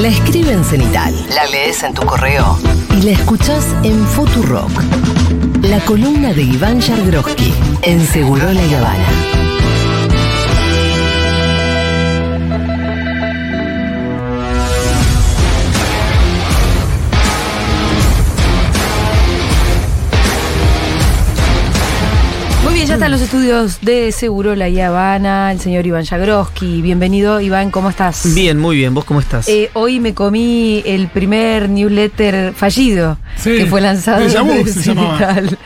La 0.00 0.06
escribe 0.06 0.52
en 0.52 0.64
cenital. 0.64 1.12
La 1.34 1.44
lees 1.46 1.82
en 1.82 1.92
tu 1.92 2.02
correo. 2.06 2.56
Y 2.96 3.02
la 3.02 3.10
escuchás 3.10 3.66
en 3.82 3.98
Futurock. 4.06 4.70
La 5.62 5.80
columna 5.80 6.32
de 6.32 6.42
Iván 6.42 6.80
Yargroski 6.80 7.52
en 7.82 8.06
Seguro 8.06 8.52
La 8.52 8.62
Habana. 8.62 9.27
Ya 22.88 22.94
están 22.94 23.10
los 23.10 23.20
estudios 23.20 23.82
de 23.82 24.12
Seguro 24.12 24.54
La 24.54 24.64
Habana, 24.86 25.52
el 25.52 25.60
señor 25.60 25.86
Iván 25.86 26.06
Jagroski. 26.06 26.80
Bienvenido, 26.80 27.38
Iván, 27.38 27.70
¿cómo 27.70 27.90
estás? 27.90 28.34
Bien, 28.34 28.58
muy 28.58 28.76
bien. 28.76 28.94
¿Vos 28.94 29.04
cómo 29.04 29.20
estás? 29.20 29.46
Eh, 29.46 29.68
hoy 29.74 30.00
me 30.00 30.14
comí 30.14 30.82
el 30.86 31.08
primer 31.08 31.68
newsletter 31.68 32.54
fallido 32.54 33.18
Sí, 33.36 33.58
que 33.58 33.66
fue 33.66 33.82
lanzado 33.82 34.22
en. 34.22 34.66
Cenital. 34.66 35.58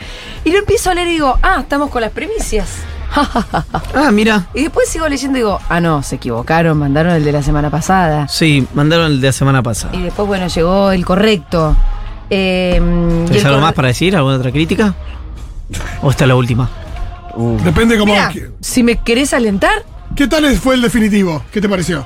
Y 0.43 0.51
lo 0.51 0.57
empiezo 0.57 0.89
a 0.89 0.95
leer 0.95 1.07
y 1.07 1.11
digo, 1.11 1.39
ah, 1.41 1.59
estamos 1.61 1.89
con 1.91 2.01
las 2.01 2.11
primicias. 2.11 2.79
ah, 3.15 4.11
mira. 4.11 4.47
Y 4.53 4.63
después 4.63 4.89
sigo 4.89 5.07
leyendo 5.07 5.37
y 5.37 5.41
digo, 5.43 5.61
ah, 5.69 5.79
no, 5.79 6.03
se 6.03 6.17
equivocaron, 6.17 6.77
mandaron 6.77 7.13
el 7.13 7.23
de 7.23 7.31
la 7.31 7.41
semana 7.41 7.69
pasada. 7.69 8.27
Sí, 8.27 8.67
mandaron 8.73 9.05
el 9.05 9.21
de 9.21 9.27
la 9.27 9.33
semana 9.33 9.63
pasada. 9.63 9.95
Y 9.95 10.01
después, 10.01 10.27
bueno, 10.27 10.47
llegó 10.47 10.91
el 10.91 11.05
correcto. 11.05 11.73
Eh, 12.29 12.81
¿Tienes 13.27 13.45
algo 13.45 13.61
más 13.61 13.71
para 13.71 13.87
decir? 13.87 14.13
¿Alguna 14.13 14.35
otra 14.35 14.51
crítica? 14.51 14.93
¿O 16.01 16.09
esta 16.09 16.25
es 16.25 16.27
la 16.27 16.35
última? 16.35 16.69
Depende 17.63 17.97
cómo. 17.97 18.13
Mirá, 18.13 18.29
¿qué, 18.29 18.49
si 18.61 18.83
me 18.83 18.97
querés 18.97 19.33
alentar, 19.33 19.83
qué 20.15 20.27
tal 20.27 20.45
fue 20.57 20.75
el 20.75 20.81
definitivo? 20.81 21.43
¿Qué 21.51 21.59
te 21.61 21.67
pareció? 21.69 22.05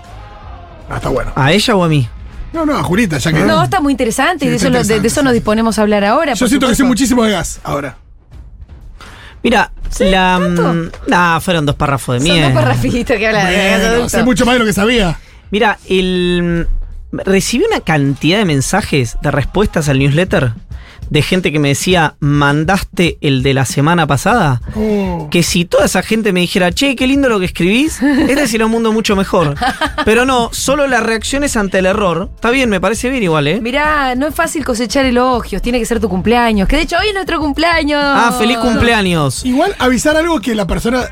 Ah, 0.89 0.95
está 0.97 1.09
bueno. 1.09 1.31
¿A 1.35 1.51
ella 1.51 1.75
o 1.75 1.83
a 1.83 1.87
mí? 1.89 2.07
No, 2.53 2.65
no, 2.65 2.77
a 2.77 2.81
Jurita, 2.83 3.17
ya 3.17 3.33
que. 3.33 3.39
no, 3.43 3.61
está 3.63 3.81
muy 3.81 3.91
interesante 3.91 4.45
y 4.45 4.47
Sí, 4.47 4.51
de 4.51 4.55
eso, 4.55 4.65
lo- 4.69 4.71
de- 4.71 4.77
de, 4.77 4.83
interesante, 4.83 5.07
eso 5.07 5.23
nos 5.23 5.33
disponemos 5.33 5.77
a 5.77 5.81
hablar 5.81 6.05
ahora. 6.05 6.33
Yo 6.33 6.47
siento 6.47 6.67
que 6.67 6.75
supuesto. 6.75 6.85
muchísimo 6.85 7.23
de 7.25 7.31
gas 7.31 7.59
ahora. 7.63 7.97
Mira, 9.43 9.71
la. 9.99 10.39
¿Tanto? 10.41 10.73
mm, 10.73 10.89
Nah, 11.07 11.39
fueron 11.39 11.65
dos 11.65 11.75
párrafos 11.75 12.15
de 12.15 12.19
Son 12.21 12.29
dos 12.29 12.37
mierda. 12.37 12.53
parrafitos 12.53 13.17
que 13.17 13.27
hablan 13.27 13.47
de 13.47 13.99
gas 13.99 14.11
sé 14.11 14.23
mucho 14.23 14.45
más 14.45 14.55
de 14.55 14.59
lo 14.59 14.65
que 14.65 14.73
sabía. 14.73 15.17
Mira, 15.51 15.77
el. 15.89 16.67
Recibí 17.11 17.63
una 17.65 17.79
cantidad 17.79 18.37
de 18.37 18.45
mensajes, 18.45 19.17
de 19.21 19.31
respuestas 19.31 19.87
al 19.87 19.99
newsletter, 19.99 20.53
de 21.09 21.21
gente 21.21 21.51
que 21.51 21.59
me 21.59 21.69
decía, 21.69 22.15
mandaste 22.19 23.17
el 23.21 23.43
de 23.43 23.53
la 23.53 23.65
semana 23.65 24.07
pasada. 24.07 24.61
Oh. 24.75 25.27
Que 25.31 25.43
si 25.43 25.65
toda 25.65 25.85
esa 25.85 26.01
gente 26.01 26.33
me 26.33 26.41
dijera, 26.41 26.71
che, 26.71 26.95
qué 26.95 27.07
lindo 27.07 27.29
lo 27.29 27.39
que 27.39 27.45
escribís, 27.45 28.01
este 28.01 28.47
sería 28.47 28.65
un 28.65 28.71
mundo 28.71 28.91
mucho 28.91 29.15
mejor. 29.15 29.55
Pero 30.05 30.25
no, 30.25 30.49
solo 30.51 30.87
las 30.87 31.03
reacciones 31.03 31.55
ante 31.57 31.79
el 31.79 31.85
error. 31.85 32.29
Está 32.35 32.49
bien, 32.49 32.69
me 32.69 32.81
parece 32.81 33.09
bien 33.09 33.23
igual, 33.23 33.47
¿eh? 33.47 33.59
Mirá, 33.61 34.15
no 34.15 34.27
es 34.27 34.35
fácil 34.35 34.65
cosechar 34.65 35.05
elogios, 35.05 35.61
tiene 35.61 35.79
que 35.79 35.85
ser 35.85 35.99
tu 35.99 36.09
cumpleaños. 36.09 36.67
Que 36.67 36.77
de 36.77 36.83
hecho 36.83 36.97
hoy 36.99 37.07
es 37.07 37.13
nuestro 37.13 37.39
cumpleaños. 37.39 38.01
Ah, 38.03 38.35
feliz 38.37 38.57
cumpleaños. 38.57 39.45
Igual 39.45 39.75
avisar 39.79 40.15
algo 40.17 40.39
que 40.39 40.55
la 40.55 40.67
persona 40.67 41.07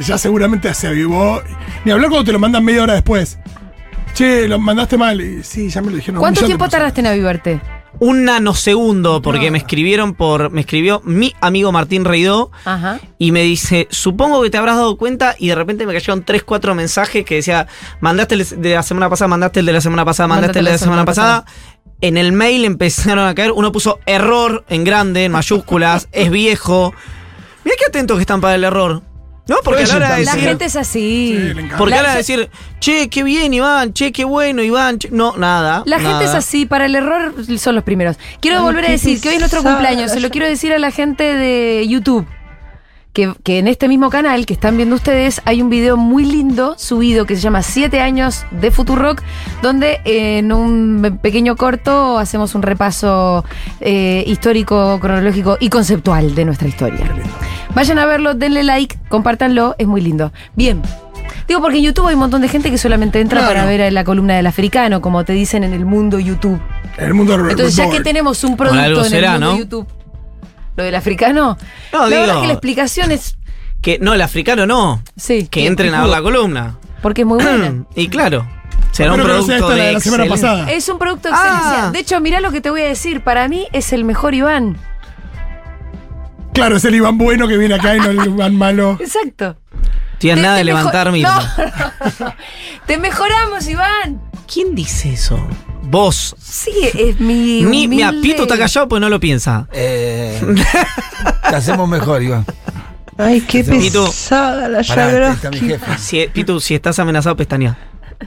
ya 0.00 0.18
seguramente 0.18 0.72
se 0.74 0.88
avivó. 0.88 1.42
Ni 1.84 1.92
hablar 1.92 2.10
cuando 2.10 2.24
te 2.24 2.32
lo 2.32 2.38
mandan 2.38 2.64
media 2.64 2.82
hora 2.82 2.94
después. 2.94 3.38
Che, 4.14 4.48
lo 4.48 4.58
mandaste 4.58 4.96
mal. 4.96 5.20
Y, 5.20 5.42
sí, 5.42 5.68
ya 5.68 5.82
me 5.82 5.90
lo 5.90 5.96
dijeron. 5.96 6.16
un 6.16 6.20
¿Cuánto 6.20 6.44
tiempo 6.44 6.68
tardaste 6.68 7.00
en 7.00 7.06
avivarte? 7.06 7.60
Un 7.98 8.24
nanosegundo, 8.24 9.22
porque 9.22 9.50
me 9.50 9.58
escribieron 9.58 10.14
por. 10.14 10.50
Me 10.50 10.60
escribió 10.60 11.00
mi 11.04 11.34
amigo 11.40 11.72
Martín 11.72 12.04
Reidó 12.04 12.50
Ajá. 12.64 13.00
y 13.18 13.32
me 13.32 13.42
dice: 13.42 13.88
Supongo 13.90 14.42
que 14.42 14.50
te 14.50 14.58
habrás 14.58 14.76
dado 14.76 14.96
cuenta. 14.96 15.34
Y 15.38 15.48
de 15.48 15.54
repente 15.54 15.86
me 15.86 15.92
cayeron 15.92 16.22
3, 16.22 16.42
4 16.42 16.74
mensajes 16.74 17.24
que 17.24 17.36
decía: 17.36 17.66
Mandaste 18.00 18.34
el 18.34 18.60
de 18.62 18.74
la 18.74 18.82
semana 18.82 19.08
pasada, 19.08 19.28
mandaste 19.28 19.60
el 19.60 19.66
de 19.66 19.72
la 19.72 19.80
semana 19.80 20.04
pasada, 20.04 20.26
mandaste 20.28 20.58
el 20.58 20.64
de 20.66 20.72
la 20.72 20.78
semana 20.78 21.04
pasada. 21.04 21.44
En 22.02 22.18
el 22.18 22.32
mail 22.32 22.66
empezaron 22.66 23.26
a 23.26 23.34
caer. 23.34 23.52
Uno 23.52 23.72
puso 23.72 24.00
error 24.04 24.64
en 24.68 24.84
grande, 24.84 25.24
en 25.24 25.32
mayúsculas, 25.32 26.08
es 26.12 26.30
viejo. 26.30 26.92
Mira 27.64 27.76
qué 27.78 27.86
atentos 27.86 28.16
que 28.16 28.22
están 28.22 28.40
para 28.40 28.54
el 28.54 28.64
error. 28.64 29.02
¿No? 29.48 29.56
Porque 29.62 29.84
a 29.84 29.86
la 29.86 29.96
hora 29.96 30.16
de 30.16 30.24
La 30.24 30.32
decir. 30.32 30.48
gente 30.48 30.64
es 30.64 30.74
así. 30.76 31.38
Sí. 31.54 31.60
Porque 31.78 31.94
a 31.94 31.96
la 31.98 32.02
hora 32.02 32.10
de 32.12 32.16
decir, 32.18 32.50
che, 32.80 33.08
qué 33.08 33.22
bien, 33.22 33.54
Iván, 33.54 33.92
che, 33.92 34.10
qué 34.10 34.24
bueno, 34.24 34.60
Iván. 34.62 34.98
che-". 34.98 35.08
No, 35.12 35.36
nada. 35.36 35.82
La 35.86 35.98
nada. 35.98 36.10
gente 36.10 36.24
es 36.24 36.34
así, 36.34 36.66
para 36.66 36.86
el 36.86 36.94
error 36.96 37.32
son 37.58 37.76
los 37.76 37.84
primeros. 37.84 38.16
Quiero 38.40 38.62
volver 38.62 38.84
a 38.86 38.90
decir 38.90 39.20
que 39.20 39.28
hoy 39.28 39.34
es 39.34 39.40
nuestro 39.40 39.62
cumpleaños, 39.62 40.10
se 40.10 40.18
lo 40.20 40.30
quiero 40.30 40.48
decir 40.48 40.72
a 40.72 40.78
la 40.80 40.90
gente 40.90 41.22
de 41.22 41.86
YouTube. 41.88 42.26
Que, 43.12 43.32
que 43.44 43.58
en 43.60 43.66
este 43.66 43.88
mismo 43.88 44.10
canal 44.10 44.44
que 44.44 44.52
están 44.52 44.76
viendo 44.76 44.94
ustedes 44.94 45.40
hay 45.46 45.62
un 45.62 45.70
video 45.70 45.96
muy 45.96 46.26
lindo 46.26 46.74
subido 46.76 47.24
que 47.24 47.34
se 47.34 47.40
llama 47.40 47.62
7 47.62 47.98
años 48.00 48.44
de 48.50 48.70
Futurock, 48.70 49.22
donde 49.62 50.00
eh, 50.04 50.36
en 50.36 50.52
un 50.52 51.18
pequeño 51.22 51.56
corto 51.56 52.18
hacemos 52.18 52.54
un 52.54 52.60
repaso 52.60 53.42
eh, 53.80 54.22
histórico, 54.26 54.98
cronológico 55.00 55.56
y 55.60 55.70
conceptual 55.70 56.34
de 56.34 56.44
nuestra 56.44 56.68
historia. 56.68 57.06
Vayan 57.76 57.98
a 57.98 58.06
verlo, 58.06 58.34
denle 58.34 58.64
like, 58.64 58.98
compártanlo, 59.10 59.74
es 59.78 59.86
muy 59.86 60.00
lindo. 60.00 60.32
Bien. 60.54 60.80
Digo, 61.46 61.60
porque 61.60 61.76
en 61.76 61.84
YouTube 61.84 62.06
hay 62.08 62.14
un 62.14 62.20
montón 62.20 62.40
de 62.40 62.48
gente 62.48 62.70
que 62.70 62.78
solamente 62.78 63.20
entra 63.20 63.40
Claro. 63.40 63.54
para 63.54 63.66
ver 63.66 63.92
la 63.92 64.02
columna 64.02 64.34
del 64.34 64.46
africano, 64.46 65.00
como 65.02 65.24
te 65.24 65.34
dicen 65.34 65.62
en 65.62 65.74
el 65.74 65.84
mundo 65.84 66.18
YouTube. 66.18 66.58
En 66.96 67.04
el 67.04 67.14
mundo 67.14 67.34
Entonces, 67.34 67.76
ya 67.76 67.90
que 67.90 68.00
tenemos 68.00 68.42
un 68.44 68.56
producto 68.56 69.04
en 69.04 69.10
será, 69.10 69.34
el 69.34 69.40
mundo 69.40 69.52
¿no? 69.52 69.58
YouTube, 69.58 69.86
lo 70.74 70.82
del 70.84 70.94
africano, 70.94 71.58
No, 71.92 71.98
la 72.00 72.06
digo- 72.06 72.20
verdad 72.22 72.34
es 72.36 72.40
que 72.40 72.46
la 72.48 72.52
explicación 72.54 73.12
es. 73.12 73.36
Que 73.82 73.98
no, 74.00 74.14
el 74.14 74.22
africano 74.22 74.66
no. 74.66 75.02
Sí. 75.16 75.46
Que 75.46 75.66
entren 75.66 75.94
a 75.94 76.00
ver 76.00 76.08
la 76.10 76.22
columna. 76.22 76.78
Porque 77.02 77.20
es 77.22 77.26
muy 77.26 77.42
buena. 77.44 77.84
y 77.94 78.08
claro, 78.08 78.46
será 78.90 79.12
un 79.12 79.18
no 79.18 79.24
producto 79.24 79.52
esta 79.54 79.68
la 79.68 79.74
de 79.74 79.80
de 79.82 79.92
la 79.92 80.00
semana 80.00 80.24
excelente- 80.24 80.48
pasada. 80.48 80.72
Es 80.72 80.88
un 80.88 80.98
producto 80.98 81.28
Ah. 81.30 81.36
excelencia. 81.58 81.90
De 81.92 81.98
hecho, 81.98 82.20
mirá 82.22 82.40
lo 82.40 82.50
que 82.50 82.60
te 82.62 82.70
voy 82.70 82.80
a 82.80 82.86
decir. 82.86 83.20
Para 83.20 83.46
mí 83.48 83.66
es 83.72 83.92
el 83.92 84.04
mejor 84.04 84.34
Iván. 84.34 84.78
Claro, 86.56 86.76
es 86.76 86.84
el 86.84 86.94
Iván 86.94 87.18
bueno 87.18 87.46
que 87.46 87.56
viene 87.56 87.74
acá 87.74 87.94
y 87.96 88.00
no 88.00 88.10
el 88.10 88.26
Iván 88.26 88.56
malo. 88.56 88.96
Exacto. 89.00 89.56
Tiene 90.18 90.36
Te- 90.40 90.42
nada 90.46 90.56
de 90.56 90.64
levantar 90.64 91.06
No, 91.06 91.12
Mirta. 91.12 91.54
no, 92.18 92.26
no. 92.26 92.34
Te 92.86 92.98
mejoramos, 92.98 93.68
Iván. 93.68 94.22
¿Quién 94.52 94.74
dice 94.74 95.12
eso? 95.12 95.38
Vos. 95.82 96.34
Sí, 96.40 96.72
es 96.94 97.20
mi. 97.20 97.62
Ni, 97.62 97.86
mira, 97.86 98.12
Pito 98.22 98.42
está 98.44 98.56
callado 98.58 98.88
pues 98.88 99.00
no 99.00 99.08
lo 99.08 99.20
piensa. 99.20 99.68
Eh, 99.72 100.40
te 101.50 101.54
hacemos 101.56 101.88
mejor, 101.88 102.22
Iván. 102.22 102.44
Ay, 103.18 103.40
qué 103.42 103.62
Pito. 103.62 104.06
pesada 104.06 104.68
la 104.68 104.78
mi 105.50 105.58
jefe. 105.58 105.98
Si, 105.98 106.26
Pitu, 106.32 106.60
si 106.60 106.74
estás 106.74 106.98
amenazado, 106.98 107.36
pestaña. 107.36 107.76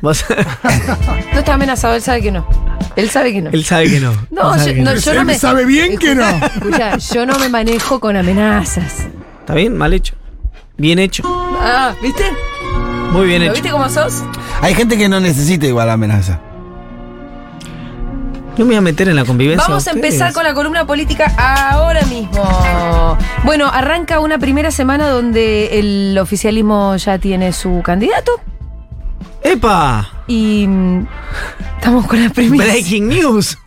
Vos- 0.02 0.24
No 1.34 1.40
está 1.40 1.54
amenazado, 1.56 1.96
él 1.96 2.02
sabe 2.02 2.22
que 2.22 2.32
no. 2.32 2.48
Él 2.96 3.10
sabe 3.10 3.32
que 3.34 3.42
no. 3.42 3.50
Él 3.52 3.64
sabe 3.66 3.90
que 3.90 4.00
no. 4.00 4.12
No, 4.32 4.58
yo- 4.58 4.66
que 4.66 4.74
no, 4.82 4.92
no. 4.94 4.98
yo 5.00 5.14
no 5.14 5.20
Él 5.22 5.26
me. 5.26 5.38
sabe 5.40 5.66
bien 5.66 5.98
que 5.98 6.16
no. 6.16 6.28
Escucha, 6.28 6.98
yo 6.98 7.26
no 7.26 7.38
me 7.40 7.50
manejo 7.50 8.00
con 8.00 8.16
amenazas. 8.18 9.08
¿Está 9.40 9.54
bien? 9.56 9.78
Mal 9.78 9.94
hecho. 9.94 10.16
Bien 10.78 11.00
hecho. 11.00 11.24
Ah, 11.62 11.94
¿viste? 12.02 12.24
Muy 13.12 13.28
bien 13.28 13.40
¿Lo 13.42 13.46
hecho. 13.48 13.54
viste 13.54 13.70
cómo 13.72 13.90
sos? 13.90 14.24
Hay 14.62 14.74
gente 14.76 14.98
que 14.98 15.10
no 15.10 15.20
necesita 15.20 15.66
igual 15.66 15.90
amenaza. 15.90 16.40
No 18.58 18.66
me 18.66 18.72
voy 18.72 18.76
a 18.76 18.82
meter 18.82 19.08
en 19.08 19.16
la 19.16 19.24
convivencia. 19.24 19.66
Vamos 19.68 19.88
a 19.88 19.92
ustedes. 19.92 20.14
empezar 20.14 20.34
con 20.34 20.44
la 20.44 20.54
columna 20.54 20.86
política 20.86 21.34
ahora 21.38 22.02
mismo. 22.08 23.18
Bueno, 23.46 23.68
arranca 23.72 24.20
una 24.20 24.38
primera 24.38 24.70
semana 24.70 25.08
donde 25.10 25.80
el 25.80 26.18
oficialismo 26.18 26.96
ya 26.98 27.18
tiene 27.20 27.54
su 27.54 27.82
candidato 27.84 28.34
¡Epa! 29.42 30.10
Y 30.30 30.66
mm, 30.68 31.08
estamos 31.78 32.08
con 32.08 32.24
la 32.24 32.30
primera. 32.30 32.64
Breaking 32.64 33.08
news. 33.10 33.58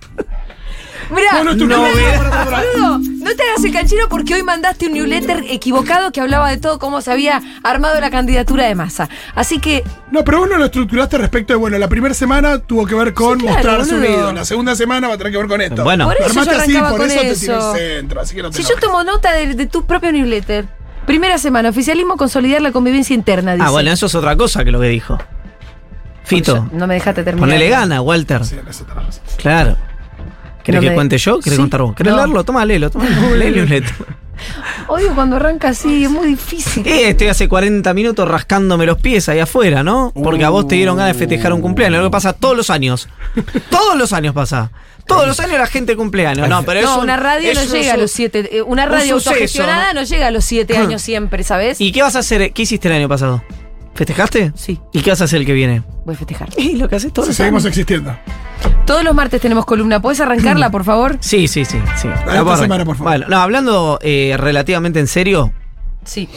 Mirá, 1.11 1.43
No, 1.45 1.53
no, 1.53 1.67
no, 1.67 2.99
no, 2.99 3.35
te 3.37 3.43
hagas 3.43 3.63
el 3.65 3.73
canchero 3.73 4.09
porque 4.09 4.35
hoy 4.35 4.43
mandaste 4.43 4.87
un 4.87 4.95
newsletter 4.95 5.45
equivocado 5.51 6.11
que 6.11 6.23
hablaba 6.23 6.49
de 6.49 6.57
todo 6.57 6.79
cómo 6.79 7.03
se 7.03 7.13
había 7.13 7.43
armado 7.63 8.01
la 8.01 8.11
candidatura 8.11 8.65
de 8.65 8.75
masa. 8.75 9.11
Así 9.35 9.59
que 9.59 9.85
No, 10.11 10.25
pero 10.25 10.39
vos 10.39 10.49
no 10.49 10.57
lo 10.57 10.65
estructuraste 10.67 11.19
respecto 11.19 11.53
de, 11.53 11.59
bueno, 11.59 11.77
la 11.77 11.89
primera 11.89 12.15
semana 12.15 12.61
tuvo 12.61 12.87
que 12.87 12.95
ver 12.95 13.13
con 13.13 13.39
Sí, 13.41 13.45
claro, 13.45 13.57
mostrarse 13.59 13.95
boludo. 13.95 14.09
unido. 14.15 14.33
La 14.33 14.45
segunda 14.47 14.75
semana 14.75 15.09
va 15.09 15.15
a 15.15 15.19
tener 15.19 15.33
que 15.33 15.39
ver 15.39 15.49
con 15.49 15.61
esto. 15.61 15.85
Bueno. 15.85 16.07
Por 16.07 16.17
eso 16.17 16.25
Armaste 16.27 16.55
yo 16.55 16.61
así, 16.63 16.73
por 16.79 16.97
con 16.99 17.11
eso, 17.11 17.21
te 17.21 17.31
eso. 17.33 17.41
tiró 17.41 17.75
el 17.75 17.79
centro, 17.99 18.21
así 18.23 18.35
que 18.35 18.43
no 18.43 18.51
te 18.51 18.57
si 18.57 18.63
yo 18.63 18.69
enojes. 18.71 18.85
tomo 18.89 19.05
nota 19.05 19.33
de, 19.33 19.55
de 19.55 19.67
tu 19.67 19.85
propio 19.85 20.13
newsletter. 20.13 20.67
Primera 21.05 21.37
semana, 21.37 21.69
oficialismo 21.69 22.17
consolidar 22.17 22.63
la 22.63 22.73
convivencia 22.73 23.13
interna. 23.13 23.53
Dice. 23.55 23.67
Ah, 23.67 23.71
bueno, 23.71 23.91
eso 23.93 24.07
es 24.07 24.15
otra 24.15 24.35
cosa 24.37 24.65
que 24.65 24.71
lo 24.71 24.81
que 24.81 24.89
dijo. 24.89 25.19
Fito, 26.25 26.69
No 26.73 26.87
me 26.87 26.95
dejaste 26.95 27.23
terminar. 27.25 27.49
ponele 27.49 27.69
gana, 27.69 28.01
Walter. 28.01 28.45
Sí. 28.45 28.57
Claro. 29.37 29.77
¿Querés 30.63 30.81
No 30.81 30.83
que 30.83 30.89
me- 30.91 30.95
cuente 30.95 31.19
yo? 31.19 31.41
¿Querés 31.41 31.57
Sí. 31.57 31.63
contar 31.63 31.83
vos? 31.83 31.95
¿Querés 31.95 32.13
No. 32.13 32.19
leerlo? 32.19 32.45
Toma, 32.45 32.65
léelo, 32.65 32.91
toma, 32.91 33.05
newsletter. 33.09 33.93
Odio 34.89 35.15
cuando 35.15 35.37
arranca 35.37 35.69
así, 35.69 36.05
es 36.05 36.11
muy 36.11 36.27
difícil. 36.29 36.87
Eh, 36.87 37.11
estoy 37.11 37.29
hace 37.29 37.49
40 37.49 37.93
minutos 37.95 38.27
rascándome 38.29 38.87
los 38.87 38.99
pies 38.99 39.29
ahí 39.29 39.39
afuera, 39.41 39.83
¿no? 39.83 40.13
Porque 40.15 40.45
a 40.45 40.49
vos 40.51 40.67
te 40.67 40.75
dieron 40.77 40.97
ganas 40.97 41.15
de 41.15 41.19
festejar 41.19 41.53
un 41.53 41.61
cumpleaños. 41.61 41.99
Lo 42.01 42.07
que 42.09 42.11
pasa 42.13 42.33
todos 42.33 42.57
los 42.57 42.71
años. 42.71 43.09
Todos 43.71 43.97
los 43.97 44.13
años 44.13 44.35
pasa. 44.35 44.71
Todos 45.07 45.27
los 45.27 45.39
años 45.41 45.59
la 45.59 45.67
gente 45.67 45.97
cumpleaños. 45.97 46.49
No, 46.49 46.63
pero 46.65 46.81
es 46.81 46.87
no, 46.87 46.97
un- 46.99 47.03
una 47.05 47.17
radio 47.17 47.51
es 47.51 47.57
no 47.59 47.65
un 47.65 47.81
llega 47.81 47.95
a 47.95 47.97
los 47.97 48.11
siete. 48.11 48.63
Una 48.67 48.85
un 48.85 48.91
radio 48.91 49.15
suceso, 49.15 49.31
autogestionada 49.31 49.93
¿no? 49.95 50.01
no 50.01 50.07
llega 50.07 50.27
a 50.29 50.31
los 50.31 50.45
siete 50.45 50.77
años 50.77 51.03
siempre, 51.03 51.43
¿sabes? 51.45 51.81
¿Y 51.81 51.91
qué 51.93 52.03
vas 52.03 52.15
a 52.17 52.21
hacer? 52.21 52.53
¿Qué 52.53 52.63
hiciste 52.63 52.89
el 52.89 52.95
año 52.95 53.09
pasado? 53.09 53.43
¿Festejaste? 53.95 54.53
Sí, 54.55 54.81
¿Y 54.93 55.01
qué 55.03 55.11
vas 55.11 55.21
a 55.21 55.25
hacer 55.25 55.41
el 55.41 55.47
que 55.47 55.53
viene? 55.53 55.83
voy 56.05 56.15
a 56.15 56.19
festejar. 56.19 56.49
Y 56.57 56.77
lo 56.77 56.89
que 56.89 56.97
haces 56.97 57.13
todos 57.13 57.29
los 57.29 57.37
seguimos 57.37 57.63
años. 57.65 57.77
existiendo. 57.77 58.17
Todos 58.87 59.05
los 59.05 59.15
martes 59.15 59.41
tenemos 59.41 59.65
columna. 59.67 60.01
¿Puedes 60.01 60.21
arrancarla, 60.21 60.71
por 60.71 60.85
favor? 60.85 61.17
Sí, 61.21 61.47
sí, 61.47 61.65
sí. 61.65 61.79
sí. 61.97 62.09
esta 62.09 62.57
semana, 62.57 62.85
por 62.85 62.97
favor. 62.97 63.11
Bueno, 63.13 63.27
no, 63.29 63.37
hablando 63.41 63.99
eh, 64.03 64.35
relativamente 64.39 64.99
en 64.99 65.07
serio, 65.07 65.53
Sí. 66.05 66.29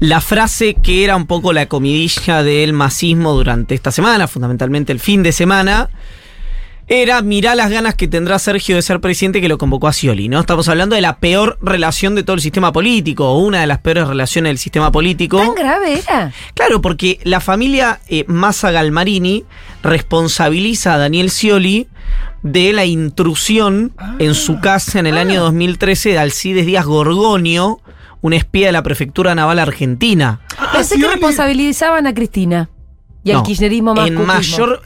la 0.00 0.20
frase 0.20 0.74
que 0.74 1.04
era 1.04 1.16
un 1.16 1.26
poco 1.26 1.52
la 1.52 1.66
comidilla 1.66 2.42
del 2.42 2.72
masismo 2.72 3.32
durante 3.32 3.74
esta 3.74 3.90
semana, 3.90 4.28
fundamentalmente 4.28 4.92
el 4.92 5.00
fin 5.00 5.22
de 5.22 5.32
semana, 5.32 5.88
era 6.88 7.20
mirá 7.22 7.54
las 7.56 7.70
ganas 7.70 7.94
que 7.96 8.06
tendrá 8.08 8.38
Sergio 8.38 8.76
de 8.76 8.82
ser 8.82 9.00
presidente 9.00 9.40
que 9.40 9.48
lo 9.48 9.58
convocó 9.58 9.88
a 9.88 9.92
Scioli, 9.92 10.28
¿no? 10.28 10.38
Estamos 10.40 10.68
hablando 10.68 10.94
de 10.94 11.00
la 11.02 11.18
peor 11.18 11.58
relación 11.60 12.14
de 12.14 12.22
todo 12.22 12.34
el 12.34 12.40
sistema 12.40 12.72
político, 12.72 13.28
o 13.28 13.38
una 13.38 13.60
de 13.60 13.66
las 13.66 13.78
peores 13.78 14.06
relaciones 14.06 14.50
del 14.50 14.58
sistema 14.58 14.92
político. 14.92 15.38
¿Tan 15.38 15.54
grave 15.54 15.98
era? 15.98 16.32
Claro, 16.54 16.80
porque 16.80 17.18
la 17.24 17.40
familia 17.40 18.00
eh, 18.08 18.24
Massa 18.28 18.70
Galmarini 18.70 19.44
responsabiliza 19.82 20.94
a 20.94 20.98
Daniel 20.98 21.30
Scioli 21.30 21.88
de 22.42 22.72
la 22.72 22.84
intrusión 22.84 23.92
en 24.20 24.34
su 24.34 24.60
casa 24.60 25.00
en 25.00 25.06
el 25.06 25.18
año 25.18 25.42
2013 25.42 26.10
de 26.10 26.18
Alcides 26.18 26.66
Díaz 26.66 26.84
Gorgonio, 26.86 27.80
un 28.20 28.32
espía 28.32 28.66
de 28.66 28.72
la 28.72 28.82
prefectura 28.84 29.34
naval 29.34 29.58
argentina. 29.58 30.40
Pensé 30.72 30.94
que 30.96 31.00
Scioli- 31.02 31.10
responsabilizaban 31.12 32.06
a 32.06 32.14
Cristina. 32.14 32.68
Y 33.26 33.32
al 33.32 33.38
No, 33.38 33.42
kirchnerismo 33.42 33.92
más 33.94 34.06
en 34.06 34.14
cuquismo. 34.14 34.34
mayor, 34.34 34.82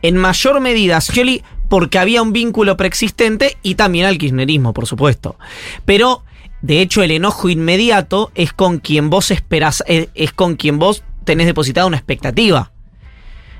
en 0.00 0.16
mayor 0.16 0.60
medida 0.60 1.00
Scioli 1.00 1.42
porque 1.68 1.98
había 1.98 2.22
un 2.22 2.32
vínculo 2.32 2.76
preexistente 2.76 3.58
y 3.62 3.74
también 3.74 4.06
al 4.06 4.16
kirchnerismo, 4.16 4.72
por 4.72 4.86
supuesto. 4.86 5.36
Pero, 5.84 6.22
de 6.62 6.80
hecho, 6.80 7.02
el 7.02 7.10
enojo 7.10 7.50
inmediato 7.50 8.30
es 8.34 8.52
con 8.54 8.78
quien 8.78 9.10
vos 9.10 9.30
esperás, 9.30 9.84
es, 9.86 10.08
es 10.14 10.32
con 10.32 10.56
quien 10.56 10.78
vos 10.78 11.02
tenés 11.24 11.46
depositada 11.46 11.86
una 11.86 11.98
expectativa. 11.98 12.72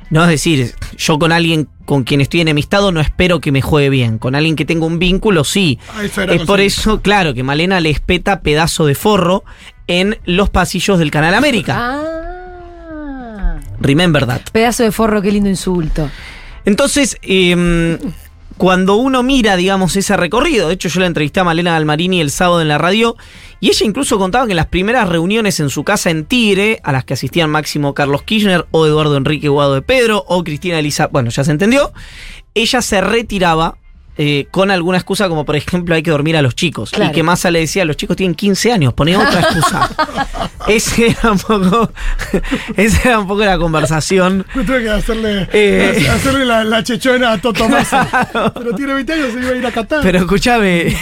No 0.08 0.22
es 0.22 0.28
decir, 0.30 0.74
yo 0.96 1.18
con 1.18 1.30
alguien 1.32 1.68
con 1.84 2.04
quien 2.04 2.20
estoy 2.20 2.40
enemistado 2.40 2.90
no 2.92 3.00
espero 3.00 3.40
que 3.40 3.52
me 3.52 3.60
juegue 3.62 3.88
bien. 3.90 4.18
Con 4.18 4.34
alguien 4.34 4.56
que 4.56 4.64
tengo 4.64 4.86
un 4.86 4.98
vínculo, 4.98 5.44
sí. 5.44 5.78
Ah, 5.94 6.04
eso 6.04 6.22
era 6.22 6.34
Es 6.34 6.42
por 6.42 6.60
eso, 6.60 7.00
claro, 7.02 7.34
que 7.34 7.42
Malena 7.42 7.80
le 7.80 7.90
espeta 7.90 8.40
pedazo 8.40 8.86
de 8.86 8.94
forro 8.94 9.44
en 9.86 10.18
los 10.24 10.48
pasillos 10.50 10.98
del 10.98 11.10
Canal 11.10 11.34
América. 11.34 11.76
Ah. 11.78 12.31
Remember 13.82 14.26
that. 14.26 14.42
Pedazo 14.52 14.82
de 14.82 14.92
forro, 14.92 15.20
qué 15.20 15.30
lindo 15.32 15.48
insulto. 15.48 16.08
Entonces, 16.64 17.18
eh, 17.22 17.98
cuando 18.56 18.96
uno 18.96 19.22
mira, 19.22 19.56
digamos, 19.56 19.96
ese 19.96 20.16
recorrido, 20.16 20.68
de 20.68 20.74
hecho 20.74 20.88
yo 20.88 21.00
la 21.00 21.06
entrevisté 21.06 21.40
a 21.40 21.44
Malena 21.44 21.76
Almarini 21.76 22.20
el 22.20 22.30
sábado 22.30 22.60
en 22.60 22.68
la 22.68 22.78
radio, 22.78 23.16
y 23.58 23.70
ella 23.70 23.86
incluso 23.86 24.18
contaba 24.18 24.46
que 24.46 24.52
en 24.52 24.56
las 24.56 24.66
primeras 24.66 25.08
reuniones 25.08 25.58
en 25.60 25.68
su 25.68 25.84
casa 25.84 26.10
en 26.10 26.24
Tigre, 26.26 26.80
a 26.84 26.92
las 26.92 27.04
que 27.04 27.14
asistían 27.14 27.50
Máximo 27.50 27.94
Carlos 27.94 28.22
Kirchner, 28.22 28.66
o 28.70 28.86
Eduardo 28.86 29.16
Enrique 29.16 29.48
Guado 29.48 29.74
de 29.74 29.82
Pedro, 29.82 30.24
o 30.28 30.44
Cristina 30.44 30.78
Elisa, 30.78 31.08
bueno, 31.08 31.30
ya 31.30 31.42
se 31.42 31.50
entendió, 31.50 31.92
ella 32.54 32.82
se 32.82 33.00
retiraba. 33.00 33.78
Eh, 34.18 34.46
con 34.50 34.70
alguna 34.70 34.98
excusa 34.98 35.28
como 35.28 35.44
por 35.44 35.56
ejemplo 35.56 35.94
hay 35.94 36.02
que 36.02 36.10
dormir 36.10 36.36
a 36.36 36.42
los 36.42 36.54
chicos 36.54 36.90
Claro. 36.90 37.10
y 37.10 37.14
que 37.14 37.22
Massa 37.22 37.50
le 37.50 37.60
decía 37.60 37.84
los 37.86 37.96
chicos 37.96 38.16
tienen 38.16 38.34
15 38.34 38.70
años 38.72 38.92
pone 38.92 39.16
otra 39.16 39.40
excusa 39.40 39.90
ese 40.68 41.08
era 41.18 41.32
un 41.32 41.38
poco 41.38 41.90
esa 42.76 43.08
era 43.08 43.18
un 43.20 43.26
poco 43.26 43.44
la 43.44 43.56
conversación 43.58 44.44
Me 44.54 44.64
tuve 44.64 44.82
que 44.82 44.90
hacerle, 44.90 45.48
Eh. 45.52 46.06
hacerle 46.10 46.44
la, 46.44 46.62
la 46.64 46.82
chechona 46.84 47.32
a 47.32 47.38
Toto 47.40 47.68
Massa. 47.68 48.06
Pero 48.54 48.74
tiene 48.74 48.94
20 48.94 49.12
años, 49.14 49.32
se 49.32 49.40
iba 49.40 49.50
a 49.50 49.56
ir 49.56 49.66
a 49.66 49.72
Qatar. 49.72 50.00
Pero 50.02 50.18
escúchame, 50.18 50.94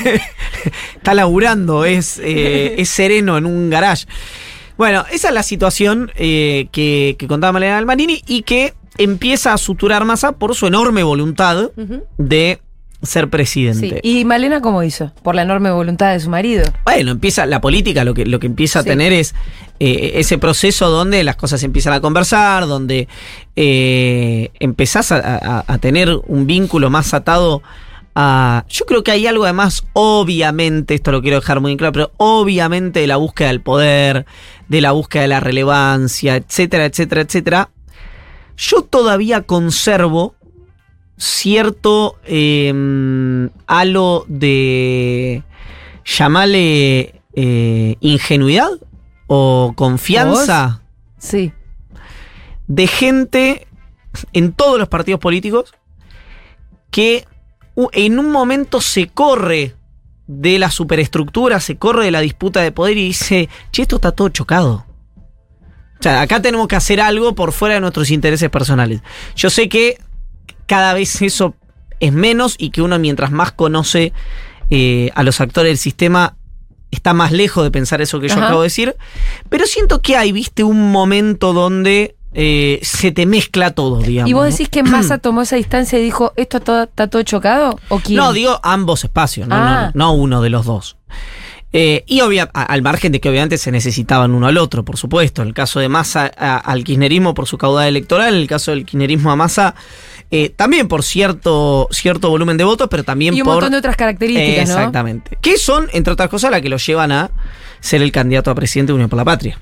está 0.96 1.14
laburando, 1.14 1.84
es, 1.84 2.18
eh, 2.22 2.76
es 2.78 2.88
sereno 2.88 3.36
en 3.38 3.46
un 3.46 3.70
garage. 3.70 4.06
Bueno, 4.76 5.04
esa 5.12 5.28
es 5.28 5.34
la 5.34 5.42
situación 5.42 6.10
eh, 6.16 6.68
que, 6.72 7.16
que 7.18 7.26
contaba 7.26 7.52
Malena 7.52 7.76
Almanini 7.76 8.22
y 8.26 8.42
que 8.42 8.72
empieza 8.98 9.52
a 9.52 9.58
suturar 9.58 10.04
masa 10.04 10.32
por 10.32 10.54
su 10.54 10.66
enorme 10.66 11.02
voluntad 11.02 11.70
de 12.18 12.60
ser 13.02 13.24
Sí. 13.24 13.30
presidente. 13.30 14.00
¿Y 14.02 14.24
Malena 14.24 14.60
cómo 14.60 14.82
hizo? 14.82 15.12
Por 15.22 15.34
la 15.34 15.42
enorme 15.42 15.70
voluntad 15.70 16.12
de 16.12 16.20
su 16.20 16.28
marido. 16.30 16.64
Bueno, 16.84 17.12
empieza 17.12 17.46
la 17.46 17.60
política, 17.60 18.04
lo 18.04 18.12
que, 18.14 18.26
lo 18.26 18.38
que 18.40 18.46
empieza 18.46 18.80
a 18.80 18.82
Sí. 18.82 18.88
tener 18.88 19.12
es 19.12 19.34
eh, 19.82 20.12
ese 20.20 20.36
proceso 20.36 20.90
donde 20.90 21.24
las 21.24 21.36
cosas 21.36 21.62
empiezan 21.62 21.94
a 21.94 22.00
conversar, 22.02 22.66
donde 22.66 23.08
eh, 23.56 24.50
empezás 24.60 25.12
a, 25.12 25.16
a- 25.18 25.64
a 25.66 25.78
tener 25.78 26.10
un 26.26 26.46
vínculo 26.46 26.90
más 26.90 27.14
atado 27.14 27.62
a... 28.14 28.64
Yo 28.68 28.84
creo 28.84 29.02
que 29.02 29.10
hay 29.12 29.26
algo 29.26 29.44
además, 29.44 29.84
obviamente, 29.94 30.94
esto 30.94 31.12
lo 31.12 31.22
quiero 31.22 31.40
dejar 31.40 31.60
muy 31.60 31.76
claro, 31.76 31.92
pero 31.92 32.12
obviamente 32.18 33.00
de 33.00 33.06
la 33.06 33.16
búsqueda 33.16 33.48
del 33.48 33.60
poder, 33.62 34.26
de 34.68 34.80
la 34.82 34.92
búsqueda 34.92 35.22
de 35.22 35.28
la 35.28 35.40
relevancia, 35.40 36.36
etcétera, 36.36 36.84
etcétera, 36.84 37.22
etcétera. 37.22 37.70
Yo 38.56 38.82
todavía 38.82 39.42
conservo 39.42 40.34
cierto 41.20 42.16
eh, 42.24 43.48
halo 43.66 44.24
de 44.26 45.42
llamarle 46.04 47.20
eh, 47.34 47.96
ingenuidad 48.00 48.70
o 49.26 49.74
confianza 49.76 50.80
Sí. 51.18 51.52
de 52.66 52.86
gente 52.86 53.66
en 54.32 54.52
todos 54.52 54.78
los 54.78 54.88
partidos 54.88 55.20
políticos 55.20 55.74
que 56.90 57.26
en 57.92 58.18
un 58.18 58.30
momento 58.32 58.80
se 58.80 59.08
corre 59.08 59.74
de 60.26 60.58
la 60.58 60.70
superestructura, 60.70 61.60
se 61.60 61.76
corre 61.76 62.06
de 62.06 62.10
la 62.10 62.20
disputa 62.20 62.62
de 62.62 62.72
poder 62.72 62.96
y 62.96 63.04
dice, 63.04 63.48
che, 63.72 63.82
esto 63.82 63.96
está 63.96 64.12
todo 64.12 64.30
chocado. 64.30 64.86
O 65.98 66.02
sea, 66.02 66.22
acá 66.22 66.40
tenemos 66.40 66.66
que 66.66 66.76
hacer 66.76 67.00
algo 67.00 67.34
por 67.34 67.52
fuera 67.52 67.74
de 67.74 67.80
nuestros 67.82 68.10
intereses 68.10 68.48
personales. 68.48 69.02
Yo 69.36 69.50
sé 69.50 69.68
que 69.68 69.98
cada 70.70 70.94
vez 70.94 71.20
eso 71.20 71.56
es 71.98 72.12
menos 72.12 72.54
y 72.56 72.70
que 72.70 72.80
uno 72.80 72.96
mientras 73.00 73.32
más 73.32 73.50
conoce 73.50 74.12
eh, 74.70 75.10
a 75.16 75.24
los 75.24 75.40
actores 75.40 75.70
del 75.70 75.78
sistema 75.78 76.36
está 76.92 77.12
más 77.12 77.32
lejos 77.32 77.64
de 77.64 77.72
pensar 77.72 78.00
eso 78.00 78.20
que 78.20 78.28
yo 78.28 78.34
Ajá. 78.34 78.44
acabo 78.46 78.60
de 78.62 78.66
decir. 78.66 78.94
Pero 79.48 79.66
siento 79.66 80.00
que 80.00 80.16
hay, 80.16 80.30
viste, 80.30 80.62
un 80.62 80.92
momento 80.92 81.52
donde 81.52 82.14
eh, 82.34 82.78
se 82.82 83.10
te 83.10 83.26
mezcla 83.26 83.72
todo, 83.72 83.98
digamos. 83.98 84.30
¿Y 84.30 84.32
vos 84.32 84.44
¿no? 84.44 84.50
decís 84.50 84.68
que 84.68 84.84
Massa 84.84 85.18
tomó 85.26 85.42
esa 85.42 85.56
distancia 85.56 85.98
y 85.98 86.02
dijo, 86.04 86.32
¿esto 86.36 86.58
está 86.58 86.60
todo, 86.64 86.82
está 86.84 87.06
todo 87.08 87.22
chocado? 87.24 87.78
¿O 87.88 87.98
quién? 87.98 88.16
No, 88.18 88.32
digo 88.32 88.60
ambos 88.62 89.02
espacios, 89.02 89.48
no, 89.48 89.56
Ah. 89.56 89.90
no, 89.94 90.06
no 90.06 90.12
uno 90.14 90.40
de 90.40 90.50
los 90.50 90.64
dos. 90.66 90.96
Eh, 91.72 92.02
y 92.08 92.20
obvia, 92.22 92.50
al 92.52 92.82
margen 92.82 93.12
de 93.12 93.20
que 93.20 93.28
obviamente 93.28 93.56
se 93.56 93.70
necesitaban 93.70 94.32
uno 94.32 94.48
al 94.48 94.58
otro, 94.58 94.84
por 94.84 94.96
supuesto. 94.96 95.42
En 95.42 95.48
el 95.48 95.54
caso 95.54 95.78
de 95.78 95.88
Massa 95.88 96.28
a- 96.36 96.56
al 96.58 96.82
kirchnerismo 96.82 97.32
por 97.34 97.46
su 97.46 97.58
caudal 97.58 97.86
electoral, 97.86 98.34
en 98.34 98.40
el 98.40 98.48
caso 98.48 98.72
del 98.72 98.84
kirchnerismo 98.84 99.30
a 99.30 99.36
Massa 99.36 99.76
eh, 100.30 100.50
también 100.50 100.86
por 100.86 101.02
cierto, 101.02 101.88
cierto 101.90 102.30
volumen 102.30 102.56
de 102.56 102.64
votos, 102.64 102.88
pero 102.90 103.02
también 103.02 103.34
y 103.34 103.40
un 103.40 103.44
por... 103.44 103.54
montón 103.54 103.72
de 103.72 103.78
otras 103.78 103.96
características, 103.96 104.68
¿no? 104.68 104.74
Exactamente. 104.74 105.38
Que 105.40 105.58
son, 105.58 105.88
entre 105.92 106.12
otras 106.12 106.28
cosas, 106.28 106.50
las 106.50 106.60
que 106.62 106.68
lo 106.68 106.76
llevan 106.76 107.10
a 107.10 107.30
ser 107.80 108.02
el 108.02 108.12
candidato 108.12 108.50
a 108.50 108.54
presidente 108.54 108.92
de 108.92 108.94
Unión 108.94 109.10
por 109.10 109.16
la 109.16 109.24
Patria. 109.24 109.60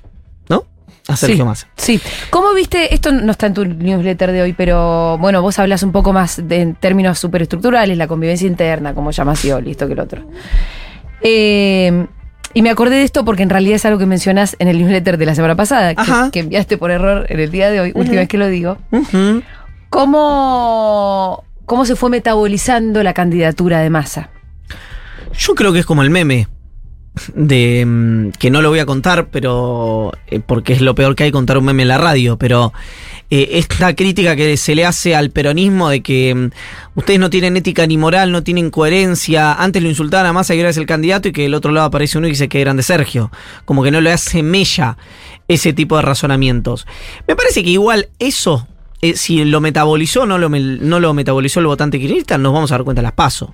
¿No? 0.49 0.67
A 1.09 1.17
Sergio 1.17 1.39
sí, 1.39 1.45
Massa. 1.45 1.69
Sí. 1.77 2.01
¿Cómo 2.29 2.53
viste? 2.53 2.95
Esto 2.95 3.13
no 3.13 3.33
está 3.33 3.47
en 3.47 3.55
tu 3.55 3.65
newsletter 3.65 4.31
de 4.31 4.43
hoy, 4.43 4.53
pero 4.53 5.17
bueno, 5.19 5.41
vos 5.41 5.59
hablas 5.59 5.83
un 5.83 5.93
poco 5.93 6.13
más 6.13 6.47
de, 6.47 6.61
en 6.61 6.75
términos 6.75 7.19
superestructurales, 7.19 7.97
la 7.97 8.07
convivencia 8.07 8.47
interna, 8.47 8.95
como 8.95 9.11
llama 9.11 9.35
Scioli, 9.35 9.71
esto 9.71 9.87
que 9.87 9.95
el 9.95 10.01
otro. 10.01 10.23
Eh, 11.23 12.07
y 12.53 12.63
me 12.63 12.71
acordé 12.71 12.97
de 12.97 13.05
esto 13.05 13.25
porque 13.25 13.43
en 13.43 13.51
realidad 13.51 13.77
es 13.77 13.85
algo 13.87 13.99
que 13.99 14.07
mencionás 14.07 14.57
en 14.59 14.69
el 14.69 14.79
newsletter 14.79 15.17
de 15.17 15.27
la 15.27 15.35
semana 15.35 15.57
pasada, 15.57 15.95
que, 16.31 16.41
enviaste 16.41 16.77
por 16.77 16.91
error 16.91 17.27
en 17.29 17.41
el 17.41 17.51
día 17.51 17.71
de 17.71 17.81
hoy, 17.81 17.93
última 17.95 18.17
vez 18.17 18.29
que 18.29 18.39
lo 18.39 18.49
digo. 18.49 18.79
Ujú. 18.91 19.43
¿Cómo, 19.91 21.45
¿Cómo 21.67 21.85
se 21.85 21.97
fue 21.97 22.11
metabolizando 22.11 23.03
la 23.03 23.15
candidatura 23.15 23.81
de 23.81 23.91
Massa? 23.91 24.31
Yo 25.39 25.55
creo 25.55 25.73
que 25.73 25.81
es 25.81 25.87
como 25.87 26.03
el 26.03 26.11
meme 26.11 26.49
de 27.35 27.85
mm, 27.85 28.31
que 28.39 28.51
no 28.51 28.63
lo 28.63 28.71
voy 28.71 28.79
a 28.79 28.87
contar, 28.87 29.29
pero 29.31 30.13
eh, 30.29 30.41
porque 30.45 30.73
es 30.73 30.81
lo 30.81 30.95
peor 30.95 31.15
que 31.15 31.25
hay 31.25 31.31
contar 31.31 31.59
un 31.59 31.65
meme 31.65 31.83
en 31.83 31.89
la 31.89 31.99
radio, 31.99 32.39
pero 32.39 32.73
eh, 33.31 33.51
esta 33.53 33.95
crítica 33.95 34.37
que 34.37 34.57
se 34.57 34.75
le 34.75 34.85
hace 34.85 35.15
al 35.15 35.31
peronismo 35.31 35.89
de 35.89 36.03
que 36.03 36.35
mm, 36.35 36.51
ustedes 36.95 37.21
no 37.21 37.31
tienen 37.31 37.57
ética 37.57 37.87
ni 37.87 37.99
moral, 37.99 38.33
no 38.33 38.43
tienen 38.43 38.71
coherencia, 38.71 39.53
antes 39.55 39.83
lo 39.83 39.89
insultaban 39.89 40.27
a 40.27 40.33
Massa 40.33 40.55
y 40.55 40.59
ahora 40.59 40.71
es 40.71 40.77
el 40.77 40.87
candidato 40.87 41.29
y 41.29 41.33
que 41.33 41.43
del 41.43 41.55
otro 41.55 41.73
lado 41.73 41.87
aparece 41.87 42.19
uno 42.19 42.27
y 42.27 42.31
dice 42.31 42.49
que 42.49 42.61
grande 42.61 42.83
Sergio, 42.83 43.31
como 43.65 43.83
que 43.83 43.91
no 43.91 44.01
le 44.01 44.13
hace 44.13 44.43
mella 44.43 44.97
ese 45.49 45.73
tipo 45.73 45.97
de 45.97 46.03
razonamientos. 46.03 46.87
Me 47.27 47.37
parece 47.37 47.63
que 47.63 47.71
igual 47.71 48.09
eso, 48.19 48.67
eh, 49.03 49.15
si 49.17 49.45
lo 49.45 49.61
metabolizó 49.61 50.23
o 50.23 50.27
no 50.27 50.39
lo, 50.39 50.49
no 50.49 51.01
lo 51.01 51.15
metabolizó 51.15 51.61
el 51.61 51.67
votante 51.67 51.99
kirchnerista, 51.99 52.39
nos 52.39 52.53
vamos 52.53 52.73
a 52.73 52.75
dar 52.75 52.85
cuenta 52.85 53.01
en 53.01 53.05
las 53.05 53.13
pasos. 53.13 53.51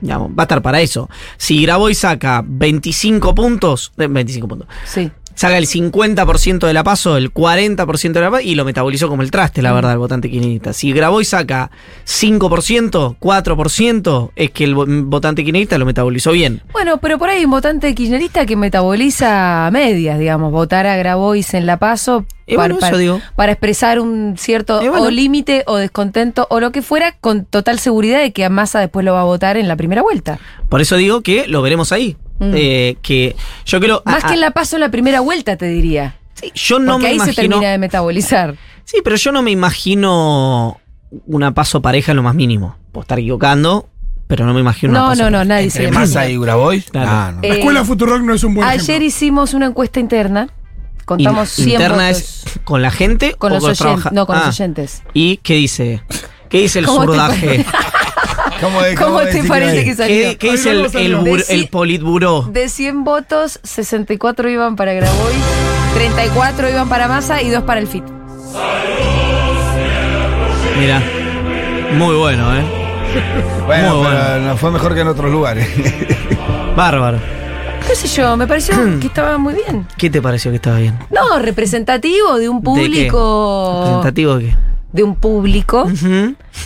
Digamos, 0.00 0.30
va 0.30 0.34
a 0.38 0.42
estar 0.42 0.62
para 0.62 0.80
eso. 0.80 1.08
Si 1.36 1.62
Graboy 1.62 1.94
saca 1.94 2.42
25 2.44 3.34
puntos, 3.34 3.92
eh, 3.98 4.08
25 4.08 4.48
puntos, 4.48 4.66
Sí. 4.84 5.08
saca 5.36 5.56
el 5.58 5.66
50% 5.68 6.66
de 6.66 6.72
la 6.72 6.82
paso, 6.82 7.16
el 7.16 7.32
40% 7.32 8.18
de 8.18 8.20
la 8.26 8.30
paso 8.32 8.42
y 8.44 8.56
lo 8.56 8.64
metabolizó 8.64 9.08
como 9.08 9.22
el 9.22 9.30
traste, 9.30 9.62
la 9.62 9.72
verdad, 9.72 9.92
el 9.92 9.98
votante 9.98 10.28
kirchnerista. 10.28 10.72
Si 10.72 10.92
Grabois 10.92 11.28
saca 11.28 11.70
5%, 12.04 13.16
4%, 13.20 14.32
es 14.36 14.50
que 14.50 14.64
el 14.64 14.74
vo- 14.74 15.04
votante 15.06 15.44
kirchnerista 15.44 15.78
lo 15.78 15.86
metabolizó 15.86 16.32
bien. 16.32 16.62
Bueno, 16.72 16.98
pero 16.98 17.18
por 17.18 17.28
ahí 17.30 17.38
hay 17.38 17.44
un 17.44 17.50
votante 17.50 17.94
kirchnerista 17.94 18.46
que 18.46 18.56
metaboliza 18.56 19.66
a 19.66 19.70
medias, 19.70 20.18
digamos, 20.18 20.50
votar 20.52 20.86
a 20.86 20.96
Grabois 20.96 21.54
en 21.54 21.66
la 21.66 21.78
paso 21.78 22.24
Y 22.46 22.56
bueno, 22.56 22.78
eso 22.80 22.96
digo. 22.96 23.20
para 23.36 23.52
expresar 23.52 24.00
un 24.00 24.36
cierto 24.36 24.78
bueno. 24.80 25.02
o 25.02 25.10
límite 25.10 25.62
o 25.66 25.76
descontento 25.76 26.46
o 26.50 26.60
lo 26.60 26.72
que 26.72 26.82
fuera 26.82 27.12
con 27.12 27.44
total 27.44 27.78
seguridad 27.78 28.20
de 28.20 28.32
que 28.32 28.44
a 28.44 28.50
Massa 28.50 28.80
después 28.80 29.04
lo 29.04 29.14
va 29.14 29.20
a 29.20 29.24
votar 29.24 29.56
en 29.56 29.68
la 29.68 29.76
primera 29.76 30.02
vuelta. 30.02 30.38
Por 30.68 30.80
eso 30.80 30.96
digo 30.96 31.20
que 31.22 31.46
lo 31.46 31.62
veremos 31.62 31.92
ahí. 31.92 32.16
Mm. 32.38 32.52
Eh, 32.56 32.96
que 33.02 33.36
yo 33.64 33.78
creo. 33.80 34.02
Más 34.04 34.24
ah, 34.24 34.28
que 34.28 34.34
en 34.34 34.40
la 34.40 34.50
paso 34.50 34.76
en 34.76 34.80
la 34.80 34.90
primera 34.90 35.20
vuelta, 35.20 35.56
te 35.56 35.66
diría. 35.66 36.16
sí, 36.34 36.50
yo 36.54 36.78
no 36.78 36.94
Porque 36.94 37.04
me 37.04 37.10
ahí 37.10 37.20
se 37.20 37.34
termina 37.34 37.70
de 37.70 37.78
metabolizar. 37.78 38.56
Sí, 38.84 38.98
pero 39.04 39.16
yo 39.16 39.30
no 39.30 39.42
me 39.42 39.52
imagino 39.52 40.80
una 41.26 41.54
paso 41.54 41.80
pareja 41.80 42.12
en 42.12 42.16
lo 42.16 42.22
más 42.22 42.34
mínimo. 42.34 42.76
Puedo 42.90 43.02
estar 43.02 43.18
equivocando, 43.18 43.88
pero 44.26 44.44
no 44.44 44.54
me 44.54 44.60
imagino 44.60 44.90
una 44.90 45.00
No, 45.00 45.08
paso 45.10 45.24
no, 45.24 45.30
no, 45.30 45.44
nadie 45.44 45.70
se 45.70 45.90
Massa 45.90 46.28
y 46.28 46.38
Grabois. 46.38 46.90
Claro. 46.90 47.10
Ah, 47.10 47.32
no. 47.32 47.42
Eh, 47.42 47.48
La 47.48 47.54
escuela 47.56 47.84
Futurock 47.84 48.22
no 48.22 48.34
es 48.34 48.42
un 48.42 48.54
buen 48.54 48.66
Ayer 48.66 48.82
ejemplo. 48.82 49.06
hicimos 49.06 49.54
una 49.54 49.66
encuesta 49.66 50.00
interna. 50.00 50.48
Contamos 51.04 51.58
In- 51.58 51.64
100 51.64 51.68
interna 51.80 52.06
votos 52.08 52.18
es 52.18 52.44
con 52.64 52.82
la 52.82 52.90
gente 52.90 53.34
con 53.34 53.52
o 53.52 53.54
los 53.56 53.64
con 53.78 53.86
oyentes. 53.88 54.12
No, 54.12 54.26
con 54.26 54.36
Ah, 54.36 54.42
los 54.46 54.60
oyentes. 54.60 55.02
¿Y 55.14 55.38
qué 55.38 55.54
dice? 55.54 56.02
¿Qué 56.48 56.58
dice 56.62 56.78
el 56.80 56.86
¿Cómo 56.92 57.00
te 57.00 57.06
surdaje? 57.06 57.64
¿Cómo, 58.60 58.82
es- 58.82 58.98
¿Cómo 58.98 59.18
te 59.20 59.26
decir 59.26 59.48
parece 59.48 59.84
que 59.84 59.94
salió? 59.96 60.14
¿Qué, 60.30 60.36
qué 60.38 60.50
dice 60.52 60.70
el, 60.70 60.86
el, 60.94 61.44
el 61.48 61.68
politburó? 61.68 62.42
De 62.42 62.68
100 62.68 63.04
votos, 63.04 63.58
64 63.62 64.48
iban 64.50 64.76
para 64.76 64.92
Grabois, 64.92 65.36
34 65.94 66.70
iban 66.70 66.88
para 66.88 67.08
Massa 67.08 67.42
y 67.42 67.50
2 67.50 67.64
para 67.64 67.80
el 67.80 67.88
FIT. 67.88 68.04
Mira, 70.78 71.02
muy 71.96 72.14
bueno, 72.16 72.56
¿eh? 72.56 72.62
Bueno, 73.66 73.96
Muy 73.96 74.06
pero 74.06 74.18
bueno. 74.24 74.38
no 74.48 74.56
fue 74.56 74.70
mejor 74.70 74.94
que 74.94 75.00
en 75.00 75.08
otros 75.08 75.30
lugares. 75.30 75.68
Bárbaro. 76.76 77.18
¿Qué 77.86 77.96
sé 77.96 78.08
yo? 78.08 78.36
Me 78.36 78.46
pareció 78.46 78.74
que 79.00 79.06
estaba 79.08 79.36
muy 79.38 79.54
bien. 79.54 79.86
¿Qué 79.98 80.08
te 80.10 80.22
pareció 80.22 80.50
que 80.50 80.56
estaba 80.56 80.78
bien? 80.78 80.98
No, 81.10 81.38
representativo 81.38 82.38
de 82.38 82.48
un 82.48 82.58
¿De 82.58 82.62
qué? 82.62 82.64
público. 82.64 83.74
¿Representativo 83.84 84.36
de 84.38 84.44
qué? 84.46 84.56
De 84.92 85.02
un 85.02 85.14
público 85.16 85.88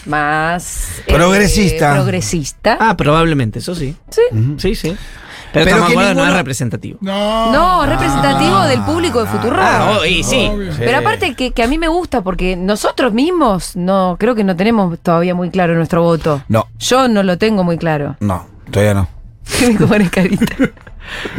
más. 0.06 0.98
eh, 1.06 1.14
Progresista. 1.14 1.94
progresista. 1.94 2.76
Ah, 2.80 2.96
probablemente, 2.96 3.60
eso 3.60 3.74
sí. 3.74 3.96
Sí. 4.10 4.20
Sí, 4.58 4.74
sí. 4.74 4.96
Pero, 5.52 5.64
Pero 5.70 5.86
que 5.86 5.94
no 6.14 6.26
es 6.26 6.32
representativo. 6.34 6.98
No. 7.00 7.52
No, 7.52 7.86
representativo 7.86 8.62
del 8.64 8.82
público 8.82 9.20
de 9.24 9.30
Futuro. 9.30 9.56
Ah, 9.58 9.98
oh, 10.00 10.04
y 10.04 10.22
sí. 10.22 10.50
Obvio. 10.52 10.72
Pero 10.78 10.98
aparte 10.98 11.34
que, 11.34 11.52
que 11.52 11.62
a 11.62 11.66
mí 11.68 11.78
me 11.78 11.88
gusta 11.88 12.20
porque 12.22 12.56
nosotros 12.56 13.12
mismos 13.12 13.74
no 13.76 14.16
creo 14.18 14.34
que 14.34 14.44
no 14.44 14.54
tenemos 14.56 14.98
todavía 14.98 15.34
muy 15.34 15.50
claro 15.50 15.74
nuestro 15.74 16.02
voto. 16.02 16.42
No, 16.48 16.66
Yo 16.78 17.08
no 17.08 17.22
lo 17.22 17.38
tengo 17.38 17.64
muy 17.64 17.78
claro. 17.78 18.16
no, 18.20 18.46
todavía 18.70 18.94
no. 18.94 19.08
Que 19.58 19.70
me 19.78 19.86
pones 19.86 20.10
carita. 20.10 20.46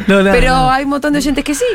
No, 0.08 0.24
no, 0.24 0.32
Pero 0.32 0.50
no. 0.50 0.72
hay 0.72 0.84
un 0.86 0.90
montón 0.92 1.14
de 1.14 1.20
oyentes 1.20 1.44
que 1.44 1.54
sí. 1.56 1.66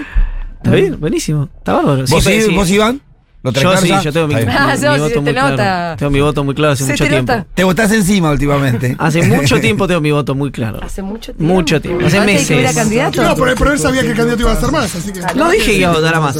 Está 0.56 0.70
bien, 0.70 0.98
buenísimo. 1.00 1.48
Está 1.58 1.74
bárbaro. 1.74 2.04
¿Vos, 2.08 2.24
pero 2.24 2.46
sí, 2.46 2.54
¿Vos, 2.54 2.70
Iván? 2.70 3.00
¿Lo 3.44 3.50
Yo 3.50 3.76
sí, 3.76 3.92
yo 4.04 4.12
tengo 4.12 4.28
mi, 4.28 4.36
bien. 4.36 4.48
Ah, 4.50 4.68
mi- 4.72 4.78
sí, 4.80 4.86
mi 4.86 4.94
sí, 4.94 5.00
voto 5.00 5.14
te 5.14 5.20
muy 5.20 5.32
nota. 5.32 5.54
claro. 5.56 5.96
Tengo 5.96 6.10
mi 6.12 6.20
voto 6.20 6.44
muy 6.44 6.54
claro 6.54 6.72
hace 6.74 6.84
Se 6.84 6.92
mucho 6.92 7.04
te 7.04 7.10
tiempo. 7.10 7.32
nota. 7.32 7.46
Te 7.52 7.64
votás 7.64 7.90
encima 7.90 8.30
últimamente. 8.30 8.94
Hace 9.00 9.22
mucho 9.24 9.60
tiempo 9.60 9.88
tengo 9.88 10.00
mi 10.00 10.12
voto 10.12 10.36
muy 10.36 10.52
claro. 10.52 10.78
Hace 10.80 11.02
mucho 11.02 11.32
tiempo. 11.34 11.52
Mucho 11.52 11.80
tiempo, 11.80 12.06
hace 12.06 12.20
meses. 12.20 12.72
candidato. 12.76 13.20
No, 13.20 13.34
pero, 13.34 13.54
pero 13.56 13.72
él 13.72 13.80
sabía 13.80 14.02
que 14.02 14.10
el 14.10 14.16
candidato 14.16 14.42
iba 14.42 14.52
a 14.52 14.60
ser 14.60 14.70
más, 14.70 14.94
así 14.94 15.12
que. 15.12 15.20
No 15.34 15.50
dije 15.50 15.72
que 15.72 15.78
iba 15.78 15.90
a 15.90 15.92
votar 15.92 16.14
a 16.14 16.20
más. 16.20 16.36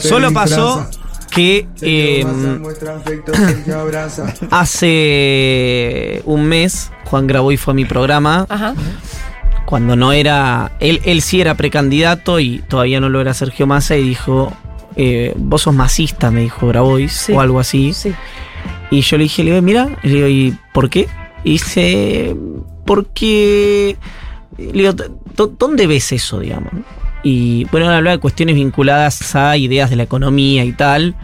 Solo 0.00 0.32
pasó 0.32 0.88
que 1.36 1.68
eh, 1.82 2.24
hace 4.50 6.22
un 6.24 6.44
mes 6.44 6.90
Juan 7.04 7.26
Graboy 7.26 7.56
fue 7.56 7.72
a 7.72 7.74
mi 7.74 7.84
programa 7.84 8.46
Ajá. 8.48 8.74
cuando 9.64 9.96
no 9.96 10.12
era. 10.12 10.72
Él, 10.80 11.00
él 11.04 11.22
sí 11.22 11.40
era 11.40 11.54
precandidato 11.54 12.40
y 12.40 12.60
todavía 12.68 13.00
no 13.00 13.08
lo 13.08 13.20
era 13.20 13.34
Sergio 13.34 13.66
Massa 13.66 13.96
y 13.96 14.02
dijo. 14.08 14.52
eh, 14.96 15.32
vos 15.36 15.62
sos 15.62 15.74
masista, 15.74 16.30
me 16.30 16.40
dijo 16.42 16.66
Grabois, 16.68 17.12
Sí. 17.12 17.32
o 17.32 17.40
algo 17.40 17.60
así. 17.60 17.92
Sí. 17.92 18.12
Y 18.90 19.00
yo 19.02 19.16
le 19.18 19.24
dije, 19.24 19.44
le 19.44 19.50
digo, 19.50 19.62
mira, 19.62 19.88
y 20.02 20.08
le 20.08 20.14
digo, 20.14 20.28
¿y 20.28 20.58
por 20.72 20.88
qué? 20.90 21.08
Y 21.44 21.52
dice, 21.52 22.34
porque. 22.86 23.96
Le 24.58 24.72
digo, 24.72 24.92
"¿Dó- 25.36 25.52
¿dónde 25.58 25.86
ves 25.86 26.12
eso, 26.12 26.40
digamos? 26.40 26.72
Y 27.28 27.64
bueno, 27.72 27.90
hablaba 27.90 28.12
de 28.14 28.20
cuestiones 28.20 28.54
vinculadas 28.54 29.34
a 29.34 29.56
ideas 29.56 29.90
de 29.90 29.96
la 29.96 30.04
economía 30.04 30.64
y 30.64 30.70
tal. 30.70 31.16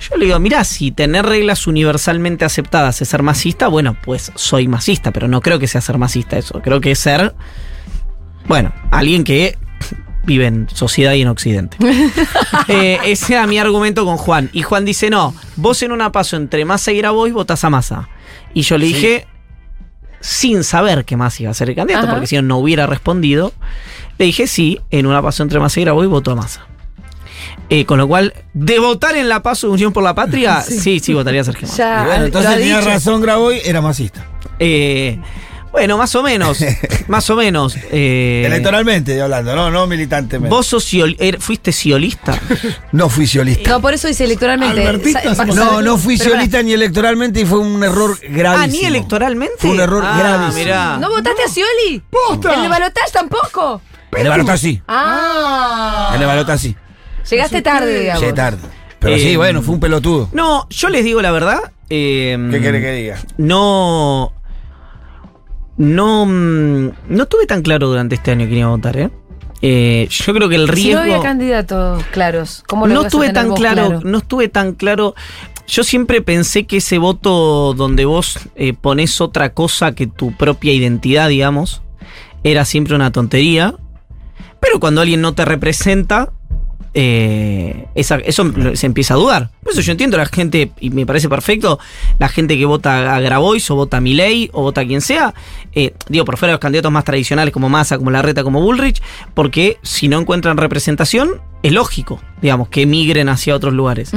Yo 0.00 0.16
le 0.16 0.24
digo, 0.26 0.40
mira, 0.40 0.64
si 0.64 0.90
tener 0.90 1.24
reglas 1.24 1.68
universalmente 1.68 2.44
aceptadas 2.44 3.00
es 3.00 3.08
ser 3.08 3.22
masista, 3.22 3.68
bueno, 3.68 3.96
pues 4.04 4.32
soy 4.34 4.66
masista, 4.66 5.12
pero 5.12 5.28
no 5.28 5.40
creo 5.40 5.60
que 5.60 5.68
sea 5.68 5.80
ser 5.80 5.96
masista 5.96 6.36
eso. 6.36 6.60
Creo 6.60 6.80
que 6.80 6.90
es 6.90 6.98
ser, 6.98 7.36
bueno, 8.48 8.72
alguien 8.90 9.22
que 9.22 9.56
vive 10.24 10.46
en 10.46 10.68
sociedad 10.74 11.12
y 11.12 11.22
en 11.22 11.28
Occidente. 11.28 11.76
Eh, 12.68 12.98
ese 13.04 13.34
era 13.34 13.46
mi 13.46 13.58
argumento 13.58 14.04
con 14.04 14.16
Juan. 14.16 14.50
Y 14.52 14.62
Juan 14.62 14.84
dice, 14.84 15.08
no, 15.08 15.34
vos 15.54 15.82
en 15.82 15.92
una 15.92 16.10
paso 16.10 16.36
entre 16.36 16.64
Massa 16.64 16.90
y 16.90 16.96
Grabois 16.96 17.32
votás 17.32 17.62
a 17.62 17.70
Massa. 17.70 18.08
Y 18.54 18.62
yo 18.62 18.78
le 18.78 18.86
dije, 18.86 19.26
sin 20.18 20.64
saber 20.64 21.04
que 21.04 21.16
Massa 21.16 21.42
iba 21.42 21.50
a 21.52 21.54
ser 21.54 21.68
el 21.68 21.76
candidato, 21.76 22.06
Ajá. 22.06 22.14
porque 22.14 22.26
si 22.26 22.36
no, 22.36 22.42
no 22.42 22.58
hubiera 22.58 22.86
respondido, 22.86 23.52
le 24.18 24.24
dije, 24.26 24.46
sí, 24.46 24.80
en 24.90 25.06
una 25.06 25.22
paso 25.22 25.42
entre 25.42 25.58
Massa 25.60 25.80
y 25.80 25.84
Grabois 25.84 26.08
voto 26.08 26.30
a 26.32 26.34
Massa. 26.36 26.66
Eh, 27.70 27.84
con 27.86 27.98
lo 27.98 28.06
cual, 28.06 28.34
de 28.52 28.78
votar 28.78 29.16
en 29.16 29.28
la 29.28 29.42
paso 29.42 29.66
de 29.68 29.72
Unión 29.74 29.92
por 29.92 30.02
la 30.02 30.14
Patria, 30.14 30.60
sí, 30.68 31.00
sí, 31.00 31.14
votaría 31.14 31.40
a 31.40 31.44
Sergio 31.44 31.66
Massa. 31.66 31.76
Ya, 31.76 32.04
bueno, 32.06 32.24
entonces 32.26 32.56
tenía 32.56 32.78
dicho. 32.78 32.88
razón 32.90 33.20
Graboy, 33.22 33.60
era 33.64 33.80
masista. 33.80 34.24
Eh, 34.58 35.18
bueno, 35.72 35.98
más 35.98 36.14
o 36.14 36.22
menos, 36.22 36.58
más 37.08 37.28
o 37.30 37.36
menos. 37.36 37.76
eh, 37.90 38.44
Electoralmente 38.46 39.12
estoy 39.12 39.22
hablando, 39.24 39.56
no, 39.56 39.70
no 39.72 39.86
militantemente. 39.88 40.54
¿Vos 40.54 40.66
sos 40.68 40.84
ciol- 40.92 41.16
er- 41.18 41.40
fuiste 41.40 41.72
ciolista? 41.72 42.38
No 42.92 43.08
fui 43.08 43.26
ciolista. 43.26 43.70
No, 43.70 43.80
por 43.80 43.92
eso 43.94 44.06
dice 44.06 44.24
electoralmente. 44.24 44.84
No, 45.54 45.82
no 45.82 45.98
fui 45.98 46.16
Pero 46.16 46.30
pará, 46.30 46.36
ciolista 46.42 46.62
ni 46.62 46.72
electoralmente 46.74 47.40
y 47.40 47.44
fue 47.44 47.58
un 47.58 47.82
error 47.82 48.16
gravísimo. 48.20 48.62
Ah, 48.62 48.66
ni 48.68 48.84
electoralmente. 48.84 49.56
Fue 49.58 49.70
un 49.70 49.80
error 49.80 50.04
ah, 50.06 50.16
gravísimo. 50.18 50.64
mirá. 50.64 50.96
¿No 50.98 51.08
votaste 51.10 51.42
a 51.42 51.48
Scioli? 51.48 52.02
¡Posta! 52.08 52.54
¿El 52.54 52.62
de 52.62 52.68
Balotage 52.68 53.10
tampoco? 53.12 53.82
En 54.16 54.22
el 54.26 54.28
balota 54.30 54.56
sí. 54.56 54.80
Ah. 54.88 56.12
En 56.14 56.20
el 56.20 56.26
balota 56.26 56.56
sí. 56.58 56.74
Llegaste 57.30 57.62
tarde, 57.62 58.00
digamos. 58.00 58.20
Llegué 58.20 58.32
tarde. 58.32 58.58
Pero 58.98 59.16
Eh, 59.16 59.18
sí, 59.18 59.36
bueno, 59.36 59.62
fue 59.62 59.74
un 59.74 59.80
pelotudo. 59.80 60.28
No, 60.32 60.66
yo 60.70 60.88
les 60.88 61.04
digo 61.04 61.20
la 61.22 61.30
verdad. 61.30 61.58
eh, 61.90 62.38
¿Qué 62.50 62.60
quiere 62.60 62.80
que 62.80 62.92
diga? 62.92 63.18
No. 63.38 64.32
No. 65.76 66.26
mm, 66.26 66.88
No 67.08 67.26
tuve 67.26 67.46
tan 67.46 67.62
claro 67.62 67.88
durante 67.88 68.14
este 68.14 68.30
año 68.30 68.46
quién 68.46 68.58
iba 68.60 68.68
a 68.68 68.72
votar, 68.72 68.96
¿eh? 68.96 69.10
Eh, 69.62 70.08
yo 70.10 70.34
creo 70.34 70.48
que 70.48 70.56
el 70.56 70.66
Si 70.68 70.74
riesgo. 70.74 70.94
no 70.96 71.00
había 71.00 71.20
candidatos 71.22 72.04
claros, 72.12 72.62
¿cómo 72.68 72.86
lo 72.86 72.92
no 72.92 73.00
vas 73.00 73.04
a 73.04 73.08
estuve 73.08 73.26
tener 73.28 73.34
tan 73.42 73.48
vos 73.50 73.58
claro, 73.58 74.00
no 74.04 74.18
estuve 74.18 74.48
tan 74.48 74.72
claro. 74.74 75.14
Yo 75.66 75.82
siempre 75.84 76.20
pensé 76.20 76.66
que 76.66 76.76
ese 76.78 76.98
voto 76.98 77.72
donde 77.72 78.04
vos 78.04 78.38
eh, 78.56 78.74
pones 78.74 79.22
otra 79.22 79.54
cosa 79.54 79.92
que 79.94 80.06
tu 80.06 80.32
propia 80.36 80.72
identidad, 80.74 81.30
digamos, 81.30 81.80
era 82.42 82.66
siempre 82.66 82.94
una 82.94 83.10
tontería. 83.10 83.74
Pero 84.64 84.80
cuando 84.80 85.02
alguien 85.02 85.20
no 85.20 85.34
te 85.34 85.44
representa, 85.44 86.32
eh, 86.94 87.86
eso 87.94 88.16
se 88.74 88.86
empieza 88.86 89.12
a 89.12 89.16
dudar. 89.18 89.50
Por 89.62 89.72
eso 89.72 89.82
yo 89.82 89.92
entiendo 89.92 90.16
la 90.16 90.24
gente, 90.24 90.72
y 90.80 90.88
me 90.88 91.04
parece 91.04 91.28
perfecto, 91.28 91.78
la 92.18 92.28
gente 92.28 92.56
que 92.56 92.64
vota 92.64 93.14
a 93.14 93.20
Grabois 93.20 93.70
o 93.70 93.74
vota 93.74 93.98
a 93.98 94.00
Milei 94.00 94.48
o 94.54 94.62
vota 94.62 94.80
a 94.80 94.86
quien 94.86 95.02
sea, 95.02 95.34
eh, 95.74 95.92
digo, 96.08 96.24
por 96.24 96.38
fuera 96.38 96.52
de 96.52 96.54
los 96.54 96.60
candidatos 96.60 96.90
más 96.90 97.04
tradicionales 97.04 97.52
como 97.52 97.68
Massa, 97.68 97.98
como 97.98 98.10
Larreta, 98.10 98.42
como 98.42 98.62
Bullrich, 98.62 99.02
porque 99.34 99.76
si 99.82 100.08
no 100.08 100.18
encuentran 100.18 100.56
representación, 100.56 101.42
es 101.64 101.72
lógico, 101.72 102.20
digamos, 102.42 102.68
que 102.68 102.82
emigren 102.82 103.28
hacia 103.30 103.56
otros 103.56 103.72
lugares. 103.72 104.12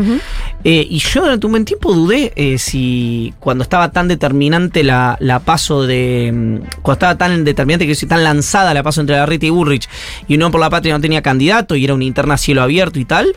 Eh, 0.66 0.86
y 0.90 1.00
yo 1.00 1.22
durante 1.22 1.46
un 1.48 1.54
buen 1.54 1.64
tiempo 1.66 1.94
dudé 1.94 2.34
eh, 2.36 2.58
si 2.58 3.34
cuando 3.40 3.64
estaba 3.64 3.92
tan 3.92 4.10
determinante 4.10 4.84
la, 4.84 5.16
la 5.22 5.40
paso 5.40 5.84
de. 5.88 6.32
mm, 6.34 6.82
Cuando 6.82 6.94
estaba 6.94 7.18
tan 7.18 7.46
determinante, 7.46 7.88
que 7.88 7.96
si 7.96 8.06
tan 8.06 8.24
lanzada 8.24 8.74
la 8.74 8.84
paso 8.84 9.00
entre 9.00 9.16
Larreta 9.16 9.46
y 9.46 9.50
Bullrich 9.50 9.88
y 10.28 10.36
Unión 10.36 10.52
por 10.52 10.60
la 10.60 10.70
Patria 10.70 10.94
no 10.94 11.00
tenía 11.00 11.22
candidato 11.22 11.76
y 11.78 11.86
era 11.86 11.94
una 11.94 12.04
interna 12.04 12.34
a 12.34 12.38
cielo 12.38 12.62
abierto 12.62 13.00
y 13.00 13.06
tal, 13.06 13.34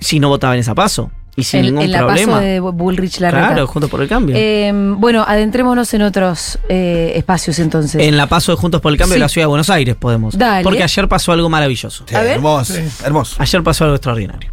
si 0.00 0.20
no 0.20 0.28
votaba 0.30 0.54
en 0.54 0.60
esa 0.60 0.74
paso. 0.74 1.10
Y 1.36 1.42
sin 1.42 1.60
En, 1.60 1.66
ningún 1.66 1.82
en 1.82 1.90
la 1.92 1.98
problema. 1.98 2.32
paso 2.34 2.44
de 2.44 2.60
Bullrich 2.60 3.18
Larreta. 3.18 3.48
claro, 3.48 3.66
juntos 3.66 3.90
por 3.90 4.00
el 4.02 4.08
cambio. 4.08 4.36
Eh, 4.38 4.70
bueno, 4.72 5.24
adentrémonos 5.26 5.92
en 5.94 6.02
otros 6.02 6.58
eh, 6.68 7.12
espacios 7.16 7.58
entonces. 7.58 8.00
en 8.00 8.16
la 8.16 8.28
paso 8.28 8.52
de 8.52 8.56
Juntos 8.56 8.80
por 8.80 8.92
el 8.92 8.98
Cambio 8.98 9.14
Sí. 9.14 9.18
de 9.18 9.24
la 9.24 9.28
Ciudad 9.28 9.44
de 9.44 9.48
Buenos 9.48 9.68
Aires 9.70 9.96
podemos. 9.96 10.38
Dale. 10.38 10.62
Porque 10.62 10.82
ayer 10.84 11.08
pasó 11.08 11.32
algo 11.32 11.48
maravilloso. 11.48 12.04
Sí, 12.08 12.14
A 12.14 12.20
ver. 12.22 12.32
hermoso, 12.36 12.74
hermoso. 13.04 13.36
Ayer 13.40 13.62
pasó 13.64 13.84
algo 13.84 13.96
extraordinario. 13.96 14.52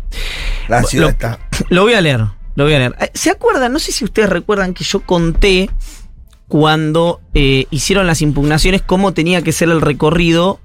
La 0.68 0.82
ciudad 0.84 1.06
Lo- 1.06 1.10
está. 1.12 1.40
Lo 1.70 1.84
voy 1.84 1.94
a 1.94 2.02
leer, 2.02 2.20
lo 2.56 2.64
voy 2.64 2.74
a 2.74 2.80
leer. 2.80 2.96
Eh, 3.00 3.12
¿Se 3.14 3.30
acuerdan? 3.30 3.72
No 3.74 3.78
sé 3.80 3.92
si 3.92 4.04
ustedes 4.04 4.30
recuerdan 4.30 4.74
que 4.74 4.84
yo 4.84 5.02
conté 5.02 5.70
cuando 6.48 7.22
eh, 7.34 7.66
hicieron 7.72 8.08
las 8.08 8.22
impugnaciones 8.22 8.82
cómo 8.82 9.14
tenía 9.14 9.42
que 9.42 9.52
ser 9.52 9.70
el 9.70 9.82
recorrido 9.82 10.60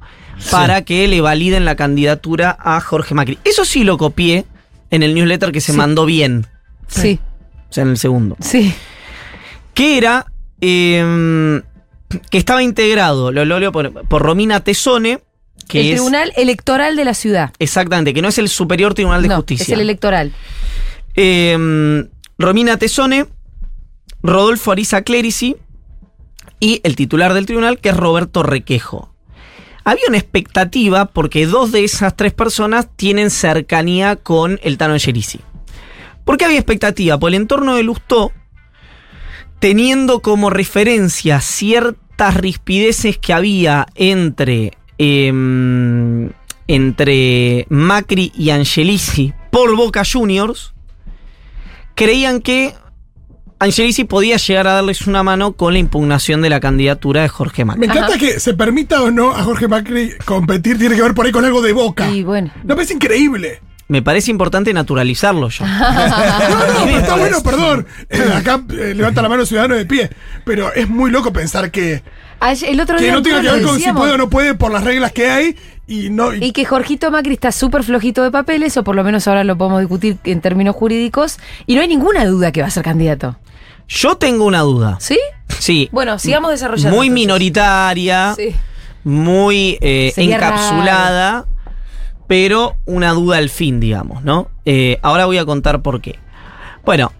para 0.50 0.82
que 0.82 1.06
le 1.08 1.20
validen 1.20 1.64
la 1.64 1.76
candidatura 1.76 2.56
a 2.60 2.80
Jorge 2.80 3.14
Macri. 3.14 3.38
Eso 3.44 3.64
sí 3.64 3.84
lo 3.84 3.96
copié 3.96 4.44
en 4.90 5.02
el 5.02 5.14
newsletter 5.14 5.52
que 5.52 5.60
se 5.60 5.72
Sí. 5.72 5.78
mandó 5.78 6.04
bien, 6.06 6.46
Sí, 6.88 7.18
o 7.68 7.72
sea, 7.72 7.82
en 7.82 7.90
el 7.90 7.98
segundo. 7.98 8.36
sí. 8.40 8.72
que 9.74 9.98
era 9.98 10.26
eh, 10.60 11.60
que 12.30 12.38
estaba 12.38 12.62
integrado, 12.62 13.30
lo, 13.32 13.44
lo 13.44 13.58
leo 13.60 13.72
por, 13.72 14.06
por 14.08 14.22
Romina 14.22 14.60
Tesone, 14.60 15.20
que 15.68 15.80
el 15.80 15.86
es 15.88 15.92
Tribunal 15.96 16.32
Electoral 16.36 16.96
de 16.96 17.04
la 17.04 17.14
Ciudad. 17.14 17.52
exactamente, 17.58 18.14
que 18.14 18.22
no 18.22 18.28
es 18.28 18.38
el 18.38 18.48
Superior 18.48 18.94
Tribunal 18.94 19.22
de 19.22 19.28
no, 19.28 19.36
Justicia. 19.36 19.64
es 19.64 19.68
el 19.70 19.80
electoral. 19.80 20.32
Eh, 21.14 22.06
Romina 22.38 22.76
Tesone, 22.78 23.26
Rodolfo 24.22 24.72
Ariza 24.72 25.02
Clerici 25.02 25.56
y 26.60 26.80
el 26.84 26.96
titular 26.96 27.34
del 27.34 27.46
tribunal, 27.46 27.78
que 27.78 27.88
es 27.90 27.96
Roberto 27.96 28.42
Requejo. 28.42 29.14
Había 29.86 30.02
una 30.08 30.18
expectativa 30.18 31.04
porque 31.04 31.46
dos 31.46 31.70
de 31.70 31.84
esas 31.84 32.16
tres 32.16 32.32
personas 32.32 32.88
tienen 32.96 33.30
cercanía 33.30 34.16
con 34.16 34.58
el 34.64 34.78
Tano 34.78 34.94
Angelici. 34.94 35.38
¿Por 36.24 36.36
qué 36.36 36.44
había 36.44 36.58
expectativa? 36.58 37.20
Por 37.20 37.28
el 37.28 37.36
entorno 37.36 37.76
de 37.76 37.84
Lustó, 37.84 38.32
teniendo 39.60 40.22
como 40.22 40.50
referencia 40.50 41.40
ciertas 41.40 42.34
rispideces 42.34 43.16
que 43.16 43.32
había 43.32 43.86
entre, 43.94 44.72
em, 44.98 46.32
entre 46.66 47.66
Macri 47.68 48.32
y 48.34 48.50
Angelici 48.50 49.34
por 49.52 49.76
Boca 49.76 50.02
Juniors, 50.04 50.74
creían 51.94 52.40
que 52.40 52.74
Angelici 53.58 54.04
podía 54.04 54.36
llegar 54.36 54.66
a 54.66 54.72
darles 54.74 55.06
una 55.06 55.22
mano 55.22 55.52
con 55.52 55.72
la 55.72 55.78
impugnación 55.78 56.42
de 56.42 56.50
la 56.50 56.60
candidatura 56.60 57.22
de 57.22 57.28
Jorge 57.28 57.64
Macri. 57.64 57.80
Me 57.80 57.86
encanta 57.86 58.08
Ajá. 58.14 58.18
que 58.18 58.38
se 58.38 58.52
permita 58.54 59.02
o 59.02 59.10
no 59.10 59.30
a 59.30 59.42
Jorge 59.44 59.66
Macri 59.66 60.12
competir, 60.26 60.78
tiene 60.78 60.94
que 60.94 61.02
ver 61.02 61.14
por 61.14 61.24
ahí 61.24 61.32
con 61.32 61.44
algo 61.44 61.62
de 61.62 61.72
boca. 61.72 62.10
Y 62.10 62.22
bueno. 62.22 62.50
No, 62.64 62.74
pero 62.74 62.82
es 62.82 62.90
increíble. 62.90 63.60
Me 63.88 64.02
parece 64.02 64.30
importante 64.32 64.74
naturalizarlo 64.74 65.48
yo. 65.48 65.64
No, 65.76 65.78
no, 65.78 66.84
pero 66.84 66.98
está 66.98 67.16
bueno, 67.16 67.42
perdón. 67.42 67.86
Eh, 68.10 68.32
acá 68.34 68.62
eh, 68.70 68.92
levanta 68.94 69.22
la 69.22 69.28
mano 69.28 69.46
ciudadano 69.46 69.74
de 69.76 69.86
pie. 69.86 70.10
Pero 70.44 70.72
es 70.74 70.88
muy 70.88 71.10
loco 71.10 71.32
pensar 71.32 71.70
que, 71.70 72.02
Ayer- 72.40 72.68
el 72.70 72.80
otro 72.80 72.96
que 72.98 73.04
día 73.04 73.12
no 73.14 73.22
tenga 73.22 73.40
que 73.40 73.48
ver 73.50 73.62
con 73.62 73.70
si 73.74 73.76
decíamos. 73.78 74.00
puede 74.02 74.12
o 74.12 74.18
no 74.18 74.28
puede 74.28 74.54
por 74.54 74.70
las 74.72 74.84
reglas 74.84 75.12
que 75.12 75.30
hay. 75.30 75.56
Y 75.86 76.10
no. 76.10 76.34
y- 76.34 76.44
Y 76.46 76.52
que 76.52 76.64
Jorgito 76.64 77.10
Macri 77.10 77.34
está 77.34 77.52
súper 77.52 77.82
flojito 77.84 78.22
de 78.22 78.30
papeles, 78.30 78.76
o 78.76 78.82
por 78.84 78.96
lo 78.96 79.04
menos 79.04 79.26
ahora 79.28 79.44
lo 79.44 79.56
podemos 79.56 79.80
discutir 79.80 80.18
en 80.24 80.40
términos 80.40 80.74
jurídicos, 80.74 81.38
y 81.66 81.74
no 81.76 81.80
hay 81.82 81.88
ninguna 81.88 82.24
duda 82.26 82.50
que 82.52 82.60
va 82.60 82.66
a 82.68 82.70
ser 82.70 82.82
candidato. 82.82 83.36
Yo 83.88 84.16
tengo 84.16 84.44
una 84.44 84.60
duda. 84.62 84.96
¿Sí? 85.00 85.18
Sí. 85.60 85.88
Bueno, 85.92 86.18
sigamos 86.18 86.50
desarrollando. 86.50 86.96
Muy 86.96 87.06
entonces. 87.06 87.22
minoritaria, 87.26 88.34
Sí. 88.36 88.54
muy 89.04 89.78
eh, 89.80 90.12
encapsulada, 90.16 91.46
pero 92.26 92.76
una 92.84 93.12
duda 93.12 93.36
al 93.38 93.48
fin, 93.48 93.78
digamos, 93.78 94.24
¿no? 94.24 94.50
Eh, 94.64 94.98
ahora 95.02 95.26
voy 95.26 95.38
a 95.38 95.44
contar 95.44 95.82
por 95.82 96.00
qué. 96.00 96.18
Bueno, 96.84 97.12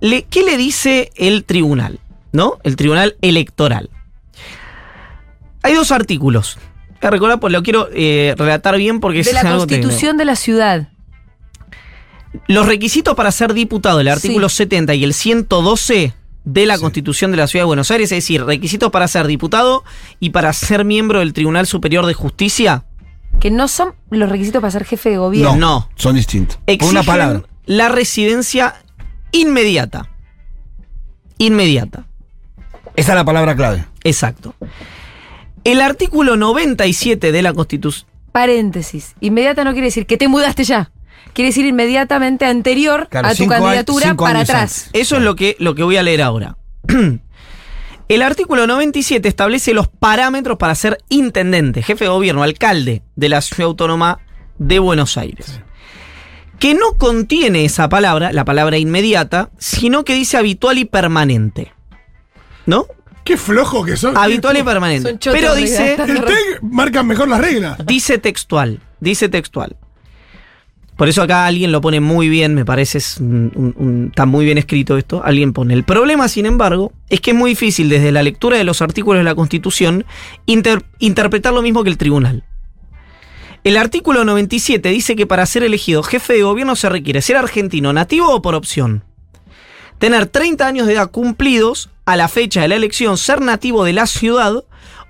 le- 0.00 0.24
¿qué 0.24 0.42
le 0.44 0.58
dice 0.58 1.10
el 1.16 1.44
tribunal? 1.44 2.00
¿No? 2.32 2.58
El 2.64 2.76
tribunal 2.76 3.16
electoral. 3.22 3.88
Hay 5.62 5.72
dos 5.74 5.90
artículos. 5.92 6.58
Recordar, 7.00 7.38
pues 7.40 7.52
lo 7.52 7.62
quiero 7.62 7.88
eh, 7.92 8.34
relatar 8.36 8.76
bien 8.76 9.00
porque 9.00 9.22
De 9.22 9.30
es 9.30 9.32
la 9.32 9.40
algo 9.40 9.66
técnico. 9.66 9.88
constitución 9.88 10.16
de 10.16 10.24
la 10.24 10.36
ciudad. 10.36 10.88
Los 12.46 12.66
requisitos 12.66 13.14
para 13.14 13.30
ser 13.32 13.54
diputado, 13.54 14.00
el 14.00 14.08
artículo 14.08 14.48
70 14.48 14.94
y 14.94 15.04
el 15.04 15.14
112 15.14 16.12
de 16.44 16.66
la 16.66 16.78
Constitución 16.78 17.30
de 17.30 17.36
la 17.36 17.46
Ciudad 17.46 17.62
de 17.64 17.66
Buenos 17.66 17.90
Aires, 17.90 18.10
es 18.12 18.16
decir, 18.18 18.44
requisitos 18.44 18.90
para 18.90 19.06
ser 19.08 19.26
diputado 19.26 19.84
y 20.20 20.30
para 20.30 20.52
ser 20.52 20.84
miembro 20.84 21.18
del 21.20 21.32
Tribunal 21.32 21.66
Superior 21.66 22.06
de 22.06 22.14
Justicia, 22.14 22.84
Que 23.40 23.50
no 23.50 23.68
son 23.68 23.94
los 24.10 24.28
requisitos 24.28 24.60
para 24.60 24.70
ser 24.70 24.84
jefe 24.84 25.10
de 25.10 25.16
No, 25.16 25.22
gobierno. 25.22 25.56
No. 25.56 25.88
Son 25.94 26.14
distintos. 26.14 26.58
Exigen 26.66 26.96
una 26.96 27.02
palabra. 27.04 27.42
la 27.66 27.88
residencia 27.90 28.74
inmediata. 29.32 30.08
Inmediata, 31.38 32.04
Esa 32.96 33.12
es 33.12 33.16
la 33.16 33.24
palabra 33.24 33.54
clave. 33.54 33.84
exacto. 34.04 34.54
El 35.64 35.80
artículo 35.80 36.36
97 36.36 37.32
de 37.32 37.42
la 37.42 37.52
Constitución... 37.52 38.08
Paréntesis. 38.32 39.14
Inmediata 39.20 39.64
no 39.64 39.72
quiere 39.72 39.86
decir 39.86 40.06
que 40.06 40.16
te 40.16 40.28
mudaste 40.28 40.64
ya. 40.64 40.90
Quiere 41.32 41.48
decir 41.48 41.66
inmediatamente 41.66 42.44
anterior 42.46 43.08
Claro, 43.10 43.28
a 43.28 43.34
tu 43.34 43.46
candidatura 43.46 44.14
para 44.14 44.40
atrás. 44.40 44.86
antes. 44.86 45.00
Eso 45.00 45.16
es 45.16 45.22
lo 45.22 45.36
que, 45.36 45.56
lo 45.58 45.74
que 45.74 45.82
voy 45.82 45.96
a 45.96 46.02
leer 46.02 46.22
ahora. 46.22 46.56
El 48.08 48.22
artículo 48.22 48.66
97 48.66 49.28
establece 49.28 49.74
los 49.74 49.88
parámetros 49.88 50.56
para 50.56 50.74
ser 50.74 50.98
intendente, 51.10 51.82
jefe 51.82 52.06
de 52.06 52.10
gobierno, 52.10 52.42
alcalde 52.42 53.02
de 53.16 53.28
la 53.28 53.42
ciudad 53.42 53.66
autónoma 53.66 54.20
de 54.56 54.78
Buenos 54.78 55.18
Aires. 55.18 55.60
Que 56.58 56.74
no 56.74 56.94
contiene 56.94 57.66
esa 57.66 57.90
palabra, 57.90 58.32
la 58.32 58.46
palabra 58.46 58.78
inmediata, 58.78 59.50
sino 59.58 60.04
que 60.04 60.14
dice 60.14 60.38
habitual 60.38 60.78
y 60.78 60.86
permanente. 60.86 61.72
¿No? 62.64 62.86
Qué 63.28 63.36
flojo 63.36 63.84
que 63.84 63.94
son. 63.98 64.16
Habitual 64.16 64.56
y 64.56 64.62
permanente. 64.62 65.10
Son 65.10 65.18
chotos, 65.18 65.38
Pero 65.38 65.54
dice, 65.54 65.94
El 65.94 66.24
TEC 66.24 66.62
marca 66.62 67.02
mejor 67.02 67.28
las 67.28 67.40
reglas. 67.42 67.76
dice 67.86 68.16
textual, 68.16 68.80
dice 69.00 69.28
textual. 69.28 69.76
Por 70.96 71.08
eso 71.10 71.20
acá 71.22 71.44
alguien 71.44 71.70
lo 71.70 71.82
pone 71.82 72.00
muy 72.00 72.30
bien, 72.30 72.54
me 72.54 72.64
parece, 72.64 72.96
es 72.96 73.18
un- 73.18 73.52
un- 73.54 73.74
un- 73.76 74.06
está 74.08 74.24
muy 74.24 74.46
bien 74.46 74.56
escrito 74.56 74.96
esto. 74.96 75.20
Alguien 75.22 75.52
pone. 75.52 75.74
El 75.74 75.84
problema, 75.84 76.26
sin 76.26 76.46
embargo, 76.46 76.94
es 77.10 77.20
que 77.20 77.32
es 77.32 77.36
muy 77.36 77.50
difícil 77.50 77.90
desde 77.90 78.12
la 78.12 78.22
lectura 78.22 78.56
de 78.56 78.64
los 78.64 78.80
artículos 78.80 79.20
de 79.20 79.24
la 79.24 79.34
Constitución 79.34 80.06
inter- 80.46 80.82
interpretar 80.98 81.52
lo 81.52 81.60
mismo 81.60 81.84
que 81.84 81.90
el 81.90 81.98
tribunal. 81.98 82.44
El 83.62 83.76
artículo 83.76 84.24
97 84.24 84.88
dice 84.88 85.16
que 85.16 85.26
para 85.26 85.44
ser 85.44 85.64
elegido 85.64 86.02
jefe 86.02 86.32
de 86.32 86.44
gobierno 86.44 86.76
se 86.76 86.88
requiere 86.88 87.20
ser 87.20 87.36
argentino 87.36 87.92
nativo 87.92 88.30
o 88.34 88.40
por 88.40 88.54
opción. 88.54 89.04
Tener 89.98 90.26
30 90.26 90.66
años 90.66 90.86
de 90.86 90.94
edad 90.94 91.10
cumplidos 91.10 91.90
a 92.04 92.16
la 92.16 92.28
fecha 92.28 92.62
de 92.62 92.68
la 92.68 92.76
elección, 92.76 93.18
ser 93.18 93.40
nativo 93.40 93.84
de 93.84 93.92
la 93.92 94.06
ciudad 94.06 94.64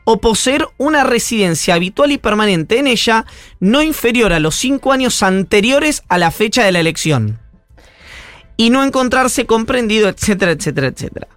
o 0.05 0.21
poseer 0.21 0.67
una 0.79 1.05
residencia 1.05 1.75
habitual 1.75 2.13
y 2.13 2.19
permanente 2.19 2.79
en 2.79 2.87
ella 2.87 3.27
no 3.61 3.83
inferior 3.83 4.33
a 4.33 4.41
los 4.41 4.55
5 4.55 4.93
años 4.93 5.23
anteriores 5.23 6.03
a 6.09 6.17
la 6.17 6.31
fecha 6.31 6.65
de 6.65 6.73
la 6.73 6.81
elección. 6.81 7.39
Y 8.57 8.71
no 8.71 8.83
encontrarse 8.83 9.45
comprendido, 9.45 10.09
etcétera, 10.09 10.53
etcétera, 10.53 10.89
etcétera. 10.89 11.29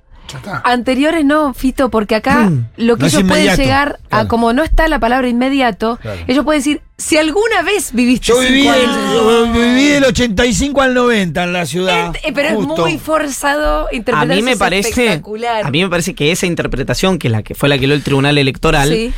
Anteriores 0.63 1.26
no, 1.26 1.54
Fito, 1.54 1.89
porque 1.89 2.15
acá 2.15 2.50
Mm. 2.50 2.67
lo 2.78 2.96
que 2.98 3.02
No 3.02 3.08
es 3.08 3.13
ellos 3.15 3.28
pueden 3.28 3.56
llegar 3.58 4.00
a, 4.06 4.10
claro. 4.10 4.28
como 4.28 4.54
no 4.54 4.63
está 4.63 4.88
la 4.88 5.00
palabra 5.00 5.28
inmediato, 5.28 5.98
Claro. 6.02 6.20
ellos 6.28 6.44
pueden 6.46 6.60
decir, 6.60 6.82
si 6.98 7.17
alguna 7.17 7.62
vez 7.63 7.94
viviste 7.94 8.28
Yo 8.28 8.36
cinco 8.36 8.48
viví, 8.54 8.62
del, 8.67 8.89
años". 8.89 9.13
yo 9.13 9.54
viví 9.54 9.86
del 9.88 10.04
85 10.06 10.82
al 10.82 10.94
90 10.94 11.44
en 11.44 11.54
la 11.54 11.65
ciudad. 11.65 12.15
Eh, 12.24 12.32
pero 12.34 12.56
justo. 12.56 12.74
es 12.74 12.80
muy 12.94 13.00
forzado 13.00 13.88
A 13.88 13.94
interpretar 13.96 14.28
mí 14.28 14.36
eso 14.36 14.46
me 14.46 14.52
es 14.52 14.58
parece, 14.58 14.89
espectacular. 14.89 15.65
a 15.65 15.72
mí 15.72 15.84
me 15.84 15.89
parece 15.89 16.13
que 16.15 16.32
esa 16.32 16.46
interpretación 16.46 17.17
que 17.17 17.30
la 17.30 17.44
que 17.44 17.56
fue 17.56 17.70
la 17.70 17.78
que 17.78 17.88
lo 17.88 17.94
el 17.96 18.04
Tribunal 18.04 18.38
Electoral 18.38 18.89
Sí. 18.89 19.12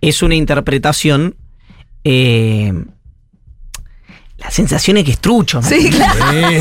es 0.00 0.22
una 0.22 0.34
interpretación 0.34 1.36
eh, 2.04 2.72
la 4.38 4.50
sensación 4.52 4.96
es 4.98 5.04
que 5.04 5.10
es 5.10 5.18
trucho. 5.18 5.60
¿no? 5.60 5.68
Sí, 5.68 5.90
claro. 5.90 6.14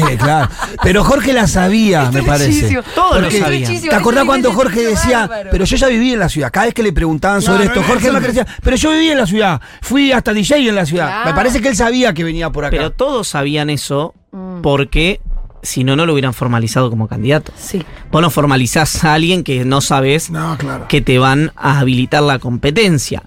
Sí, 0.09 0.17
claro. 0.17 0.49
Pero 0.81 1.03
Jorge 1.03 1.31
la 1.31 1.45
sabía, 1.47 2.09
me 2.11 2.23
parece. 2.23 2.81
Todos 2.95 3.21
lo 3.21 3.29
sabían. 3.31 3.81
¿Te 3.81 3.95
acordás 3.95 4.25
cuando 4.25 4.49
me 4.49 4.55
Jorge 4.55 4.81
decía, 4.85 5.21
bárbaro. 5.27 5.49
pero 5.51 5.65
yo 5.65 5.77
ya 5.77 5.87
viví 5.87 6.13
en 6.13 6.19
la 6.19 6.27
ciudad? 6.29 6.49
Cada 6.51 6.65
vez 6.65 6.73
que 6.73 6.81
le 6.83 6.91
preguntaban 6.91 7.41
sobre 7.41 7.65
esto, 7.65 7.83
Jorge 7.83 8.09
que- 8.09 8.19
decía, 8.19 8.47
pero 8.63 8.75
yo 8.75 8.89
viví 8.91 9.09
en 9.11 9.17
la 9.19 9.27
ciudad, 9.27 9.61
fui 9.81 10.11
hasta 10.11 10.33
DJ 10.33 10.67
en 10.69 10.75
la 10.75 10.85
ciudad. 10.87 11.07
Claro. 11.07 11.29
Me 11.29 11.35
parece 11.35 11.61
que 11.61 11.67
él 11.69 11.75
sabía 11.75 12.13
que 12.13 12.23
venía 12.23 12.49
por 12.49 12.65
acá. 12.65 12.75
Pero 12.75 12.91
todos 12.91 13.27
sabían 13.27 13.69
eso 13.69 14.13
Mm. 14.31 14.61
porque 14.61 15.21
si 15.63 15.83
no, 15.83 15.95
no 15.95 16.05
lo 16.05 16.13
hubieran 16.13 16.33
formalizado 16.33 16.89
como 16.89 17.07
candidato. 17.07 17.51
Sí. 17.57 17.83
Vos 18.11 18.21
no 18.21 18.29
formalizás 18.29 19.03
a 19.03 19.13
alguien 19.13 19.43
que 19.43 19.65
no 19.65 19.81
sabes 19.81 20.29
No, 20.29 20.57
claro. 20.57 20.87
que 20.87 21.01
te 21.01 21.17
van 21.19 21.51
a 21.55 21.79
habilitar 21.79 22.23
la 22.23 22.39
competencia. 22.39 23.23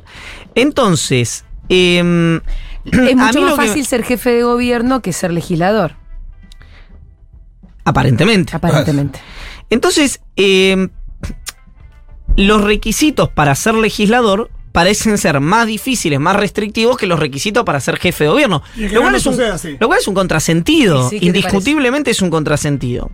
Entonces, 0.55 1.45
em, 1.69 2.41
Es 2.85 2.93
mucho 3.16 3.40
más 3.43 3.55
que- 3.59 3.66
fácil 3.69 3.87
ser 3.87 4.03
jefe 4.05 4.31
de 4.31 4.43
gobierno 4.43 5.01
que 5.03 5.12
ser 5.12 5.33
legislador, 5.33 5.97
aparentemente. 7.85 8.55
aparentemente. 8.55 9.21
Entonces, 9.71 10.21
em, 10.37 10.88
los 12.37 12.62
requisitos 12.62 13.29
para 13.29 13.55
ser 13.55 13.75
legislador 13.75 14.51
parecen 14.73 15.19
ser 15.19 15.40
más 15.40 15.66
difíciles, 15.66 16.21
más 16.21 16.37
restrictivos 16.37 16.97
que 16.97 17.07
los 17.07 17.19
requisitos 17.19 17.64
para 17.64 17.81
ser 17.81 17.97
jefe 17.99 18.25
de 18.25 18.31
gobierno. 18.31 18.62
Lo 18.77 18.81
cual, 18.83 18.88
general 18.88 19.14
es 19.16 19.25
no 19.25 19.31
un, 19.33 19.37
sucede 19.37 19.51
así. 19.53 19.77
lo 19.81 19.87
cual 19.88 19.99
es 20.01 20.09
un 20.09 20.14
contrasentido. 20.14 21.03
Sí, 21.05 21.09
sí, 21.11 21.14
¿qué 21.16 21.21
te 21.21 21.27
Indiscutiblemente 21.38 22.11
es 22.12 22.23
un 22.23 22.31
contrasentido. 22.31 23.11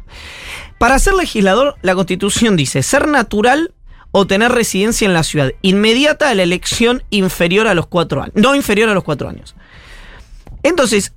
Para 0.78 0.98
ser 0.98 1.14
legislador, 1.14 1.76
la 1.80 1.94
Constitución 1.94 2.56
dice 2.56 2.82
ser 2.82 3.08
natural 3.08 3.72
o 4.18 4.26
tener 4.26 4.50
residencia 4.50 5.04
en 5.04 5.12
la 5.12 5.22
ciudad 5.22 5.52
inmediata 5.60 6.30
a 6.30 6.34
la 6.34 6.42
elección 6.42 7.02
inferior 7.10 7.66
a 7.66 7.74
los 7.74 7.86
cuatro 7.86 8.22
años. 8.22 8.34
No 8.34 8.54
inferior 8.54 8.88
a 8.88 8.94
los 8.94 9.04
cuatro 9.04 9.28
años. 9.28 9.54
Entonces, 10.62 11.12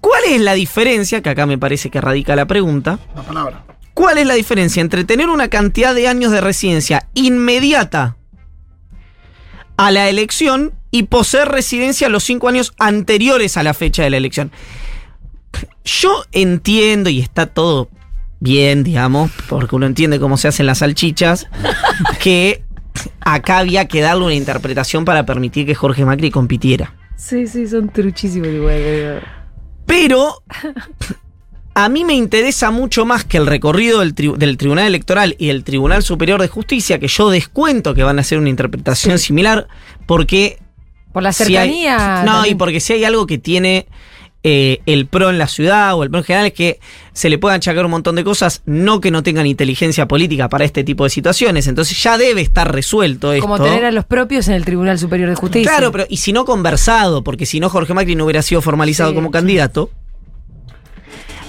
¿cuál 0.00 0.24
es 0.24 0.40
la 0.40 0.54
diferencia? 0.54 1.20
Que 1.20 1.28
acá 1.28 1.44
me 1.44 1.58
parece 1.58 1.90
que 1.90 2.00
radica 2.00 2.34
la 2.34 2.46
pregunta. 2.46 2.98
La 3.14 3.22
palabra. 3.22 3.64
¿Cuál 3.92 4.16
es 4.16 4.26
la 4.26 4.32
diferencia 4.32 4.80
entre 4.80 5.04
tener 5.04 5.28
una 5.28 5.48
cantidad 5.48 5.94
de 5.94 6.08
años 6.08 6.32
de 6.32 6.40
residencia 6.40 7.06
inmediata 7.12 8.16
a 9.76 9.90
la 9.90 10.08
elección 10.08 10.72
y 10.90 11.02
poseer 11.02 11.48
residencia 11.48 12.08
los 12.08 12.24
cinco 12.24 12.48
años 12.48 12.72
anteriores 12.78 13.58
a 13.58 13.62
la 13.62 13.74
fecha 13.74 14.04
de 14.04 14.08
la 14.08 14.16
elección. 14.16 14.50
Yo 15.84 16.24
entiendo 16.32 17.10
y 17.10 17.20
está 17.20 17.44
todo 17.44 17.90
bien, 18.40 18.84
digamos, 18.84 19.30
porque 19.48 19.76
uno 19.76 19.86
entiende 19.86 20.18
cómo 20.20 20.36
se 20.36 20.48
hacen 20.48 20.66
las 20.66 20.78
salchichas, 20.78 21.46
que 22.22 22.62
acá 23.20 23.58
había 23.58 23.86
que 23.88 24.00
darle 24.00 24.24
una 24.24 24.34
interpretación 24.34 25.04
para 25.04 25.26
permitir 25.26 25.66
que 25.66 25.74
Jorge 25.74 26.04
Macri 26.04 26.30
compitiera. 26.30 26.94
Sí, 27.16 27.46
sí, 27.46 27.66
son 27.66 27.88
truchísimos 27.88 28.48
igual. 28.48 29.22
Pero 29.86 30.42
a 31.74 31.88
mí 31.88 32.04
me 32.04 32.14
interesa 32.14 32.70
mucho 32.70 33.04
más 33.04 33.24
que 33.24 33.36
el 33.36 33.46
recorrido 33.46 34.00
del, 34.00 34.14
tri- 34.14 34.36
del 34.36 34.56
Tribunal 34.56 34.86
Electoral 34.86 35.34
y 35.38 35.48
del 35.48 35.62
Tribunal 35.64 36.02
Superior 36.02 36.40
de 36.40 36.48
Justicia, 36.48 36.98
que 36.98 37.08
yo 37.08 37.28
descuento 37.30 37.94
que 37.94 38.02
van 38.02 38.18
a 38.18 38.22
hacer 38.22 38.38
una 38.38 38.48
interpretación 38.50 39.18
similar, 39.18 39.68
porque... 40.06 40.58
Por 41.12 41.22
la 41.22 41.32
si 41.32 41.44
hay- 41.56 41.68
cercanía. 41.70 42.22
no, 42.24 42.44
y 42.46 42.54
porque 42.54 42.80
si 42.80 42.92
hay 42.94 43.04
algo 43.04 43.26
que 43.26 43.38
tiene 43.38 43.86
eh, 44.42 44.80
el 44.86 45.06
PRO 45.06 45.30
en 45.30 45.38
la 45.38 45.48
ciudad 45.48 45.94
o 45.94 46.02
el 46.04 46.10
PRO 46.10 46.18
en 46.20 46.24
general 46.24 46.46
es 46.46 46.52
que 46.52 46.78
se 47.12 47.28
le 47.28 47.38
puedan 47.38 47.56
achacar 47.56 47.84
un 47.84 47.90
montón 47.90 48.14
de 48.14 48.22
cosas, 48.24 48.62
no 48.64 49.00
que 49.00 49.10
no 49.10 49.22
tengan 49.22 49.46
inteligencia 49.46 50.06
política 50.06 50.48
para 50.48 50.64
este 50.64 50.84
tipo 50.84 51.04
de 51.04 51.10
situaciones. 51.10 51.66
Entonces 51.66 52.00
ya 52.00 52.16
debe 52.18 52.42
estar 52.42 52.72
resuelto 52.72 53.32
esto. 53.32 53.42
Como 53.48 53.60
tener 53.62 53.84
a 53.84 53.90
los 53.90 54.04
propios 54.04 54.46
en 54.48 54.54
el 54.54 54.64
Tribunal 54.64 54.98
Superior 54.98 55.28
de 55.30 55.34
Justicia. 55.34 55.70
Claro, 55.70 55.90
pero 55.90 56.06
y 56.08 56.18
si 56.18 56.32
no 56.32 56.44
conversado, 56.44 57.24
porque 57.24 57.44
si 57.46 57.58
no 57.58 57.68
Jorge 57.70 57.94
Macri 57.94 58.14
no 58.14 58.24
hubiera 58.24 58.42
sido 58.42 58.62
formalizado 58.62 59.10
Sí, 59.10 59.16
como 59.16 59.28
sí. 59.28 59.32
candidato. 59.32 59.90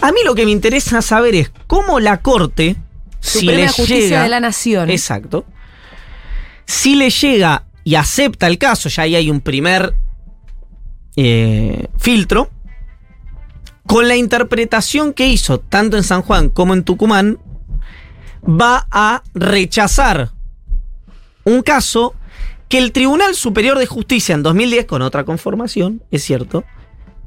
A 0.01 0.11
mí 0.11 0.19
lo 0.25 0.35
que 0.35 0.45
me 0.45 0.51
interesa 0.51 1.01
saber 1.01 1.35
es 1.35 1.51
cómo 1.67 1.99
la 1.99 2.21
Corte, 2.21 2.75
si 3.19 3.45
le 3.45 3.67
Justicia 3.67 3.97
llega, 3.97 4.23
de 4.23 4.29
la 4.29 4.39
Nación. 4.39 4.89
exacto, 4.89 5.45
si 6.65 6.95
le 6.95 7.09
llega 7.09 7.65
y 7.83 7.95
acepta 7.95 8.47
el 8.47 8.57
caso, 8.57 8.89
ya 8.89 9.03
ahí 9.03 9.15
hay 9.15 9.29
un 9.31 9.41
primer 9.41 9.95
eh, 11.15 11.87
filtro, 11.97 12.51
con 13.87 14.07
la 14.07 14.15
interpretación 14.15 15.13
que 15.13 15.27
hizo 15.27 15.59
tanto 15.59 15.97
en 15.97 16.03
San 16.03 16.21
Juan 16.21 16.49
como 16.49 16.73
en 16.73 16.83
Tucumán, 16.83 17.39
va 18.43 18.87
a 18.91 19.23
rechazar 19.33 20.31
un 21.45 21.63
caso 21.63 22.13
que 22.67 22.77
el 22.77 22.91
Tribunal 22.91 23.33
Superior 23.33 23.79
de 23.79 23.85
Justicia 23.85 24.35
en 24.35 24.43
2010, 24.43 24.85
con 24.85 25.01
otra 25.01 25.23
conformación, 25.23 26.03
es 26.11 26.23
cierto, 26.23 26.65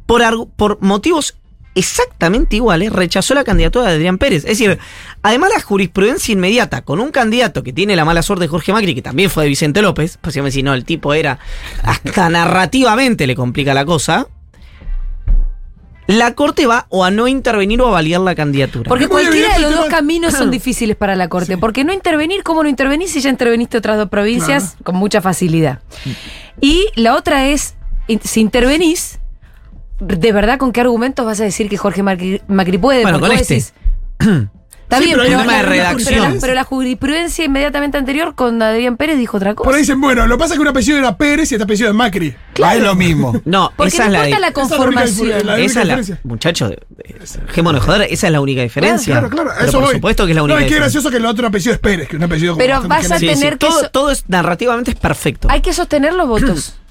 por, 0.05 0.23
por 0.51 0.83
motivos 0.83 1.37
exactamente 1.75 2.57
iguales, 2.57 2.93
rechazó 2.93 3.33
la 3.33 3.45
candidatura 3.45 3.87
de 3.87 3.95
Adrián 3.95 4.19
Pérez. 4.19 4.45
Es 4.45 4.59
decir, 4.59 4.79
además 5.23 5.51
la 5.55 5.63
jurisprudencia 5.63 6.33
inmediata 6.33 6.83
con 6.83 7.01
un 7.01 7.11
candidato 7.11 7.63
que 7.63 7.73
tiene 7.73 7.97
la 7.97 8.05
mala 8.05 8.23
suerte 8.23 8.45
de 8.45 8.49
Jorge 8.49 8.73
Macri, 8.73 8.95
que 8.95 9.03
también 9.03 9.31
fue 9.31 9.45
de 9.45 9.49
Vicente 9.49 9.81
López, 9.81 10.19
pues 10.21 10.39
si 10.53 10.63
no, 10.63 10.75
el 10.75 10.85
tipo 10.85 11.15
era, 11.15 11.39
hasta 11.83 12.29
narrativamente 12.31 13.27
le 13.27 13.35
complica 13.35 13.73
la 13.73 13.87
cosa, 13.87 14.29
la 16.11 16.35
Corte 16.35 16.67
va 16.67 16.87
o 16.89 17.05
a 17.05 17.11
no 17.11 17.29
intervenir 17.29 17.81
o 17.81 17.89
a 17.89 17.91
validar 17.91 18.21
la 18.21 18.35
candidatura. 18.35 18.89
Porque 18.89 19.09
cualquiera 19.09 19.49
de 19.49 19.55
evidente 19.55 19.61
los 19.63 19.75
dos 19.77 19.89
caminos 19.89 20.35
son 20.35 20.51
difíciles 20.51 20.97
para 20.97 21.17
la 21.17 21.29
Corte. 21.29 21.57
Porque 21.57 21.85
no 21.85 21.93
intervenir, 21.93 22.43
¿cómo 22.43 22.63
no 22.63 22.69
intervenís 22.69 23.13
si 23.13 23.21
ya 23.21 23.31
interveniste 23.31 23.79
otras 23.79 23.97
dos 23.97 24.09
provincias 24.09 24.77
con 24.83 24.97
mucha 24.97 25.21
facilidad? 25.21 25.81
Y 26.61 26.89
la 26.97 27.15
otra 27.15 27.47
es, 27.49 27.75
si 28.23 28.41
intervenís, 28.41 29.21
¿de 30.01 30.33
verdad 30.33 30.59
con 30.59 30.73
qué 30.73 30.81
argumentos 30.81 31.25
vas 31.25 31.41
a 31.41 31.45
decir 31.45 31.69
que 31.69 31.77
Jorge 31.77 32.03
Macri, 32.03 32.43
Macri 32.49 32.79
puede? 32.79 33.03
Bueno, 33.03 33.19
Porque 33.19 33.33
con 33.33 33.41
este. 33.41 33.55
decís, 33.55 33.75
Está 34.91 34.99
Sí, 34.99 35.05
bien, 35.05 35.19
pero 35.23 35.39
pero, 35.39 35.45
la- 35.51 35.63
redacción. 35.63 36.15
pero 36.21 36.35
la- 36.35 36.41
pero 36.41 36.55
la 36.55 36.65
jurisprudencia 36.65 37.45
inmediatamente 37.45 37.97
anterior 37.97 38.35
con 38.35 38.61
Adrián 38.61 38.97
Pérez 38.97 39.19
dijo 39.19 39.37
otra 39.37 39.55
cosa. 39.55 39.65
Por 39.67 39.75
ahí 39.75 39.83
dicen, 39.83 40.01
bueno, 40.01 40.27
lo 40.27 40.35
que 40.37 40.41
pasa 40.41 40.55
es 40.55 40.59
que 40.59 40.63
un 40.63 40.69
apellido 40.69 40.99
era 40.99 41.17
Pérez 41.17 41.53
y 41.53 41.55
este 41.55 41.63
apellido 41.63 41.89
es 41.91 41.95
Macri. 41.95 42.35
Ah, 42.63 42.75
es 42.75 42.83
lo 42.83 42.95
mismo. 42.97 43.41
No, 43.45 43.73
Porque 43.77 43.89
esa 43.95 44.09
no 44.09 44.09
es 44.09 44.13
la, 44.13 44.27
importa 44.29 44.41
la 44.41 44.49
Esa 44.49 44.65
es 44.65 44.71
la 44.71 44.81
única 44.81 45.01
conformación. 45.07 45.29
esa 45.31 45.39
es 45.39 45.45
la, 45.47 45.57
diferencia. 45.57 46.21
muchacho, 46.25 46.71
dejémonos 47.47 47.81
de 47.83 47.87
joder, 47.87 48.03
esa 48.11 48.27
es 48.27 48.33
la 48.33 48.41
única 48.41 48.63
diferencia. 48.63 49.13
Claro, 49.21 49.31
claro, 49.31 49.51
eso 49.61 49.73
por 49.73 49.83
voy. 49.85 49.95
supuesto 49.95 50.25
que 50.27 50.33
es 50.33 50.37
la 50.37 50.43
única 50.43 50.55
No, 50.55 50.59
qué 50.59 50.65
diferencia. 50.65 50.85
gracioso 50.87 51.11
que 51.11 51.17
el 51.19 51.27
otro 51.27 51.47
apellido 51.47 51.73
es 51.73 51.79
Pérez, 51.79 52.09
que 52.09 52.17
es 52.17 52.19
un 52.19 52.25
apellido 52.25 52.55
como 52.55 52.65
Pero 52.65 52.83
vas 52.89 53.11
a 53.11 53.19
genérico. 53.19 53.19
Sí, 53.19 53.29
sí, 53.29 53.41
tener 53.41 53.59
que 53.59 53.67
todo, 53.69 53.81
so- 53.81 53.91
todo 53.91 54.11
es 54.11 54.25
narrativamente 54.29 54.91
es 54.91 54.97
perfecto. 54.97 55.49
Hay 55.51 55.61
que 55.61 55.73
sostener 55.73 56.15
los 56.15 56.27
votos. 56.29 56.75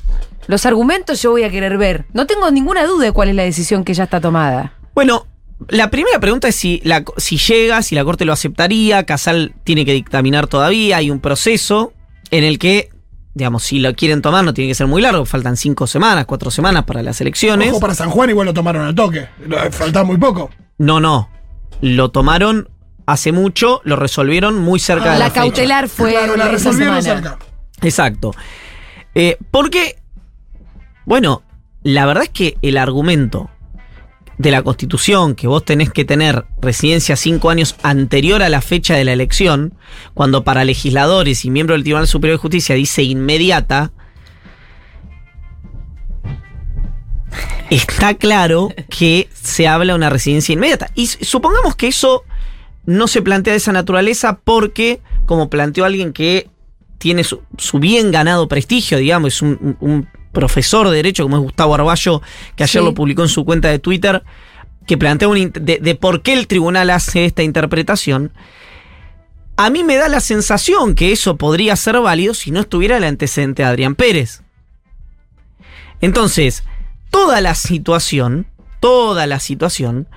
Los 0.47 0.65
argumentos 0.65 1.21
yo 1.21 1.29
voy 1.29 1.43
a 1.43 1.51
querer 1.51 1.77
ver. 1.77 2.05
No 2.11 2.25
tengo 2.25 2.49
ninguna 2.49 2.83
duda 2.85 3.03
de 3.05 3.11
cuál 3.11 3.29
es 3.29 3.35
la 3.35 3.43
decisión 3.43 3.83
que 3.83 3.93
ya 3.93 4.05
está 4.05 4.19
tomada. 4.19 4.73
Bueno, 4.95 5.27
la 5.67 5.89
primera 5.91 6.19
pregunta 6.19 6.47
es 6.47 6.55
si, 6.55 6.81
la, 6.83 7.03
si 7.17 7.37
llega, 7.37 7.81
si 7.81 7.95
la 7.95 8.03
Corte 8.05 8.25
lo 8.25 8.33
aceptaría. 8.33 9.03
Casal 9.05 9.53
tiene 9.63 9.85
que 9.85 9.93
dictaminar 9.93 10.47
todavía. 10.47 10.97
Hay 10.97 11.11
un 11.11 11.19
proceso 11.19 11.93
en 12.31 12.43
el 12.43 12.57
que, 12.59 12.89
digamos, 13.33 13.63
si 13.63 13.79
lo 13.79 13.93
quieren 13.93 14.21
tomar, 14.21 14.43
no 14.45 14.53
tiene 14.53 14.69
que 14.71 14.75
ser 14.75 14.87
muy 14.87 15.01
largo. 15.01 15.25
Faltan 15.25 15.57
cinco 15.57 15.85
semanas, 15.87 16.25
cuatro 16.25 16.49
semanas 16.51 16.85
para 16.85 17.03
las 17.03 17.19
elecciones. 17.21 17.71
Ojo, 17.71 17.79
para 17.81 17.93
San 17.95 18.09
Juan 18.09 18.29
igual 18.29 18.45
lo 18.45 18.53
tomaron 18.53 18.85
al 18.85 18.95
toque. 18.95 19.27
Faltaba 19.71 20.05
muy 20.05 20.17
poco. 20.17 20.49
No, 20.77 20.99
no. 20.99 21.29
Lo 21.81 22.09
tomaron 22.09 22.69
hace 23.05 23.31
mucho, 23.31 23.81
lo 23.83 23.95
resolvieron 23.95 24.55
muy 24.59 24.79
cerca 24.79 25.11
Ah, 25.11 25.13
de 25.13 25.19
la, 25.19 25.25
la 25.25 25.31
fecha. 25.31 25.41
cautelar 25.41 25.89
fue 25.89 26.11
claro, 26.11 26.35
la 26.37 26.47
resolvieron 26.47 27.01
cerca. 27.01 27.37
Exacto. 27.81 28.33
Eh, 29.15 29.37
porque, 29.51 29.95
bueno, 31.05 31.41
la 31.83 32.05
verdad 32.05 32.23
es 32.23 32.29
que 32.29 32.57
el 32.61 32.77
argumento 32.77 33.49
de 34.39 34.51
la 34.51 34.63
Constitución, 34.63 35.35
que 35.35 35.47
vos 35.47 35.63
tenés 35.65 35.91
que 35.91 36.05
tener 36.05 36.45
residencia 36.61 37.17
cinco 37.17 37.49
años 37.49 37.75
anterior 37.83 38.41
a 38.41 38.47
la 38.49 38.61
fecha 38.61 38.95
de 38.95 39.03
la 39.03 39.11
elección, 39.11 39.73
cuando 40.13 40.45
para 40.45 40.63
legisladores 40.63 41.43
y 41.43 41.51
miembros 41.51 41.75
del 41.75 41.83
Tribunal 41.83 42.07
Superior 42.07 42.37
de 42.37 42.41
Justicia 42.41 42.73
dice 42.73 43.03
inmediata, 43.03 43.91
está 47.69 48.13
claro 48.13 48.69
que 48.89 49.29
se 49.33 49.67
habla 49.67 49.91
de 49.93 49.97
una 49.97 50.09
residencia 50.09 50.53
inmediata. 50.53 50.89
Y 50.95 51.07
supongamos 51.07 51.75
que 51.75 51.87
eso 51.87 52.23
no 52.85 53.07
se 53.09 53.21
plantea 53.21 53.51
de 53.53 53.57
esa 53.57 53.73
naturaleza 53.73 54.39
porque, 54.41 55.01
como 55.25 55.49
planteó 55.49 55.83
alguien 55.83 56.13
que 56.13 56.49
tiene 56.97 57.25
su, 57.25 57.41
su 57.57 57.79
bien 57.79 58.09
ganado 58.11 58.47
prestigio, 58.47 58.97
digamos, 58.97 59.33
es 59.35 59.41
un- 59.41 59.77
un 59.81 60.07
profesor 60.31 60.89
de 60.89 60.95
derecho 60.95 61.23
como 61.23 61.37
es 61.37 61.43
Gustavo 61.43 61.75
Arballo, 61.75 62.21
que 62.55 62.63
ayer 62.63 62.81
Sí. 62.81 62.85
lo 62.85 62.93
publicó 62.93 63.23
en 63.23 63.29
su 63.29 63.45
cuenta 63.45 63.69
de 63.69 63.79
Twitter, 63.79 64.23
que 64.87 64.97
plantea 64.97 65.27
un 65.27 65.51
de, 65.53 65.79
de 65.79 65.95
por 65.95 66.21
qué 66.21 66.33
el 66.33 66.47
tribunal 66.47 66.89
hace 66.89 67.25
esta 67.25 67.43
interpretación. 67.43 68.31
A 69.57 69.69
mí 69.69 69.83
me 69.83 69.97
da 69.97 70.07
la 70.07 70.19
sensación 70.21 70.95
que 70.95 71.11
eso 71.11 71.35
podría 71.35 71.75
ser 71.75 71.99
válido 71.99 72.33
si 72.33 72.49
no 72.51 72.61
estuviera 72.61 72.97
el 72.97 73.03
antecedente 73.03 73.61
de 73.63 73.69
Adrián 73.69 73.95
Pérez. 73.95 74.41
Entonces, 76.01 76.63
toda 77.09 77.41
la 77.41 77.55
situación, 77.55 78.47
toda 78.79 79.27
la 79.27 79.39
situación, 79.39 80.07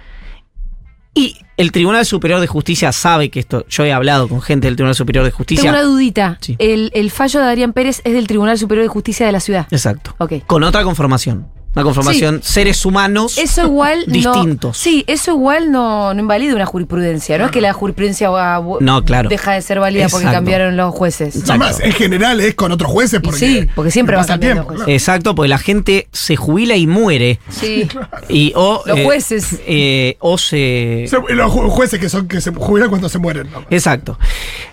y 1.15 1.39
el 1.63 1.73
Tribunal 1.73 2.05
Superior 2.05 2.41
de 2.41 2.47
Justicia 2.47 2.93
sabe 2.93 3.31
que 3.31 3.41
esto, 3.41 3.65
yo 3.69 3.85
he 3.85 3.93
hablado 3.93 4.29
con 4.29 4.43
gente 4.43 4.67
del 4.67 4.77
Tribunal 4.77 4.95
Superior 4.95 5.25
de 5.25 5.31
Tengo 5.31 5.39
Justicia. 5.39 5.71
una 5.71 5.83
dudita. 5.83 6.39
Sí. 6.41 6.57
El, 6.59 6.91
el 6.95 7.11
fallo 7.11 7.41
de 7.41 7.47
Adrián 7.47 7.73
Pérez 7.73 8.01
es 8.05 8.13
del 8.13 8.27
Tribunal 8.27 8.59
Superior 8.59 8.85
de 8.85 8.89
Justicia 8.89 9.25
de 9.25 9.33
la 9.33 9.41
Ciudad. 9.41 9.67
Exacto. 9.71 10.15
Ok. 10.19 10.45
Con 10.47 10.63
otra 10.65 10.83
conformación. 10.85 11.47
Una 11.75 11.85
conformación, 11.85 12.41
seres 12.43 12.85
humanos. 12.85 13.39
Eso 13.39 13.65
igual 13.65 14.05
no. 14.07 14.13
Distintos. 14.13 14.77
Sí, 14.77 15.05
eso 15.07 15.31
igual 15.31 15.73
no, 15.73 16.13
no 16.13 16.21
invalida 16.21 16.55
una 16.55 16.67
jurisprudencia. 16.67 17.39
No 17.39 17.47
es 17.47 17.51
que 17.51 17.63
la 17.63 17.73
jurisprudencia 17.73 18.29
va- 18.29 18.63
No, 18.81 19.05
claro. 19.05 19.31
deja 19.31 19.53
de 19.53 19.63
ser 19.63 19.81
válida 19.81 20.09
porque 20.11 20.27
cambiaron 20.27 20.77
los 20.77 20.95
jueces. 20.95 21.35
Exacto. 21.35 21.53
Además, 21.65 21.81
en 21.81 21.93
general 21.93 22.41
es 22.41 22.55
con 22.55 22.73
otros 22.73 22.91
jueces 22.91 23.21
porque. 23.23 23.39
sí, 23.39 23.69
porque 23.75 23.91
siempre 23.91 24.17
pasa 24.17 24.39
tiempo. 24.39 24.65
jueces. 24.65 24.85
claro. 24.85 24.93
Exacto, 24.93 25.35
porque 25.35 25.49
la 25.49 25.59
gente 25.59 26.09
se 26.13 26.37
jubila 26.37 26.77
y 26.77 26.87
muere. 26.87 27.41
Sí. 27.49 27.89
Y, 28.29 28.53
o, 28.55 28.83
Los 28.87 28.99
eh, 28.99 29.05
jueces. 29.05 29.61
eh, 29.67 30.17
o 30.21 30.37
se. 30.39 31.07
Se- 31.09 31.35
Los 31.35 31.51
ju- 31.53 31.69
jueces 31.71 31.99
que 31.99 32.09
son 32.09 32.29
que 32.29 32.41
se 32.41 32.51
jubilan 32.53 32.89
cuando 32.91 33.09
se 33.09 33.19
mueren. 33.19 33.51
¿no? 33.51 33.65
Exacto. 33.71 34.19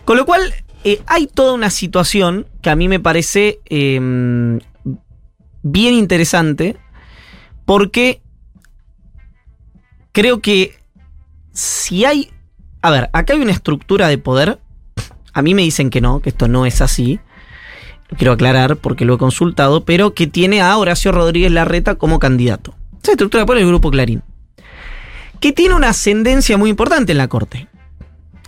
Con 0.06 0.18
lo 0.18 0.26
cual, 0.26 0.54
eh, 0.84 1.02
hay 1.08 1.28
toda 1.28 1.54
una 1.54 1.70
situación 1.70 2.46
que 2.62 2.70
a 2.70 2.76
mí 2.76 2.88
me 2.90 3.00
parece 3.00 3.60
eh, 3.70 4.60
bien 5.62 5.94
interesante 5.94 6.78
porque 7.70 8.24
creo 10.12 10.40
que 10.40 10.74
si 11.54 12.04
hay... 12.04 12.32
A 12.82 12.90
ver, 12.90 13.12
acá 13.14 13.34
hay 13.34 13.42
una 13.42 13.52
estructura 13.52 14.08
de 14.08 14.18
poder. 14.18 14.58
A 15.34 15.44
mí 15.44 15.54
me 15.54 15.62
dicen 15.62 15.92
que 15.92 16.02
no, 16.02 16.20
que 16.20 16.30
esto 16.30 16.48
no 16.48 16.66
es 16.66 16.82
así. 16.82 17.20
Lo 18.08 18.18
quiero 18.18 18.32
aclarar 18.32 18.78
porque 18.78 19.06
lo 19.06 19.14
he 19.14 19.18
consultado, 19.20 19.86
pero 19.86 20.16
que 20.16 20.26
tiene 20.26 20.62
a 20.62 20.76
Horacio 20.76 21.12
Rodríguez 21.12 21.52
Larreta 21.52 21.94
como 21.94 22.18
candidato. 22.18 22.74
Esa 23.04 23.12
estructura 23.12 23.44
de 23.44 23.46
poder 23.46 23.60
es 23.60 23.66
el 23.66 23.70
Grupo 23.70 23.92
Clarín. 23.92 24.24
Que 25.40 25.54
tiene 25.54 25.76
una 25.76 25.90
ascendencia 25.90 26.58
muy 26.58 26.72
importante 26.72 27.12
en 27.12 27.20
la 27.20 27.28
Corte. 27.28 27.68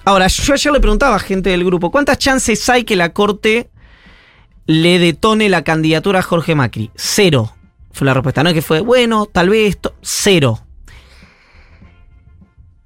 Ahora, 0.03 0.25
yo 0.25 0.51
ayer 0.51 0.73
le 0.73 0.79
preguntaba 0.79 1.17
a 1.17 1.19
gente 1.19 1.51
del 1.51 1.63
grupo, 1.63 1.91
¿cuántas 1.91 2.17
chances 2.17 2.67
hay 2.69 2.85
que 2.85 2.95
la 2.95 3.13
Corte 3.13 3.69
le 4.65 4.97
detone 4.97 5.47
la 5.47 5.63
candidatura 5.63 6.17
a 6.17 6.23
Jorge 6.23 6.55
Macri? 6.55 6.89
Cero. 6.95 7.53
Fue 7.93 8.05
la 8.05 8.13
respuesta. 8.13 8.43
No 8.43 8.49
es 8.49 8.55
que 8.55 8.61
fue, 8.61 8.79
bueno, 8.79 9.25
tal 9.25 9.49
vez 9.49 9.69
esto. 9.69 9.95
Cero. 10.01 10.59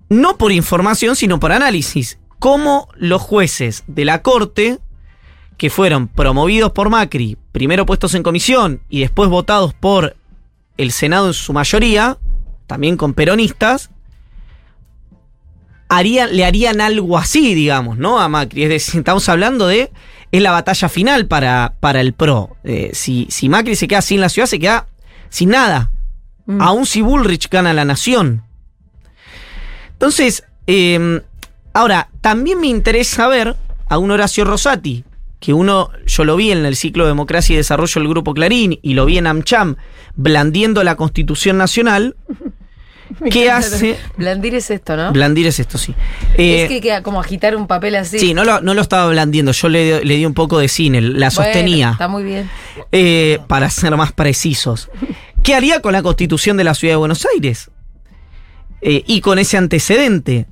No 0.09 0.37
por 0.37 0.51
información, 0.51 1.15
sino 1.15 1.39
por 1.39 1.51
análisis. 1.51 2.19
Cómo 2.39 2.89
los 2.95 3.21
jueces 3.21 3.83
de 3.87 4.05
la 4.05 4.21
Corte 4.21 4.79
que 5.57 5.69
fueron 5.69 6.07
promovidos 6.07 6.71
por 6.73 6.89
Macri, 6.89 7.37
primero 7.51 7.85
puestos 7.85 8.13
en 8.13 8.23
comisión 8.23 8.81
y 8.89 8.99
después 8.99 9.29
votados 9.29 9.73
por 9.73 10.17
el 10.77 10.91
Senado 10.91 11.27
en 11.27 11.33
su 11.33 11.53
mayoría, 11.53 12.17
también 12.67 12.97
con 12.97 13.13
peronistas, 13.13 13.89
harían, 15.87 16.35
le 16.35 16.45
harían 16.45 16.81
algo 16.81 17.17
así, 17.17 17.53
digamos, 17.53 17.97
¿no? 17.97 18.19
A 18.19 18.27
Macri. 18.27 18.63
Es 18.63 18.69
decir, 18.69 18.99
estamos 18.99 19.27
hablando 19.29 19.67
de. 19.67 19.91
Es 20.31 20.41
la 20.41 20.51
batalla 20.51 20.89
final 20.89 21.27
para, 21.27 21.75
para 21.79 22.01
el 22.01 22.13
PRO. 22.13 22.57
Eh, 22.63 22.89
si, 22.93 23.27
si 23.29 23.47
Macri 23.47 23.75
se 23.75 23.87
queda 23.87 24.01
sin 24.01 24.19
la 24.19 24.27
ciudad, 24.27 24.47
se 24.47 24.59
queda 24.59 24.87
sin 25.35 25.49
nada. 25.49 25.91
Mm. 26.45 26.61
Aún 26.61 26.85
si 26.85 27.01
Bullrich 27.01 27.49
gana 27.49 27.73
la 27.73 27.83
nación. 27.83 28.43
Entonces, 29.91 30.45
eh, 30.65 31.21
ahora, 31.73 32.07
también 32.21 32.61
me 32.61 32.67
interesa 32.67 33.27
ver 33.27 33.57
a 33.89 33.97
un 33.97 34.11
Horacio 34.11 34.45
Rosati, 34.45 35.03
que 35.41 35.53
uno, 35.53 35.89
yo 36.05 36.23
lo 36.23 36.37
vi 36.37 36.51
en 36.51 36.65
el 36.65 36.77
ciclo 36.77 37.05
Democracia 37.05 37.53
y 37.53 37.57
Desarrollo 37.57 37.99
del 37.99 38.09
Grupo 38.09 38.33
Clarín 38.33 38.79
y 38.81 38.93
lo 38.93 39.05
vi 39.05 39.17
en 39.17 39.27
AmCham, 39.27 39.75
blandiendo 40.15 40.85
la 40.85 40.95
Constitución 40.95 41.57
Nacional. 41.57 42.15
¿Qué 43.31 43.49
hace? 43.51 43.97
Blandir 44.17 44.55
es 44.55 44.69
esto, 44.71 44.95
¿no? 44.97 45.11
Blandir 45.11 45.47
es 45.47 45.59
esto, 45.59 45.77
sí. 45.77 45.93
es 46.33 46.63
Eh, 46.63 46.65
que 46.67 46.81
queda 46.81 47.03
como 47.03 47.19
agitar 47.19 47.55
un 47.55 47.67
papel 47.67 47.95
así. 47.95 48.19
Sí, 48.19 48.33
no 48.33 48.43
lo, 48.43 48.61
no 48.61 48.73
lo 48.73 48.81
estaba 48.81 49.07
blandiendo, 49.09 49.51
yo 49.51 49.69
le, 49.69 50.03
le 50.03 50.15
di 50.15 50.25
un 50.25 50.33
poco 50.33 50.57
de 50.59 50.67
cine, 50.67 51.01
la 51.01 51.09
Bueno, 51.29 51.31
sostenía. 51.31 51.91
Está 51.91 52.07
muy 52.07 52.23
bien. 52.23 52.49
Eh, 52.91 53.39
para 53.47 53.69
ser 53.69 53.95
más 53.95 54.11
precisos. 54.11 54.89
¿Qué 55.43 55.53
haría 55.55 55.81
con 55.81 55.93
la 55.93 56.01
constitución 56.01 56.57
de 56.57 56.63
la 56.63 56.73
ciudad 56.73 56.93
de 56.93 56.97
Buenos 56.97 57.25
Aires? 57.33 57.69
Eh, 58.81 59.03
y 59.05 59.21
con 59.21 59.39
ese 59.39 59.57
antecedente. 59.57 60.47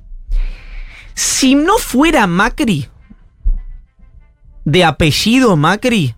Si 1.14 1.54
no 1.54 1.78
fuera 1.78 2.26
Macri, 2.26 2.88
de 4.64 4.84
apellido 4.84 5.56
Macri, 5.56 6.14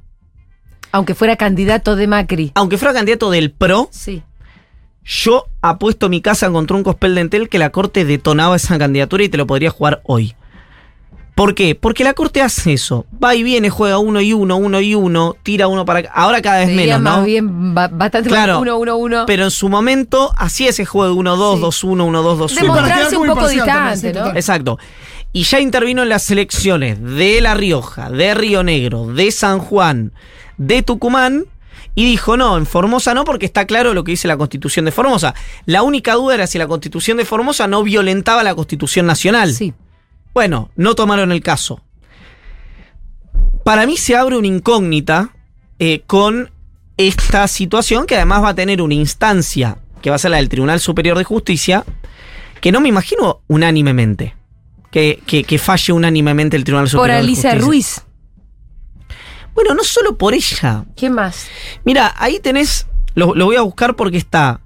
Aunque 0.93 1.15
fuera 1.15 1.37
candidato 1.37 1.97
de 1.97 2.07
Macri. 2.07 2.53
aunque 2.55 2.79
fuera 2.79 2.95
candidato 2.95 3.31
del 3.31 3.51
PRO, 3.51 3.89
Sí. 3.91 4.23
Yo 5.07 5.47
apuesto 5.63 6.09
mi 6.09 6.21
casa 6.21 6.51
contra 6.51 6.77
un 6.77 6.83
cospel 6.83 7.15
de 7.15 7.21
Entel 7.23 7.49
que 7.49 7.59
la 7.59 7.71
Corte 7.71 8.05
detonaba 8.05 8.57
esa 8.57 8.79
candidatura 8.79 9.23
y 9.25 9.29
te 9.29 9.37
lo 9.37 9.47
podría 9.47 9.71
jugar 9.71 10.01
hoy. 10.05 10.35
¿Por 11.37 11.55
qué? 11.55 11.75
Porque 11.75 12.03
la 12.03 12.15
Corte 12.15 12.41
hace 12.41 12.73
eso. 12.73 13.05
Va 13.23 13.35
y 13.35 13.43
viene, 13.43 13.69
juega 13.69 13.99
uno 13.99 14.23
y 14.23 14.33
uno, 14.33 14.57
uno 14.57 14.81
y 14.81 14.95
uno, 14.95 15.37
tira 15.43 15.69
uno 15.69 15.85
para 15.85 15.99
acá. 15.99 16.11
Ahora 16.15 16.41
cada 16.41 16.61
vez 16.61 16.69
Sería 16.69 16.97
menos, 16.99 17.01
más 17.03 17.19
¿no? 17.19 17.25
bien 17.25 17.75
ba- 17.75 17.89
bastante 17.89 18.31
Claro. 18.31 18.55
más 18.55 18.63
uno, 18.63 18.79
uno, 18.79 18.97
uno. 18.97 19.27
Pero 19.27 19.45
en 19.45 19.51
su 19.51 19.69
momento 19.69 20.33
hacía 20.39 20.71
ese 20.71 20.87
juego 20.87 21.13
de 21.15 21.21
1-2, 21.21 21.57
Sí. 21.57 21.87
2-1, 21.87 22.07
1-2, 22.07 22.39
2-1. 22.39 22.55
para 22.55 22.63
Demostrarse 22.63 23.09
quedar 23.11 23.21
un 23.21 23.27
poco 23.35 23.49
distante, 23.49 24.13
¿no? 24.15 24.27
Exacto. 24.29 24.79
Y 25.35 25.43
ya 25.43 25.61
intervino 25.61 26.03
en 26.05 26.09
las 26.09 26.31
elecciones 26.31 27.03
de 27.03 27.43
La 27.43 27.55
Rioja, 27.55 28.09
de 28.11 28.35
Río 28.35 28.63
Negro, 28.63 29.07
de 29.09 29.31
San 29.31 29.59
Juan, 29.59 30.13
de 30.57 30.83
Tucumán. 30.83 31.45
Y 31.97 32.05
dijo, 32.05 32.37
no, 32.37 32.57
en 32.59 32.67
Formosa 32.67 33.15
no, 33.15 33.25
porque 33.25 33.47
está 33.47 33.65
claro 33.67 33.93
lo 33.95 34.05
que 34.05 34.13
dice 34.13 34.29
la 34.29 34.37
constitución 34.37 34.85
de 34.85 34.93
Formosa. 34.93 35.35
La 35.65 35.83
única 35.83 36.13
duda 36.15 36.35
era 36.35 36.47
si 36.47 36.59
la 36.59 36.69
constitución 36.69 37.17
de 37.17 37.25
Formosa 37.25 37.67
no 37.67 37.83
violentaba 37.83 38.45
la 38.45 38.55
constitución 38.55 39.07
nacional. 39.07 39.53
Sí. 39.55 39.73
Bueno, 40.35 40.71
no 40.77 40.95
tomaron 40.95 41.33
el 41.33 41.43
caso. 41.43 41.81
Para 43.65 43.87
mí 43.87 43.97
se 43.97 44.15
abre 44.15 44.37
una 44.37 44.47
incógnita 44.47 45.31
eh, 45.79 46.03
con 46.07 46.51
esta 46.99 47.49
situación 47.49 48.07
que 48.07 48.17
además 48.17 48.43
va 48.43 48.51
a 48.51 48.55
tener 48.55 48.81
una 48.81 48.95
instancia 48.95 49.79
que 50.03 50.11
va 50.11 50.17
a 50.17 50.19
ser 50.19 50.31
la 50.31 50.37
del 50.37 50.49
Tribunal 50.49 50.79
Superior 50.81 51.19
de 51.19 51.25
Justicia, 51.25 51.85
que 52.61 52.71
no 52.73 52.81
me 52.81 52.89
imagino 52.89 53.41
unánimemente. 53.49 54.37
Que, 54.93 55.21
que- 55.27 55.45
que 55.45 55.59
falle 55.59 55.93
unánimemente 55.93 56.57
el 56.57 56.65
Tribunal 56.65 56.85
Por 56.85 56.91
Superior 56.91 57.17
de 57.17 57.21
Alicia 57.21 57.51
Justicia. 57.53 57.67
Ruiz. 57.67 58.03
Bueno, 59.57 59.75
no 59.75 59.83
solo 59.83 60.17
por 60.17 60.35
ella. 60.35 60.85
¿Quién 60.95 61.13
más? 61.15 61.49
Mira, 61.85 62.15
ahí 62.19 62.39
tenés, 62.39 62.87
lo, 63.15 63.35
lo 63.35 63.47
voy 63.47 63.57
a 63.57 63.63
buscar 63.63 63.97
porque 63.97 64.19
está 64.19 64.61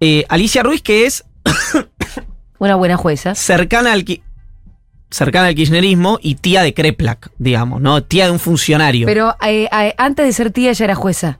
eh, 0.00 0.24
Alicia 0.28 0.64
Ruiz, 0.64 0.82
que 0.82 1.06
es 1.06 1.24
Una 2.58 2.74
buena 2.76 2.96
jueza. 2.96 3.34
cercana 3.34 3.92
al, 3.92 4.04
cercana 5.10 5.48
al 5.48 5.54
kirchnerismo 5.54 6.18
y 6.22 6.36
tía 6.36 6.62
de 6.62 6.74
Kreplak, 6.74 7.30
digamos, 7.38 7.80
¿no? 7.80 8.02
Tía 8.02 8.26
de 8.26 8.32
un 8.32 8.38
funcionario. 8.40 9.06
Pero 9.06 9.36
eh, 9.46 9.68
eh, 9.72 9.94
antes 9.98 10.26
de 10.26 10.32
ser 10.32 10.50
tía 10.50 10.70
ella 10.70 10.84
era 10.84 10.94
jueza. 10.94 11.38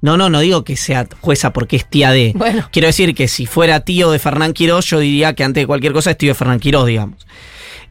no, 0.00 0.16
no, 0.16 0.28
no 0.28 0.40
digo 0.40 0.64
que 0.64 0.76
sea 0.76 1.06
jueza 1.20 1.52
porque 1.52 1.76
es 1.76 1.86
tía 1.88 2.10
de. 2.10 2.32
Bueno. 2.34 2.68
Quiero 2.72 2.86
decir 2.86 3.14
que 3.14 3.28
si 3.28 3.46
fuera 3.46 3.80
tío 3.80 4.10
de 4.10 4.18
Fernán 4.18 4.52
Quirós, 4.52 4.84
yo 4.86 4.98
diría 4.98 5.34
que 5.34 5.44
antes 5.44 5.62
de 5.62 5.66
cualquier 5.66 5.92
cosa 5.92 6.10
es 6.10 6.18
tío 6.18 6.30
de 6.30 6.34
Fernán 6.34 6.60
Quirós, 6.60 6.86
digamos. 6.86 7.26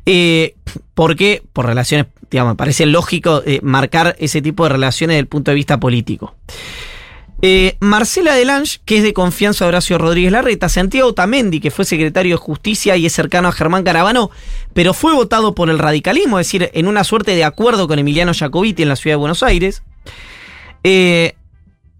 Eh, 0.05 0.55
porque, 0.93 1.43
por 1.53 1.65
relaciones, 1.65 2.07
digamos, 2.29 2.53
me 2.53 2.57
parece 2.57 2.85
lógico 2.85 3.43
eh, 3.45 3.59
marcar 3.61 4.15
ese 4.19 4.41
tipo 4.41 4.63
de 4.63 4.69
relaciones 4.69 5.15
desde 5.15 5.21
el 5.21 5.27
punto 5.27 5.51
de 5.51 5.55
vista 5.55 5.79
político. 5.79 6.35
Eh, 7.43 7.75
Marcela 7.79 8.35
Delange, 8.35 8.79
que 8.85 8.97
es 8.97 9.03
de 9.03 9.13
confianza 9.13 9.65
de 9.65 9.69
Horacio 9.69 9.97
Rodríguez 9.97 10.31
Larreta, 10.31 10.69
Santiago 10.69 11.13
Tamendi, 11.13 11.59
que 11.59 11.71
fue 11.71 11.85
secretario 11.85 12.35
de 12.35 12.37
Justicia 12.37 12.95
y 12.97 13.07
es 13.07 13.13
cercano 13.13 13.47
a 13.47 13.51
Germán 13.51 13.83
Carabano, 13.83 14.29
pero 14.73 14.93
fue 14.93 15.13
votado 15.13 15.55
por 15.55 15.71
el 15.71 15.79
radicalismo, 15.79 16.39
es 16.39 16.45
decir, 16.45 16.69
en 16.73 16.87
una 16.87 17.03
suerte 17.03 17.33
de 17.33 17.43
acuerdo 17.43 17.87
con 17.87 17.97
Emiliano 17.97 18.33
Jacobiti 18.35 18.83
en 18.83 18.89
la 18.89 18.95
ciudad 18.95 19.13
de 19.13 19.19
Buenos 19.19 19.41
Aires. 19.41 19.81
Eh, 20.83 21.33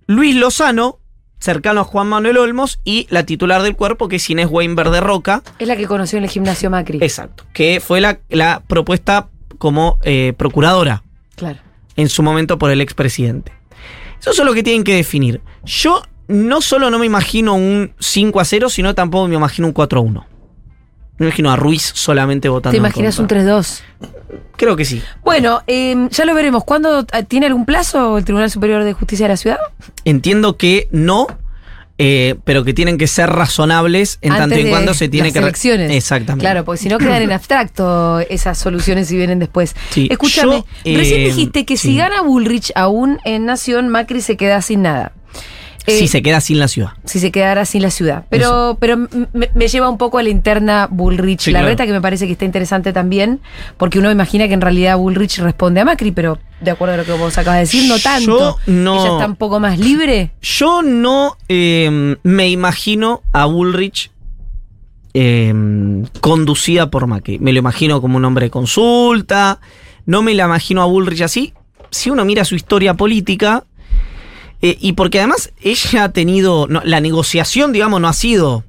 Luis 0.06 0.36
Lozano, 0.36 1.00
cercano 1.42 1.82
a 1.82 1.84
Juan 1.84 2.08
Manuel 2.08 2.38
Olmos, 2.38 2.80
y 2.86 3.08
la 3.10 3.26
titular 3.26 3.62
del 3.64 3.76
cuerpo, 3.76 4.08
que 4.08 4.16
es 4.16 4.30
Inés 4.30 4.48
Weinberg 4.50 4.92
de 4.92 5.02
Roca, 5.02 5.44
Es 5.60 5.68
la 5.68 5.76
que 5.76 5.88
conoció 5.88 6.18
en 6.20 6.24
el 6.24 6.30
gimnasio 6.30 6.70
Macri. 6.70 7.00
exacto, 7.02 7.44
que 7.52 7.82
fue 7.82 8.00
la, 8.00 8.20
la 8.30 8.62
propuesta 8.66 9.28
como 9.58 10.00
eh, 10.04 10.34
procuradora 10.38 11.04
Claro. 11.36 11.60
en 11.98 12.08
su 12.08 12.24
momento 12.24 12.58
por 12.58 12.72
el 12.72 12.80
expresidente. 12.80 13.52
Eso 14.22 14.32
es 14.32 14.38
lo 14.46 14.54
que 14.54 14.64
tienen 14.64 14.84
que 14.84 14.96
definir. 14.96 15.42
Yo 15.66 16.04
no 16.28 16.62
solo 16.62 16.90
no 16.92 17.00
me 17.00 17.08
imagino 17.08 17.56
un 17.56 17.94
5 18.00 18.40
a 18.40 18.46
0, 18.46 18.70
sino 18.70 18.94
tampoco 18.96 19.28
me 19.28 19.36
imagino 19.36 19.68
un 19.68 19.74
4 19.74 20.00
a 20.00 20.04
1. 20.04 20.26
Me 21.22 21.28
imagino 21.28 21.52
a 21.52 21.56
Ruiz 21.56 21.92
solamente 21.94 22.50
votando. 22.50 22.72
¿Te 22.72 22.78
en 22.78 22.82
imaginas 22.82 23.20
un 23.20 23.28
contra. 23.28 23.44
3-2? 23.44 23.82
Creo 24.58 24.76
que 24.76 24.86
sí. 24.86 25.04
Bueno, 25.24 25.62
eh, 25.68 26.08
ya 26.10 26.26
lo 26.26 26.34
veremos. 26.34 26.64
¿Cuándo 26.64 27.02
eh, 27.02 27.24
tiene 27.28 27.46
algún 27.46 27.66
plazo 27.66 28.18
el 28.18 28.26
Tribunal 28.26 28.50
Superior 28.50 28.84
de 28.84 28.94
Justicia 28.94 29.26
de 29.26 29.30
la 29.34 29.38
Ciudad? 29.38 29.60
Entiendo 30.04 30.58
que 30.58 30.88
no, 30.92 31.28
eh, 32.00 32.38
pero 32.44 32.64
que 32.64 32.74
tienen 32.74 32.98
que 32.98 33.06
ser 33.06 33.30
razonables 33.30 34.18
en 34.22 34.32
Antes 34.32 34.42
tanto 34.42 34.56
y 34.56 34.60
en 34.62 34.66
de 34.66 34.72
cuando 34.72 34.96
se 34.96 35.10
tiene 35.10 35.28
las 35.28 35.34
que. 35.34 35.40
elecciones. 35.40 35.92
Exactamente. 35.92 36.42
Claro, 36.42 36.66
porque 36.66 36.82
si 36.82 36.90
no 36.90 36.98
quedan 36.98 37.22
en 37.22 37.32
abstracto 37.32 38.20
esas 38.22 38.58
soluciones 38.58 39.08
si 39.08 39.16
vienen 39.16 39.38
después. 39.38 39.76
Sí, 39.92 40.08
Escúchame, 40.10 40.52
yo, 40.54 40.66
eh, 40.86 40.98
recién 40.98 41.24
dijiste 41.26 41.64
que 41.64 41.78
si 41.78 41.98
gana 41.98 42.24
Bullrich 42.24 42.72
aún 42.74 43.20
en 43.26 43.46
Nación, 43.46 43.90
Macri 43.90 44.22
se 44.22 44.38
queda 44.38 44.64
sin 44.64 44.82
nada. 44.82 45.12
Eh, 45.88 45.98
si 45.98 46.08
se 46.08 46.22
queda 46.22 46.42
sin 46.42 46.60
la 46.60 46.68
ciudad. 46.68 46.92
si 47.06 47.20
se 47.20 47.32
quedara 47.32 47.66
sin 47.66 47.82
la 47.82 47.90
ciudad. 47.90 48.26
Pero, 48.30 48.78
pero 48.80 48.98
me, 48.98 49.50
me 49.54 49.68
lleva 49.68 49.90
un 49.90 49.98
poco 49.98 50.18
a 50.20 50.24
la 50.24 50.30
interna 50.30 50.88
Bullrich 50.92 51.42
Sí, 51.42 51.52
Larreta, 51.52 51.78
claro. 51.78 51.90
que 51.90 51.94
me 51.94 52.02
parece 52.02 52.26
que 52.28 52.34
está 52.34 52.46
interesante 52.46 52.94
también, 52.94 53.40
porque 53.78 53.98
uno 54.00 54.12
imagina 54.12 54.48
que 54.48 54.54
en 54.54 54.62
realidad 54.62 54.98
Bullrich 54.98 55.40
responde 55.40 55.82
a 55.82 55.86
Macri, 55.86 56.12
pero 56.12 56.38
de 56.62 56.72
acuerdo 56.72 56.94
a 56.94 56.98
lo 56.98 57.06
que 57.06 57.14
vos 57.14 57.36
acabas 57.38 57.58
de 57.58 57.62
decir, 57.62 57.88
no 57.90 57.98
Yo 57.98 58.04
tanto. 58.04 58.58
no- 58.68 59.02
Ella 59.04 59.14
está 59.14 59.26
un 59.26 59.36
poco 59.36 59.60
más 59.60 59.80
libre. 59.80 60.32
Yo 60.42 60.82
no 60.84 61.36
eh, 61.50 62.16
me 62.24 62.50
imagino 62.50 63.22
a 63.34 63.46
Bullrich 63.46 64.12
eh, 65.14 65.54
conducida 66.22 66.90
por 66.90 67.08
Macri. 67.08 67.40
Me 67.40 67.52
lo 67.54 67.60
imagino 67.60 68.02
como 68.02 68.18
un 68.18 68.26
hombre 68.26 68.46
de 68.46 68.50
consulta. 68.52 69.60
No 70.06 70.22
me 70.22 70.34
la 70.34 70.46
imagino 70.46 70.82
a 70.82 70.86
Bullrich 70.86 71.22
así. 71.22 71.54
Si 71.90 72.10
uno 72.10 72.24
mira 72.24 72.46
su 72.46 72.56
historia 72.56 72.94
política, 72.94 73.66
eh, 74.62 74.78
y 74.80 74.94
porque 74.94 75.20
además 75.20 75.52
ella 75.62 76.06
ha 76.06 76.12
tenido. 76.12 76.68
no, 76.68 76.82
la 76.84 77.00
negociación, 77.00 77.72
digamos, 77.72 78.00
no 78.02 78.08
ha 78.08 78.14
sido 78.14 78.64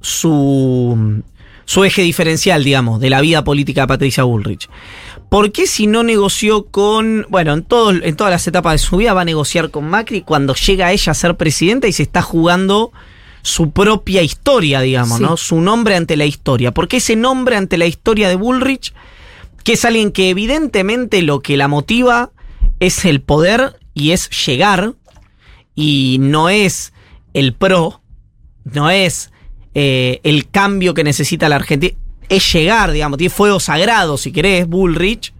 su, 0.00 1.22
su 1.64 1.84
eje 1.84 2.02
diferencial, 2.02 2.64
digamos, 2.64 3.00
de 3.00 3.10
la 3.10 3.20
vida 3.20 3.44
política 3.44 3.82
de 3.82 3.86
Patricia 3.88 4.24
Bullrich. 4.24 4.68
¿Por 5.28 5.52
qué 5.52 5.66
si 5.66 5.86
no 5.86 6.02
negoció 6.02 6.66
con, 6.66 7.26
bueno, 7.30 7.54
en, 7.54 7.62
todo, 7.62 7.90
en 7.90 8.16
todas 8.16 8.30
las 8.30 8.46
etapas 8.46 8.72
de 8.72 8.78
su 8.78 8.98
vida 8.98 9.14
va 9.14 9.22
a 9.22 9.24
negociar 9.24 9.70
con 9.70 9.88
Macri 9.88 10.22
cuando 10.22 10.54
llega 10.54 10.92
ella 10.92 11.12
a 11.12 11.14
ser 11.14 11.36
presidenta 11.36 11.88
y 11.88 11.92
se 11.92 12.02
está 12.02 12.20
jugando 12.20 12.92
su 13.40 13.70
propia 13.70 14.22
historia, 14.22 14.80
digamos, 14.80 15.18
Sí. 15.18 15.24
¿no? 15.24 15.36
Su 15.36 15.60
nombre 15.60 15.96
ante 15.96 16.16
la 16.16 16.26
historia. 16.26 16.72
¿Por 16.72 16.86
qué 16.86 16.98
ese 16.98 17.16
nombre 17.16 17.56
ante 17.56 17.78
la 17.78 17.86
historia 17.86 18.28
de 18.28 18.36
Bullrich? 18.36 18.92
Que 19.64 19.72
es 19.72 19.84
alguien 19.84 20.12
que 20.12 20.28
evidentemente 20.30 21.22
lo 21.22 21.40
que 21.40 21.56
la 21.56 21.68
motiva 21.68 22.30
es 22.82 23.04
el 23.04 23.20
poder 23.20 23.78
y 23.94 24.10
es 24.10 24.28
llegar 24.44 24.94
y 25.76 26.16
no 26.20 26.48
es 26.48 26.92
el 27.32 27.54
pro, 27.54 28.02
no 28.64 28.90
es 28.90 29.30
eh, 29.74 30.18
el 30.24 30.48
cambio 30.48 30.92
que 30.92 31.04
necesita 31.04 31.48
la 31.48 31.56
Argentina, 31.56 31.94
es 32.28 32.52
llegar, 32.52 32.90
digamos, 32.90 33.18
tiene 33.18 33.32
fuego 33.32 33.60
sagrado, 33.60 34.18
si 34.18 34.32
querés, 34.32 34.66
Bullrich. 34.66 35.32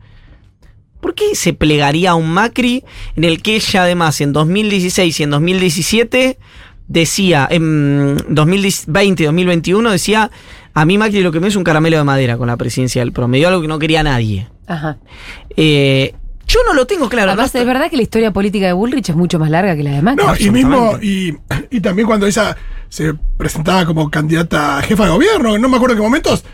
¿Por 1.00 1.16
qué 1.16 1.34
se 1.34 1.52
plegaría 1.52 2.12
a 2.12 2.14
un 2.14 2.30
Macri 2.30 2.84
en 3.16 3.24
el 3.24 3.42
que 3.42 3.56
ella 3.56 3.82
además 3.82 4.20
en 4.20 4.32
2016 4.32 5.18
y 5.18 5.22
en 5.24 5.30
2017 5.30 6.38
decía, 6.86 7.48
en 7.50 8.18
2020 8.28 9.20
y 9.20 9.26
2021 9.26 9.90
decía, 9.90 10.30
a 10.74 10.84
mí 10.84 10.96
Macri 10.96 11.22
lo 11.22 11.32
que 11.32 11.40
me 11.40 11.48
es 11.48 11.56
un 11.56 11.64
caramelo 11.64 11.96
de 11.96 12.04
madera 12.04 12.38
con 12.38 12.46
la 12.46 12.56
presidencia 12.56 13.02
del 13.02 13.10
PRO, 13.10 13.26
me 13.26 13.38
dio 13.38 13.48
algo 13.48 13.62
que 13.62 13.68
no 13.68 13.80
quería 13.80 14.04
nadie. 14.04 14.48
Ajá. 14.68 14.98
Eh, 15.56 16.14
yo 16.52 16.60
no 16.66 16.74
lo 16.74 16.86
tengo 16.86 17.08
claro. 17.08 17.30
Además, 17.32 17.54
es 17.54 17.66
verdad 17.66 17.88
que 17.90 17.96
la 17.96 18.02
historia 18.02 18.32
política 18.32 18.66
de 18.66 18.72
Bullrich 18.72 19.08
es 19.10 19.16
mucho 19.16 19.38
más 19.38 19.50
larga 19.50 19.74
que 19.76 19.82
la 19.82 19.92
de 19.92 20.02
Macri. 20.02 20.24
No, 20.26 20.34
y 20.38 20.50
mismo, 20.50 20.98
y, 21.00 21.34
y 21.70 21.80
también 21.80 22.06
cuando 22.06 22.26
ella 22.26 22.56
se 22.88 23.14
presentaba 23.36 23.86
como 23.86 24.10
candidata 24.10 24.78
a 24.78 24.82
jefa 24.82 25.04
de 25.04 25.10
gobierno, 25.10 25.56
no 25.58 25.68
me 25.68 25.76
acuerdo 25.76 25.94
en 25.94 25.98
qué 25.98 26.02
momentos, 26.04 26.44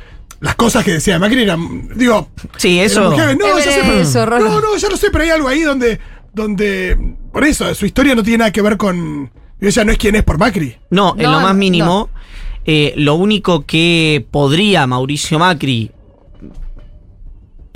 las 0.41 0.55
cosas 0.55 0.85
que 0.85 0.93
decía 0.93 1.19
Macri 1.19 1.43
eran, 1.43 1.89
digo, 1.97 2.29
Sí, 2.57 2.79
eso. 2.79 3.11
heavy. 3.17 3.37
no, 3.37 3.59
ya 3.59 3.65
sé, 3.65 4.01
eso, 4.01 4.25
no, 4.27 4.39
no, 4.61 4.77
ya 4.77 4.89
lo 4.89 4.97
sé, 4.97 5.09
pero 5.11 5.25
hay 5.25 5.31
algo 5.31 5.49
ahí 5.49 5.63
donde, 5.63 5.99
donde, 6.33 6.97
por 7.33 7.45
eso, 7.45 7.75
su 7.75 7.87
historia 7.87 8.15
no 8.15 8.23
tiene 8.23 8.39
nada 8.39 8.53
que 8.53 8.63
ver 8.63 8.77
con, 8.77 9.31
ella 9.61 9.85
no 9.85 9.91
es 9.93 9.99
quien 9.99 10.15
es 10.15 10.23
por 10.23 10.39
Macri. 10.39 10.77
No, 10.91 11.15
en 11.17 11.25
No, 11.25 11.33
lo 11.33 11.41
más 11.41 11.55
no. 11.55 11.59
mínimo. 11.59 12.11
eh, 12.65 12.93
lo 12.97 13.15
único 13.15 13.65
que 13.67 14.25
podría 14.31 14.87
Mauricio 14.87 15.39
Macri 15.41 15.91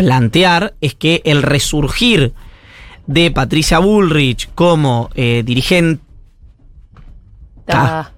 plantear 0.07 0.75
es 0.81 0.95
que 0.95 1.23
el 1.25 1.43
resurgir 1.43 2.33
de 3.07 3.31
Patricia 3.31 3.79
Bullrich 3.79 4.49
como 4.55 5.11
eh, 5.15 5.43
dirigente, 5.45 6.03
Ah, 7.69 8.11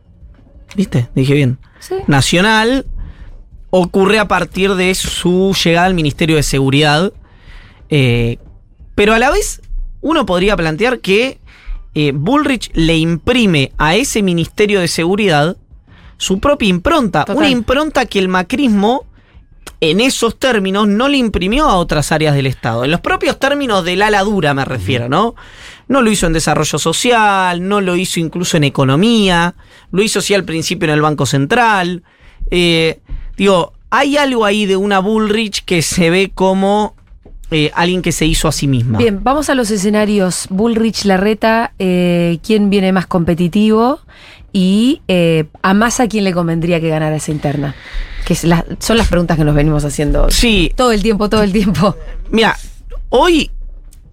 ¿viste? 0.74 1.08
Dije 1.14 1.34
bien. 1.34 1.58
sí. 1.78 1.94
Nacional 2.06 2.86
ocurre 3.70 4.18
a 4.18 4.26
partir 4.28 4.74
de 4.74 4.94
su 4.94 5.54
llegada 5.62 5.86
al 5.86 5.94
Ministerio 5.94 6.36
de 6.36 6.42
Seguridad. 6.42 7.12
eh, 7.90 8.38
pero 8.94 9.12
a 9.12 9.18
la 9.18 9.30
vez, 9.30 9.60
uno 10.00 10.24
podría 10.24 10.56
plantear 10.56 11.00
que 11.00 11.38
eh, 11.94 12.12
Bullrich 12.14 12.70
le 12.74 12.96
imprime 12.96 13.72
a 13.76 13.96
ese 13.96 14.22
Ministerio 14.22 14.80
de 14.80 14.88
Seguridad 14.88 15.56
su 16.16 16.38
propia 16.40 16.68
impronta. 16.68 17.20
Total. 17.24 17.36
Una 17.36 17.48
impronta 17.50 18.06
que 18.06 18.18
el 18.20 18.28
macrismo, 18.28 19.04
en 19.80 20.00
esos 20.00 20.38
términos, 20.38 20.88
no 20.88 21.08
le 21.08 21.18
imprimió 21.18 21.66
a 21.66 21.76
otras 21.76 22.12
áreas 22.12 22.34
del 22.34 22.46
Estado. 22.46 22.84
En 22.84 22.90
los 22.90 23.00
propios 23.00 23.38
términos 23.38 23.84
del 23.84 24.02
ala 24.02 24.22
dura 24.22 24.54
me 24.54 24.64
refiero, 24.64 25.08
¿no? 25.08 25.34
No 25.88 26.02
lo 26.02 26.10
hizo 26.10 26.26
en 26.26 26.32
desarrollo 26.32 26.78
social, 26.78 27.66
no 27.66 27.80
lo 27.80 27.96
hizo 27.96 28.20
incluso 28.20 28.56
en 28.56 28.64
economía, 28.64 29.54
lo 29.90 30.02
hizo 30.02 30.20
sí 30.20 30.34
al 30.34 30.44
principio 30.44 30.88
en 30.88 30.94
el 30.94 31.02
Banco 31.02 31.26
Central. 31.26 32.02
Eh, 32.50 33.00
digo, 33.36 33.74
hay 33.90 34.16
algo 34.16 34.44
ahí 34.44 34.66
de 34.66 34.76
una 34.76 34.98
Bullrich 34.98 35.64
que 35.64 35.82
se 35.82 36.10
ve 36.10 36.32
como 36.34 36.94
eh, 37.50 37.70
alguien 37.74 38.02
que 38.02 38.10
se 38.10 38.26
hizo 38.26 38.48
a 38.48 38.52
sí 38.52 38.66
misma. 38.66 38.98
Bien, 38.98 39.22
vamos 39.22 39.50
a 39.50 39.54
los 39.54 39.70
escenarios. 39.70 40.46
Bullrich, 40.50 41.04
Larreta, 41.04 41.72
eh, 41.78 42.38
¿quién 42.42 42.70
viene 42.70 42.92
más 42.92 43.06
competitivo? 43.06 44.00
Y 44.52 45.02
eh, 45.08 45.44
a 45.62 45.74
Massa, 45.74 46.08
¿quién 46.08 46.24
le 46.24 46.32
convendría 46.32 46.80
que 46.80 46.88
ganara 46.88 47.14
esa 47.14 47.30
interna? 47.30 47.74
Que 48.26 48.32
es 48.32 48.44
la- 48.44 48.64
son 48.78 48.96
las 48.96 49.08
preguntas 49.08 49.36
que 49.36 49.44
nos 49.44 49.54
venimos 49.54 49.84
haciendo 49.84 50.30
Sí, 50.30 50.72
todo 50.76 50.92
el 50.92 51.02
tiempo, 51.02 51.28
todo 51.28 51.42
el 51.42 51.52
tiempo. 51.52 51.96
Mira, 52.30 52.56
hoy 53.10 53.50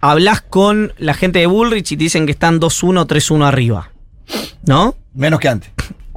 hablas 0.00 0.42
con 0.42 0.92
la 0.98 1.14
gente 1.14 1.38
de 1.38 1.46
Bullrich 1.46 1.92
y 1.92 1.96
te 1.96 2.04
dicen 2.04 2.26
que 2.26 2.32
están 2.32 2.60
2-1, 2.60 3.06
3-1 3.06 3.46
arriba. 3.46 3.90
¿No? 4.64 4.94
Menos 5.14 5.40
que 5.40 5.48
antes. 5.48 5.70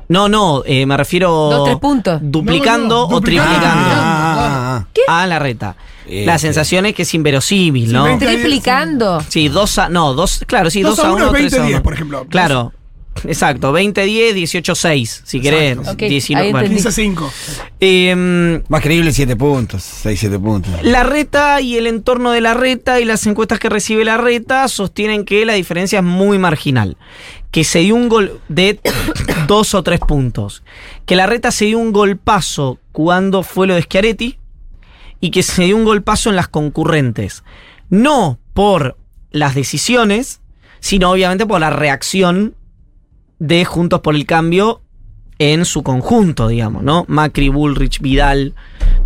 No, 0.07 0.29
no, 0.29 0.61
eh, 0.65 0.85
me 0.85 0.95
refiero. 0.97 1.29
Dos, 1.31 1.65
tres 1.65 1.77
puntos. 1.79 2.19
Duplicando 2.21 2.95
No, 2.95 3.01
no, 3.05 3.09
no, 3.11 3.15
o 3.17 3.21
triplicando. 3.21 3.65
Ah, 3.65 4.77
ah, 4.79 4.85
ah. 5.07 5.21
A 5.23 5.27
la 5.27 5.39
reta. 5.39 5.75
Eh, 6.07 6.23
la 6.25 6.37
sensación 6.37 6.85
es 6.85 6.93
que 6.93 7.01
es 7.01 7.13
inverosímil, 7.15 7.87
Sí, 7.87 7.93
¿no? 7.93 8.03
20 8.03 8.23
Triplicando. 8.27 9.23
Sí, 9.27 9.47
2 9.47 9.77
a. 9.79 9.89
No, 9.89 10.13
dos, 10.13 10.43
claro, 10.45 10.69
sí, 10.69 10.83
2 10.83 10.97
2 10.97 11.05
a 11.05 11.07
a 11.09 11.13
1, 11.13 11.23
1 11.29 11.31
3 11.31 11.53
a 11.55 11.57
20-10, 11.57 11.69
1. 11.69 11.83
por 11.83 11.93
ejemplo. 11.93 12.27
Claro. 12.29 12.71
Exacto, 13.23 13.73
20-10, 13.73 14.33
18-6, 14.33 15.21
si 15.23 15.39
querés. 15.39 15.77
Ok, 15.77 15.97
19, 15.97 16.45
ahí 16.45 16.51
bueno. 16.51 16.67
entendí. 16.67 16.83
15-5. 16.83 17.31
Em, 17.79 18.61
Más 18.67 18.81
creíble 18.81 19.11
7 19.11 19.35
puntos, 19.35 19.83
6, 19.83 20.19
7 20.19 20.39
puntos. 20.39 20.73
La 20.83 21.03
reta 21.03 21.61
y 21.61 21.77
el 21.77 21.87
entorno 21.87 22.31
de 22.31 22.41
la 22.41 22.53
reta 22.53 22.99
y 22.99 23.05
las 23.05 23.25
encuestas 23.25 23.59
que 23.59 23.69
recibe 23.69 24.05
la 24.05 24.17
reta 24.17 24.67
sostienen 24.67 25.25
que 25.25 25.45
la 25.45 25.53
diferencia 25.53 25.99
es 25.99 26.05
muy 26.05 26.37
marginal. 26.37 26.97
Que 27.51 27.63
se 27.63 27.79
dio 27.79 27.95
un 27.95 28.09
gol 28.09 28.41
de 28.49 28.79
dos 29.47 29.73
o 29.73 29.81
tres 29.81 30.01
puntos. 30.01 30.63
Que 31.05 31.15
la 31.15 31.25
reta 31.25 31.51
se 31.51 31.65
dio 31.65 31.79
un 31.79 31.93
golpazo 31.93 32.79
cuando 32.91 33.43
fue 33.43 33.65
lo 33.65 33.75
de 33.75 33.81
Schiaretti 33.83 34.37
y 35.21 35.31
que 35.31 35.41
se 35.41 35.63
dio 35.63 35.77
un 35.77 35.85
golpazo 35.85 36.29
en 36.29 36.35
las 36.35 36.49
concurrentes. 36.49 37.43
No 37.89 38.39
por 38.53 38.97
las 39.31 39.55
decisiones, 39.55 40.41
sino 40.81 41.11
obviamente 41.11 41.45
por 41.45 41.59
la 41.61 41.69
reacción 41.69 42.55
de 43.39 43.65
Juntos 43.65 44.01
por 44.01 44.15
el 44.15 44.25
Cambio 44.25 44.81
en 45.39 45.65
su 45.65 45.83
conjunto, 45.83 46.47
digamos, 46.47 46.83
¿no? 46.83 47.05
Macri, 47.07 47.49
Bullrich, 47.49 47.99
Vidal, 47.99 48.53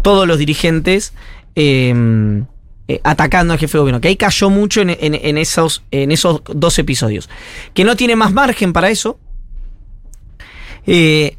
todos 0.02 0.28
los 0.28 0.38
dirigentes 0.38 1.14
eh, 1.56 2.44
eh, 2.88 3.02
atacando 3.04 3.54
al 3.54 3.60
jefe 3.60 3.78
de 3.78 3.80
gobierno. 3.80 4.02
Que 4.02 4.08
ahí 4.08 4.16
cayó 4.16 4.50
mucho 4.50 4.82
en 4.82 5.38
esos, 5.38 5.84
en 5.92 6.12
esos 6.12 6.42
dos 6.46 6.80
episodios. 6.80 7.30
Que 7.76 7.84
no 7.84 7.96
tiene 7.96 8.16
más 8.16 8.32
margen 8.32 8.74
para 8.74 8.90
eso. 8.90 9.20
Eh, 10.88 11.36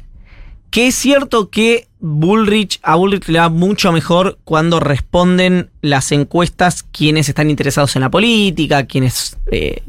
que 0.69 0.87
es 0.87 0.95
cierto 0.95 1.49
que 1.49 1.89
Bullrich, 1.99 2.79
a 2.83 2.95
Bullrich 2.95 3.27
le 3.27 3.39
va 3.39 3.49
mucho 3.49 3.91
mejor 3.91 4.39
cuando 4.45 4.79
responden 4.79 5.69
las 5.81 6.13
encuestas 6.13 6.83
quienes 6.83 7.27
están 7.27 7.49
interesados 7.49 7.97
en 7.97 8.03
la 8.03 8.09
política, 8.09 8.85
quienes, 8.85 9.37
eh, 9.51 9.83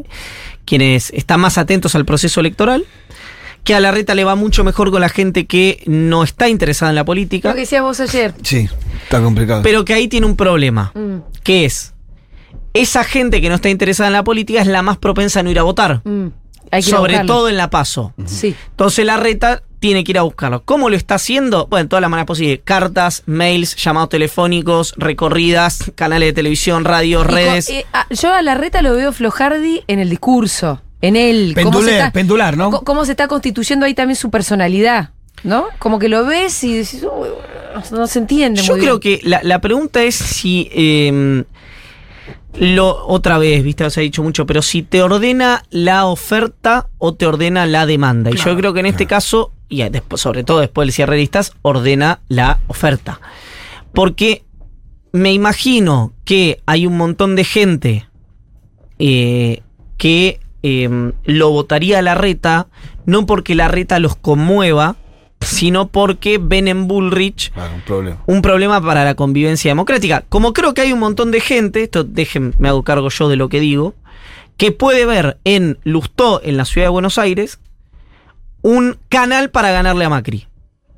quienes 0.64 1.10
están 1.10 1.40
más 1.40 1.58
atentos 1.58 1.94
al 1.94 2.04
proceso 2.04 2.40
electoral. 2.40 2.84
Que 3.64 3.76
a 3.76 3.80
la 3.80 3.92
reta 3.92 4.16
le 4.16 4.24
va 4.24 4.34
mucho 4.34 4.64
mejor 4.64 4.90
con 4.90 5.00
la 5.00 5.08
gente 5.08 5.46
que 5.46 5.84
no 5.86 6.24
está 6.24 6.48
interesada 6.48 6.90
en 6.90 6.96
la 6.96 7.04
política. 7.04 7.50
Lo 7.50 7.54
que 7.54 7.60
decías 7.60 7.82
vos 7.82 8.00
ayer. 8.00 8.34
Sí, 8.42 8.68
está 9.04 9.22
complicado. 9.22 9.62
Pero 9.62 9.84
que 9.84 9.94
ahí 9.94 10.08
tiene 10.08 10.26
un 10.26 10.34
problema, 10.34 10.90
Mm, 10.96 11.18
que 11.44 11.64
es, 11.64 11.94
esa 12.74 13.04
gente 13.04 13.40
que 13.40 13.48
no 13.48 13.54
está 13.54 13.68
interesada 13.70 14.08
en 14.08 14.14
la 14.14 14.24
política 14.24 14.60
es 14.60 14.66
la 14.66 14.82
más 14.82 14.98
propensa 14.98 15.40
a 15.40 15.42
no 15.44 15.50
ir 15.50 15.60
a 15.60 15.62
votar, 15.62 16.00
mm. 16.04 16.26
Hay 16.72 16.82
que 16.82 16.90
sobre 16.90 17.12
buscarlo. 17.12 17.32
todo 17.34 17.48
en 17.50 17.56
la 17.56 17.70
paso. 17.70 18.12
Sí. 18.24 18.56
Entonces 18.70 19.06
la 19.06 19.16
reta 19.18 19.62
tiene 19.82 20.04
que 20.04 20.12
ir 20.12 20.18
a 20.18 20.22
buscarlo. 20.22 20.62
¿Cómo 20.64 20.88
lo 20.88 20.96
está 20.96 21.16
haciendo? 21.16 21.66
Bueno, 21.66 21.82
de 21.84 21.88
todas 21.88 22.00
las 22.00 22.10
maneras 22.10 22.26
posibles. 22.28 22.60
Cartas, 22.64 23.24
mails, 23.26 23.74
llamados 23.76 24.08
telefónicos, 24.10 24.94
recorridas, 24.96 25.90
canales 25.96 26.28
de 26.28 26.32
televisión, 26.32 26.84
radio, 26.84 27.24
redes. 27.24 27.68
eh, 27.68 27.84
ah, 27.92 28.06
yo 28.08 28.32
a 28.32 28.40
Larreta 28.42 28.80
lo 28.80 28.94
veo 28.94 29.12
flojardi 29.12 29.82
en 29.88 29.98
el 29.98 30.08
discurso, 30.08 30.80
en 31.00 31.16
él. 31.16 31.52
cómo 31.54 31.72
se 31.72 31.78
Pendular, 31.80 31.94
está- 31.98 32.10
pendular, 32.12 32.56
¿no? 32.56 32.70
cómo 32.70 33.04
se 33.04 33.10
está 33.10 33.26
constituyendo 33.26 33.84
ahí 33.84 33.94
también 33.94 34.14
su 34.16 34.30
personalidad, 34.30 35.10
¿no? 35.42 35.66
Como 35.80 35.98
que 35.98 36.08
lo 36.08 36.24
ves 36.24 36.62
y 36.62 36.74
decís, 36.78 37.02
"Uy, 37.02 37.28
no 37.90 38.06
se 38.06 38.20
entiende 38.20 38.62
Yo 38.62 38.74
muy 38.74 38.80
creo 38.82 38.98
bien". 39.00 39.18
que 39.20 39.28
la, 39.28 39.40
la 39.42 39.60
pregunta 39.60 40.02
es 40.04 40.14
si... 40.14 40.68
eh, 40.72 41.42
lo, 42.54 43.06
otra 43.06 43.38
vez, 43.38 43.62
viste, 43.64 43.88
se 43.88 44.00
ha 44.00 44.02
dicho 44.02 44.22
mucho, 44.22 44.44
pero 44.44 44.60
si 44.60 44.82
te 44.82 45.02
ordena 45.02 45.64
la 45.70 46.04
oferta 46.04 46.86
o 46.98 47.14
te 47.14 47.24
ordena 47.26 47.64
la 47.64 47.86
demanda. 47.86 48.30
Y 48.30 48.36
yo 48.36 48.54
creo 48.56 48.74
que 48.74 48.80
en 48.80 48.86
este 48.86 49.06
caso, 49.06 49.52
y 49.72 49.88
después, 49.88 50.20
sobre 50.20 50.44
todo 50.44 50.60
después 50.60 50.86
del 50.86 50.92
cierre 50.92 51.14
de 51.16 51.22
listas, 51.22 51.54
ordena 51.62 52.20
la 52.28 52.60
oferta. 52.66 53.20
Porque 53.94 54.44
me 55.12 55.32
imagino 55.32 56.12
que 56.26 56.60
hay 56.66 56.86
un 56.86 56.98
montón 56.98 57.36
de 57.36 57.44
gente 57.44 58.06
eh, 58.98 59.62
que 59.96 60.40
eh, 60.62 61.12
lo 61.24 61.50
votaría 61.50 62.00
a 62.00 62.02
la 62.02 62.14
reta, 62.14 62.68
no 63.06 63.24
porque 63.24 63.54
la 63.54 63.68
reta 63.68 63.98
los 63.98 64.14
conmueva, 64.14 64.96
sino 65.40 65.88
porque 65.88 66.38
ven 66.38 66.68
en 66.68 66.86
Bullrich 66.86 67.50
Claro, 67.52 67.74
un 67.74 67.80
problema. 67.80 68.22
un 68.26 68.42
problema 68.42 68.80
para 68.82 69.04
la 69.04 69.14
convivencia 69.14 69.70
democrática. 69.70 70.22
Como 70.28 70.52
creo 70.52 70.74
que 70.74 70.82
hay 70.82 70.92
un 70.92 71.00
montón 71.00 71.30
de 71.30 71.40
gente, 71.40 71.82
esto 71.82 72.04
déjenme, 72.04 72.52
me 72.58 72.68
hago 72.68 72.84
cargo 72.84 73.08
yo 73.08 73.30
de 73.30 73.36
lo 73.36 73.48
que 73.48 73.58
digo, 73.58 73.94
que 74.58 74.70
puede 74.70 75.06
ver 75.06 75.38
en 75.44 75.78
Lustó, 75.82 76.42
en 76.44 76.58
la 76.58 76.66
ciudad 76.66 76.88
de 76.88 76.90
Buenos 76.90 77.16
Aires, 77.16 77.58
un 78.62 78.96
canal 79.08 79.50
para 79.50 79.70
ganarle 79.72 80.04
a 80.04 80.08
Macri. 80.08 80.46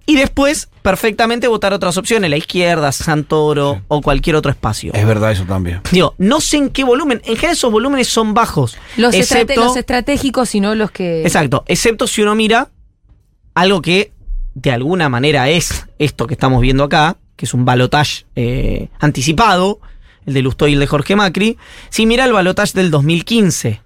Y 0.06 0.16
después, 0.16 0.68
perfectamente, 0.82 1.48
votar 1.48 1.72
otras 1.72 1.96
opciones, 1.96 2.28
la 2.28 2.36
izquierda, 2.36 2.92
Santoro 2.92 3.80
o 3.88 4.02
cualquier 4.02 4.36
otro 4.36 4.50
espacio. 4.50 4.92
Es 4.92 5.06
verdad 5.06 5.32
eso 5.32 5.44
también. 5.44 5.80
Digo, 5.90 6.14
no 6.18 6.42
sé 6.42 6.58
en 6.58 6.68
qué 6.68 6.84
volumen, 6.84 7.22
en 7.24 7.36
general 7.36 7.52
esos 7.56 7.72
volúmenes 7.72 8.06
son 8.08 8.34
bajos. 8.34 8.76
Los, 8.98 9.14
estrate- 9.14 9.44
excepto- 9.54 9.64
los 9.64 9.76
estratégicos 9.78 10.54
y 10.54 10.60
no 10.60 10.74
los 10.74 10.90
que. 10.90 11.22
Exacto, 11.22 11.64
excepto 11.68 12.06
si 12.06 12.20
uno 12.20 12.34
mira 12.34 12.68
algo 13.54 13.80
que 13.80 14.12
de 14.54 14.72
alguna 14.72 15.08
manera 15.08 15.48
es 15.48 15.86
esto 15.98 16.26
que 16.26 16.34
estamos 16.34 16.60
viendo 16.60 16.84
acá, 16.84 17.16
que 17.36 17.46
es 17.46 17.54
un 17.54 17.64
balotage 17.64 18.26
eh, 18.36 18.88
anticipado, 19.00 19.80
el 20.26 20.34
de 20.34 20.42
Lustó 20.42 20.68
y 20.68 20.74
el 20.74 20.80
de 20.80 20.86
Jorge 20.86 21.16
Macri. 21.16 21.56
Si 21.88 22.04
mira 22.04 22.26
el 22.26 22.32
balotage 22.34 22.74
del 22.74 22.90
2015, 22.90 23.80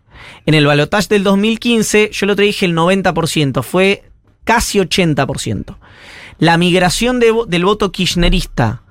en 0.46 0.54
el 0.54 0.66
balotage 0.66 1.08
del 1.08 1.24
2015, 1.24 2.10
yo 2.12 2.26
lo 2.26 2.36
te 2.36 2.42
dije 2.42 2.66
el 2.66 2.74
90%, 2.74 3.62
fue 3.62 4.04
casi 4.44 4.78
80%. 4.78 5.76
La 6.38 6.56
migración 6.56 7.20
de 7.20 7.34
del 7.48 7.64
voto 7.64 7.90
kirchnerista 7.92 8.82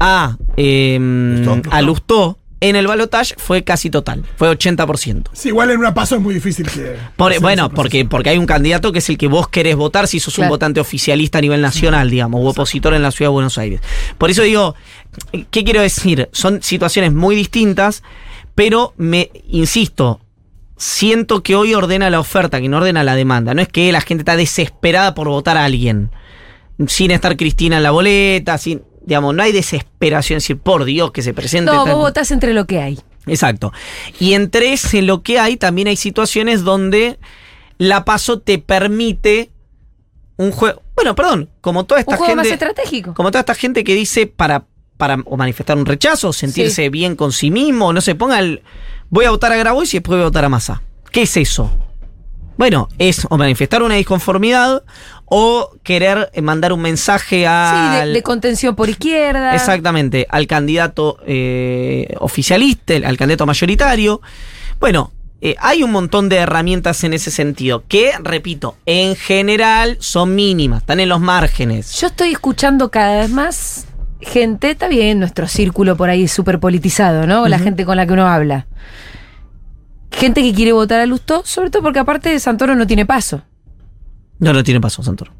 a, 0.00 0.36
eh, 0.56 0.98
Lustó. 1.00 1.70
a 1.70 1.82
Lustó 1.82 2.38
En 2.58 2.74
el 2.74 2.86
balotaje 2.86 3.34
fue 3.36 3.64
casi 3.64 3.90
total, 3.90 4.24
fue 4.36 4.48
80%. 4.50 5.24
Sí, 5.34 5.48
igual 5.48 5.70
en 5.70 5.78
una 5.78 5.92
paso 5.92 6.16
es 6.16 6.22
muy 6.22 6.32
difícil 6.32 6.66
que. 6.68 6.96
Por- 7.14 7.32
hacer 7.32 7.42
bueno, 7.42 7.68
porque, 7.68 8.06
porque 8.06 8.30
hay 8.30 8.38
un 8.38 8.46
candidato 8.46 8.92
que 8.92 9.00
es 9.00 9.08
el 9.10 9.18
que 9.18 9.28
vos 9.28 9.48
querés 9.48 9.76
votar 9.76 10.08
si 10.08 10.20
sos 10.20 10.38
un 10.38 10.48
votante 10.48 10.80
oficialista 10.80 11.36
a 11.36 11.42
nivel 11.42 11.60
nacional, 11.60 12.08
digamos, 12.08 12.40
u 12.42 12.46
opositor 12.48 12.94
en 12.94 13.02
la 13.02 13.10
ciudad 13.10 13.28
de 13.28 13.34
Buenos 13.34 13.58
Aires. 13.58 13.82
Por 14.16 14.30
eso 14.30 14.40
digo, 14.42 14.74
¿qué 15.50 15.64
quiero 15.64 15.82
decir? 15.82 16.30
Son 16.32 16.62
situaciones 16.62 17.12
muy 17.12 17.36
distintas, 17.36 18.02
pero 18.54 18.94
me 18.96 19.30
insisto. 19.50 20.20
Siento 20.76 21.42
que 21.42 21.56
hoy 21.56 21.74
ordena 21.74 22.10
la 22.10 22.20
oferta, 22.20 22.60
que 22.60 22.68
no 22.68 22.76
ordena 22.78 23.02
la 23.02 23.14
demanda. 23.16 23.54
No 23.54 23.62
es 23.62 23.68
que 23.68 23.90
la 23.92 24.00
gente 24.00 24.22
está 24.22 24.36
desesperada 24.36 25.14
por 25.14 25.28
votar 25.28 25.56
a 25.56 25.64
alguien. 25.64 26.10
Sin 26.86 27.10
estar 27.10 27.36
Cristina 27.36 27.78
en 27.78 27.82
la 27.82 27.90
boleta, 27.90 28.58
sin. 28.58 28.82
Digamos, 29.06 29.34
no 29.34 29.42
hay 29.42 29.52
desesperación, 29.52 30.38
es 30.38 30.42
decir, 30.44 30.58
por 30.58 30.84
Dios 30.84 31.12
que 31.12 31.22
se 31.22 31.32
presente. 31.32 31.70
No, 31.72 31.86
vos 31.86 31.94
votás 31.94 32.30
entre 32.32 32.52
lo 32.52 32.66
que 32.66 32.80
hay. 32.80 32.98
Exacto. 33.26 33.72
Y 34.20 34.34
entre 34.34 34.72
ese 34.72 35.00
lo 35.00 35.22
que 35.22 35.38
hay, 35.38 35.56
también 35.56 35.88
hay 35.88 35.96
situaciones 35.96 36.62
donde 36.64 37.18
la 37.78 38.04
paso 38.04 38.40
te 38.40 38.58
permite 38.58 39.50
un 40.36 40.50
juego. 40.50 40.82
Bueno, 40.94 41.14
perdón, 41.14 41.48
como 41.60 41.84
toda 41.84 42.00
esta 42.00 42.12
Un 42.12 42.18
juego 42.18 42.36
más 42.36 42.48
gente. 42.48 42.64
estratégico. 42.64 43.14
Como 43.14 43.30
toda 43.30 43.40
esta 43.40 43.54
gente 43.54 43.84
que 43.84 43.94
dice 43.94 44.26
para, 44.26 44.64
para 44.96 45.18
o 45.24 45.36
manifestar 45.36 45.76
un 45.78 45.86
rechazo, 45.86 46.32
sentirse 46.32 46.84
Sí. 46.84 46.88
bien 46.90 47.16
con 47.16 47.32
sí 47.32 47.50
mismo, 47.50 47.92
no 47.92 48.00
se 48.00 48.14
ponga 48.14 48.38
el. 48.40 48.62
Voy 49.10 49.24
a 49.24 49.30
votar 49.30 49.52
a 49.52 49.56
Grabois 49.56 49.92
y 49.94 49.98
después 49.98 50.16
voy 50.16 50.22
a 50.22 50.26
votar 50.26 50.44
a 50.44 50.48
Massa. 50.48 50.82
¿Qué 51.10 51.22
es 51.22 51.36
eso? 51.36 51.70
Bueno, 52.58 52.88
es 52.98 53.26
o 53.28 53.36
manifestar 53.36 53.82
una 53.82 53.96
disconformidad 53.96 54.82
o 55.26 55.72
querer 55.82 56.30
mandar 56.42 56.72
un 56.72 56.80
mensaje 56.80 57.40
Sí, 57.40 57.44
al. 57.44 58.08
de, 58.08 58.14
de 58.14 58.22
contención 58.22 58.74
por 58.74 58.88
izquierda. 58.88 59.54
Exactamente, 59.54 60.26
al 60.30 60.46
candidato 60.46 61.18
eh, 61.26 62.14
oficialista, 62.18 62.94
al 62.94 63.16
candidato 63.18 63.44
mayoritario. 63.44 64.22
Bueno, 64.80 65.12
eh, 65.42 65.54
hay 65.60 65.82
un 65.82 65.92
montón 65.92 66.30
de 66.30 66.36
herramientas 66.36 67.04
en 67.04 67.12
ese 67.12 67.30
sentido, 67.30 67.84
que, 67.86 68.12
repito, 68.22 68.76
en 68.86 69.16
general 69.16 69.98
son 70.00 70.34
mínimas, 70.34 70.80
están 70.80 70.98
en 71.00 71.10
los 71.10 71.20
márgenes. 71.20 71.92
Yo 72.00 72.06
estoy 72.06 72.30
escuchando 72.32 72.90
cada 72.90 73.20
vez 73.20 73.30
más 73.30 73.86
gente, 74.20 74.70
está 74.70 74.88
bien, 74.88 75.18
nuestro 75.18 75.46
círculo 75.48 75.96
por 75.96 76.08
ahí 76.10 76.24
es 76.24 76.32
súper 76.32 76.58
politizado, 76.60 77.26
¿no? 77.26 77.48
La 77.48 77.58
gente 77.58 77.84
con 77.84 77.96
la 77.96 78.06
que 78.06 78.12
uno 78.14 78.26
habla. 78.26 78.66
Gente 80.10 80.42
que 80.42 80.54
quiere 80.54 80.72
votar 80.72 81.00
a 81.00 81.06
Lustó, 81.06 81.42
sobre 81.44 81.70
todo 81.70 81.82
porque 81.82 81.98
aparte 81.98 82.38
Santoro 82.40 82.74
no 82.74 82.86
tiene 82.86 83.04
paso. 83.04 83.42
No, 84.38 84.52
no 84.52 84.62
tiene 84.64 84.80
paso, 84.80 85.02
Santoro. 85.02 85.32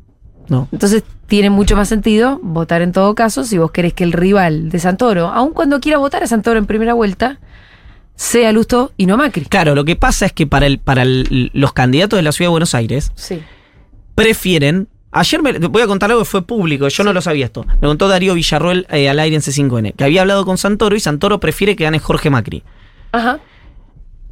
No. 0.49 0.69
Entonces 0.71 1.03
tiene 1.27 1.51
mucho 1.51 1.75
más 1.77 1.89
sentido 1.89 2.39
votar 2.43 2.83
en 2.83 2.93
todo 2.93 3.15
caso 3.15 3.45
si 3.45 3.59
vos 3.59 3.71
querés 3.73 3.95
que 3.95 4.05
el 4.05 4.13
rival 4.13 4.69
de 4.71 4.79
Santoro, 4.79 5.29
aun 5.29 5.53
cuando 5.53 5.81
quiera 5.81 5.99
votar 5.99 6.23
a 6.23 6.27
Santoro 6.27 6.59
en 6.59 6.67
primera 6.67 6.95
vuelta, 6.95 7.41
sea 8.15 8.53
Lustó 8.53 8.93
y 8.97 9.07
no 9.07 9.17
Macri. 9.17 9.45
Claro, 9.47 9.75
lo 9.75 9.85
que 9.85 9.97
pasa 9.97 10.27
es 10.27 10.33
que 10.33 10.47
para, 10.47 10.67
el, 10.67 10.79
para 10.79 11.03
el- 11.03 11.51
los 11.53 11.73
candidatos 11.73 12.17
de 12.19 12.23
la 12.23 12.33
ciudad 12.33 12.47
de 12.49 12.53
Buenos 12.53 12.75
Aires 12.75 13.13
Sí. 13.15 13.41
prefieren. 14.15 14.89
Ayer 15.19 15.43
me, 15.43 15.53
voy 15.59 15.83
a 15.83 15.87
contar 15.87 16.11
algo 16.11 16.23
que 16.23 16.29
fue 16.29 16.43
público, 16.43 16.89
yo 16.89 17.05
no 17.05 17.13
lo 17.13 17.21
sabía 17.21 17.47
esto. 17.47 17.65
Me 17.81 17.89
contó 17.89 18.07
Darío 18.09 18.35
Villarroel 18.35 18.87
eh, 18.91 19.09
al 19.09 19.19
aire 19.19 19.37
en 19.37 19.43
C5N, 19.43 19.95
que 19.97 20.05
había 20.05 20.21
hablado 20.23 20.45
con 20.45 20.59
Santoro 20.59 20.95
y 20.97 21.01
Santoro 21.01 21.41
prefiere 21.41 21.75
que 21.77 21.85
gane 21.85 21.99
Jorge 21.99 22.31
Macri. 22.31 22.63
Ajá. 23.13 23.39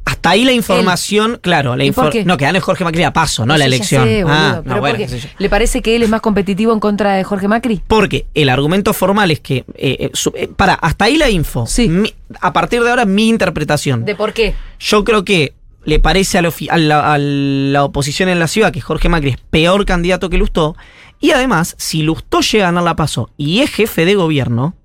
Hasta 0.07 0.29
ahí 0.29 0.45
la 0.45 0.51
información, 0.51 1.39
claro, 1.41 1.75
la 1.75 1.83
¿Y 1.83 1.91
por 1.91 2.05
infor- 2.05 2.11
qué? 2.11 2.25
No, 2.25 2.37
que 2.37 2.45
gane 2.45 2.59
Jorge 2.59 2.83
Macri 2.83 3.01
a 3.01 3.11
paso, 3.11 3.43
no 3.43 3.57
la 3.57 3.65
Eso 3.65 3.69
ya 3.71 3.75
elección. 3.75 4.03
sé, 4.03 4.23
boludo, 4.23 4.37
ah, 4.39 4.61
pero 4.63 4.75
no, 4.75 4.81
bueno. 4.81 5.05
¿Le 5.39 5.49
parece 5.49 5.81
que 5.81 5.95
él 5.95 6.03
es 6.03 6.09
más 6.09 6.21
competitivo 6.21 6.71
en 6.73 6.79
contra 6.79 7.13
de 7.15 7.23
Jorge 7.23 7.47
Macri? 7.47 7.81
Porque 7.87 8.27
el 8.35 8.49
argumento 8.49 8.93
formal 8.93 9.31
es 9.31 9.39
que. 9.39 9.65
eh, 9.73 9.97
eh, 9.99 10.11
eh, 10.35 10.47
para, 10.55 10.75
hasta 10.75 11.05
ahí 11.05 11.17
la 11.17 11.31
info. 11.31 11.65
Sí. 11.65 11.89
Mi- 11.89 12.13
a 12.39 12.53
partir 12.53 12.83
de 12.83 12.91
ahora, 12.91 13.05
mi 13.05 13.27
interpretación. 13.29 14.05
¿De 14.05 14.13
por 14.13 14.33
qué? 14.33 14.53
Yo 14.79 15.03
creo 15.03 15.25
que 15.25 15.53
le 15.85 15.99
parece 15.99 16.37
a, 16.37 16.41
la 16.41 16.49
ofi- 16.49 16.67
a 16.69 16.77
la, 16.77 17.13
a 17.13 17.17
la 17.17 17.83
oposición 17.83 18.27
en 18.29 18.39
la 18.39 18.47
ciudad 18.47 18.71
que 18.73 18.81
Jorge 18.81 19.07
Macri 19.09 19.29
es 19.31 19.37
peor 19.37 19.85
candidato 19.85 20.29
que 20.29 20.37
Lustó. 20.37 20.75
Y 21.19 21.31
además, 21.31 21.75
si 21.77 22.01
Lustó 22.01 22.41
llega 22.41 22.65
a 22.65 22.67
ganar 22.71 22.83
la 22.83 22.95
paso 22.95 23.29
y 23.37 23.59
es 23.61 23.69
jefe 23.71 24.05
de 24.05 24.15
gobierno, 24.15 24.75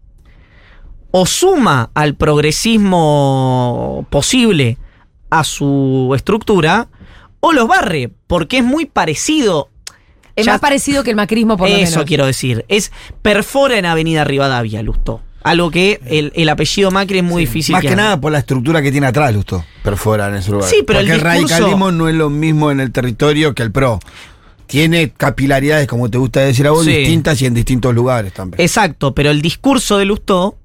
o 1.10 1.26
suma 1.26 1.90
al 1.94 2.14
progresismo 3.00 4.06
posible 4.10 4.78
a 5.30 5.44
su 5.44 6.12
estructura, 6.14 6.88
o 7.40 7.52
los 7.52 7.66
barre, 7.68 8.10
porque 8.26 8.58
es 8.58 8.64
muy 8.64 8.86
parecido. 8.86 9.68
Es 10.36 10.46
Ya- 10.46 10.52
más 10.52 10.60
parecido 10.60 11.02
que 11.02 11.10
el 11.10 11.16
macrismo, 11.16 11.56
por 11.56 11.68
lo 11.68 11.74
Eso 11.74 11.92
menos. 11.96 12.04
quiero 12.06 12.26
decir. 12.26 12.64
Es 12.68 12.92
perfora 13.22 13.78
en 13.78 13.86
Avenida 13.86 14.24
Rivadavia, 14.24 14.82
Lustó. 14.82 15.20
Algo 15.42 15.70
que 15.70 16.00
el, 16.06 16.32
el 16.36 16.48
apellido 16.50 16.90
Macri 16.90 17.18
es 17.18 17.24
muy 17.24 17.42
difícil. 17.46 17.72
Más 17.72 17.82
que 17.82 17.96
nada 17.96 18.20
por 18.20 18.30
la 18.32 18.38
estructura 18.38 18.82
que 18.82 18.92
tiene 18.92 19.06
atrás, 19.06 19.32
Lusto. 19.34 19.64
Perfora 19.82 20.28
en 20.28 20.34
ese 20.34 20.50
lugar. 20.50 20.68
Sí, 20.68 20.82
pero 20.86 20.98
el 21.00 21.06
Porque 21.06 21.12
el, 21.16 21.20
discurso- 21.20 21.48
radicalismo 21.54 21.92
no 21.92 22.08
es 22.08 22.14
lo 22.14 22.28
mismo 22.30 22.70
en 22.70 22.80
el 22.80 22.92
territorio 22.92 23.54
que 23.54 23.62
el 23.62 23.72
PRO. 23.72 24.00
Tiene 24.66 25.10
capilaridades, 25.10 25.86
como 25.88 26.08
te 26.10 26.18
gusta 26.18 26.40
decir 26.40 26.66
a 26.66 26.70
vos, 26.70 26.84
Sí. 26.84 26.92
distintas 26.92 27.40
y 27.42 27.46
en 27.46 27.54
distintos 27.54 27.94
lugares 27.94 28.32
también. 28.32 28.60
Exacto, 28.60 29.14
pero 29.14 29.30
el 29.30 29.42
discurso 29.42 29.98
de 29.98 30.04
Lustó, 30.04 30.56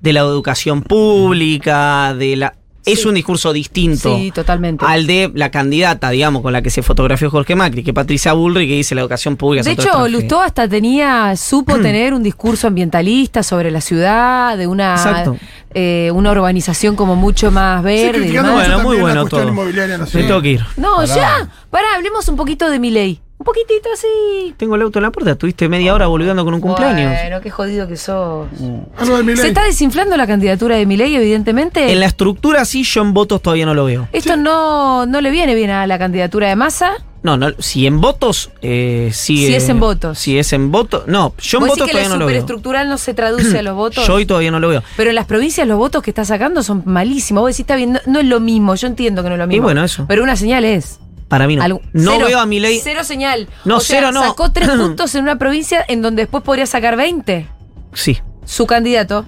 de 0.00 0.12
la 0.14 0.20
educación 0.20 0.82
pública, 0.82 2.14
de 2.14 2.36
la. 2.36 2.54
Es 2.86 3.02
Sí. 3.02 3.08
un 3.08 3.14
discurso 3.14 3.52
distinto 3.52 4.16
Sí, 4.16 4.30
totalmente. 4.34 4.84
al 4.86 5.06
de 5.06 5.30
la 5.34 5.50
candidata, 5.50 6.08
digamos, 6.10 6.40
con 6.42 6.52
la 6.52 6.62
que 6.62 6.70
se 6.70 6.82
fotografió 6.82 7.30
Jorge 7.30 7.54
Macri, 7.54 7.82
que 7.84 7.90
es 7.90 7.94
Patricia 7.94 8.32
Bullrich, 8.32 8.68
que 8.68 8.76
dice 8.76 8.94
la 8.94 9.02
educación 9.02 9.36
pública. 9.36 9.64
De 9.64 9.72
hecho. 9.72 10.08
Lustó 10.08 10.40
hasta 10.40 10.66
tenía, 10.66 11.36
supo 11.36 11.78
tener 11.82 12.14
un 12.14 12.22
discurso 12.22 12.66
ambientalista 12.68 13.42
sobre 13.42 13.70
la 13.70 13.80
ciudad, 13.80 14.56
de 14.56 14.66
una, 14.66 15.34
eh, 15.74 16.10
una 16.14 16.30
urbanización 16.32 16.96
como 16.96 17.16
mucho 17.16 17.50
más 17.50 17.80
Sí, 17.80 17.84
verde. 17.84 18.26
y 18.26 18.30
demás. 18.30 18.52
mucho 18.52 18.54
Bueno, 18.54 18.78
muy 18.80 18.96
bueno 18.98 19.24
todo. 19.26 19.52
Me 19.52 20.22
tengo 20.24 20.40
que 20.42 20.48
ir. 20.52 20.64
No, 20.76 20.96
Pará. 20.96 21.14
ya. 21.14 21.48
Pará, 21.70 21.86
hablemos 21.96 22.26
un 22.28 22.36
poquito 22.36 22.70
de 22.70 22.78
mi 22.78 22.90
ley. 22.90 23.20
Un 23.40 23.44
poquitito 23.44 23.88
así. 23.90 24.54
Tengo 24.58 24.76
el 24.76 24.82
auto 24.82 24.98
en 24.98 25.04
la 25.04 25.10
puerta, 25.10 25.30
estuviste 25.30 25.66
media 25.66 25.94
hora 25.94 26.06
volviendo 26.08 26.44
con 26.44 26.52
un 26.52 26.60
cumpleaños. 26.60 27.10
Bueno, 27.22 27.40
qué 27.40 27.48
jodido 27.48 27.88
que 27.88 27.96
sos. 27.96 28.48
De 28.50 29.22
mi 29.22 29.34
Se 29.34 29.48
está 29.48 29.64
desinflando 29.64 30.14
la 30.18 30.26
candidatura 30.26 30.76
de 30.76 30.84
Milei, 30.84 31.16
evidentemente. 31.16 31.90
En 31.90 32.00
la 32.00 32.06
estructura 32.06 32.66
sí, 32.66 32.82
yo 32.82 33.00
en 33.00 33.14
votos 33.14 33.40
todavía 33.40 33.64
no 33.64 33.72
lo 33.72 33.86
veo. 33.86 34.08
Esto 34.12 34.36
no, 34.36 35.06
no 35.06 35.22
le 35.22 35.30
viene 35.30 35.54
bien 35.54 35.70
a 35.70 35.86
la 35.86 35.98
candidatura 35.98 36.50
de 36.50 36.56
Massa. 36.56 36.98
No, 37.22 37.38
no, 37.38 37.48
si 37.60 37.86
en 37.86 38.02
votos 38.02 38.50
eh, 38.60 39.08
sigue. 39.14 39.46
Si 39.46 39.54
es 39.54 39.70
en 39.70 39.80
votos. 39.80 40.18
Si 40.18 40.38
es 40.38 40.52
en 40.52 40.70
votos. 40.70 41.04
No, 41.06 41.32
yo 41.38 41.60
en 41.60 41.66
votos 41.66 41.86
que 41.86 41.92
todavía 41.92 42.10
no 42.10 42.16
lo 42.16 42.26
veo. 42.26 42.34
superestructural 42.34 42.90
no 42.90 42.98
se 42.98 43.14
traduce 43.14 43.58
a 43.58 43.62
los 43.62 43.74
votos. 43.74 44.06
Yo 44.06 44.14
hoy 44.16 44.26
todavía 44.26 44.50
no 44.50 44.60
lo 44.60 44.68
veo. 44.68 44.82
Pero 44.98 45.08
en 45.08 45.16
las 45.16 45.24
provincias 45.24 45.66
los 45.66 45.78
votos 45.78 46.02
que 46.02 46.10
está 46.10 46.26
sacando 46.26 46.62
son 46.62 46.82
malísimos. 46.84 47.40
Vos 47.40 47.52
decís, 47.52 47.60
está 47.60 47.76
bien, 47.76 47.94
no, 47.94 48.00
no 48.04 48.20
es 48.20 48.26
lo 48.26 48.38
mismo. 48.38 48.74
Yo 48.74 48.86
entiendo 48.86 49.22
que 49.22 49.30
no 49.30 49.36
es 49.36 49.38
lo 49.38 49.46
mismo. 49.46 49.62
bueno, 49.62 49.82
eso. 49.82 50.04
Pero 50.06 50.22
una 50.22 50.36
señal 50.36 50.66
es. 50.66 51.00
Para 51.30 51.46
mí 51.46 51.56
no. 51.56 51.62
Algo- 51.62 51.80
no 51.94 52.12
cero, 52.12 52.26
veo 52.26 52.38
a 52.40 52.44
mi 52.44 52.60
ley. 52.60 52.78
Cero 52.84 53.02
señal. 53.04 53.48
No, 53.64 53.78
O 53.78 53.80
sea, 53.80 54.00
cero 54.00 54.12
no. 54.12 54.22
Sacó 54.22 54.52
tres 54.52 54.68
puntos 54.76 55.14
en 55.14 55.22
una 55.22 55.38
provincia 55.38 55.82
en 55.88 56.02
donde 56.02 56.22
después 56.24 56.44
podría 56.44 56.66
sacar 56.66 56.96
20. 56.96 57.46
Sí, 57.94 58.18
Su 58.44 58.66
candidato. 58.66 59.24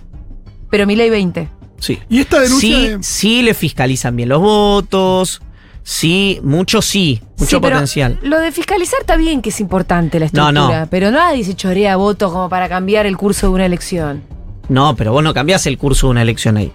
Pero 0.68 0.86
Milei 0.86 1.08
20. 1.08 1.48
sí. 1.78 1.98
Y 2.10 2.20
esta 2.20 2.40
denuncia 2.40 2.76
Sí, 2.76 2.88
de- 2.88 3.02
sí 3.02 3.42
le 3.42 3.54
fiscalizan 3.54 4.14
bien 4.16 4.28
los 4.28 4.40
votos. 4.40 5.40
Sí, 5.84 6.38
mucho 6.44 6.80
sí. 6.82 7.20
Mucho 7.38 7.56
Sí, 7.56 7.60
pero 7.60 7.74
potencial. 7.76 8.18
Lo 8.22 8.38
de 8.38 8.52
fiscalizar 8.52 9.00
está 9.00 9.16
bien 9.16 9.42
que 9.42 9.50
es 9.50 9.60
importante 9.60 10.18
la 10.20 10.26
No, 10.32 10.48
estructura. 10.48 10.80
no. 10.82 10.86
Pero 10.90 11.10
nadie 11.10 11.42
se 11.44 11.54
chorea 11.54 11.96
votos 11.96 12.30
como 12.32 12.48
para 12.48 12.68
cambiar 12.68 13.06
el 13.06 13.16
curso 13.16 13.48
de 13.48 13.52
una 13.54 13.66
elección. 13.66 14.22
No, 14.68 14.94
pero 14.96 15.12
vos 15.12 15.22
no 15.24 15.34
cambiás 15.34 15.66
el 15.66 15.76
curso 15.78 16.06
de 16.06 16.10
una 16.12 16.22
elección 16.22 16.56
ahí. 16.56 16.72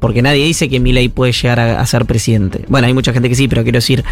Porque 0.00 0.22
nadie 0.22 0.44
dice 0.44 0.68
que 0.68 0.78
Milei 0.80 1.08
puede 1.08 1.32
llegar 1.32 1.58
a, 1.58 1.80
a 1.80 1.86
ser 1.86 2.04
presidente. 2.06 2.64
Bueno, 2.68 2.86
hay 2.86 2.94
mucha 2.94 3.12
gente 3.12 3.28
que 3.28 3.34
sí, 3.34 3.48
pero 3.48 3.62
quiero 3.62 3.78
decir. 3.78 4.04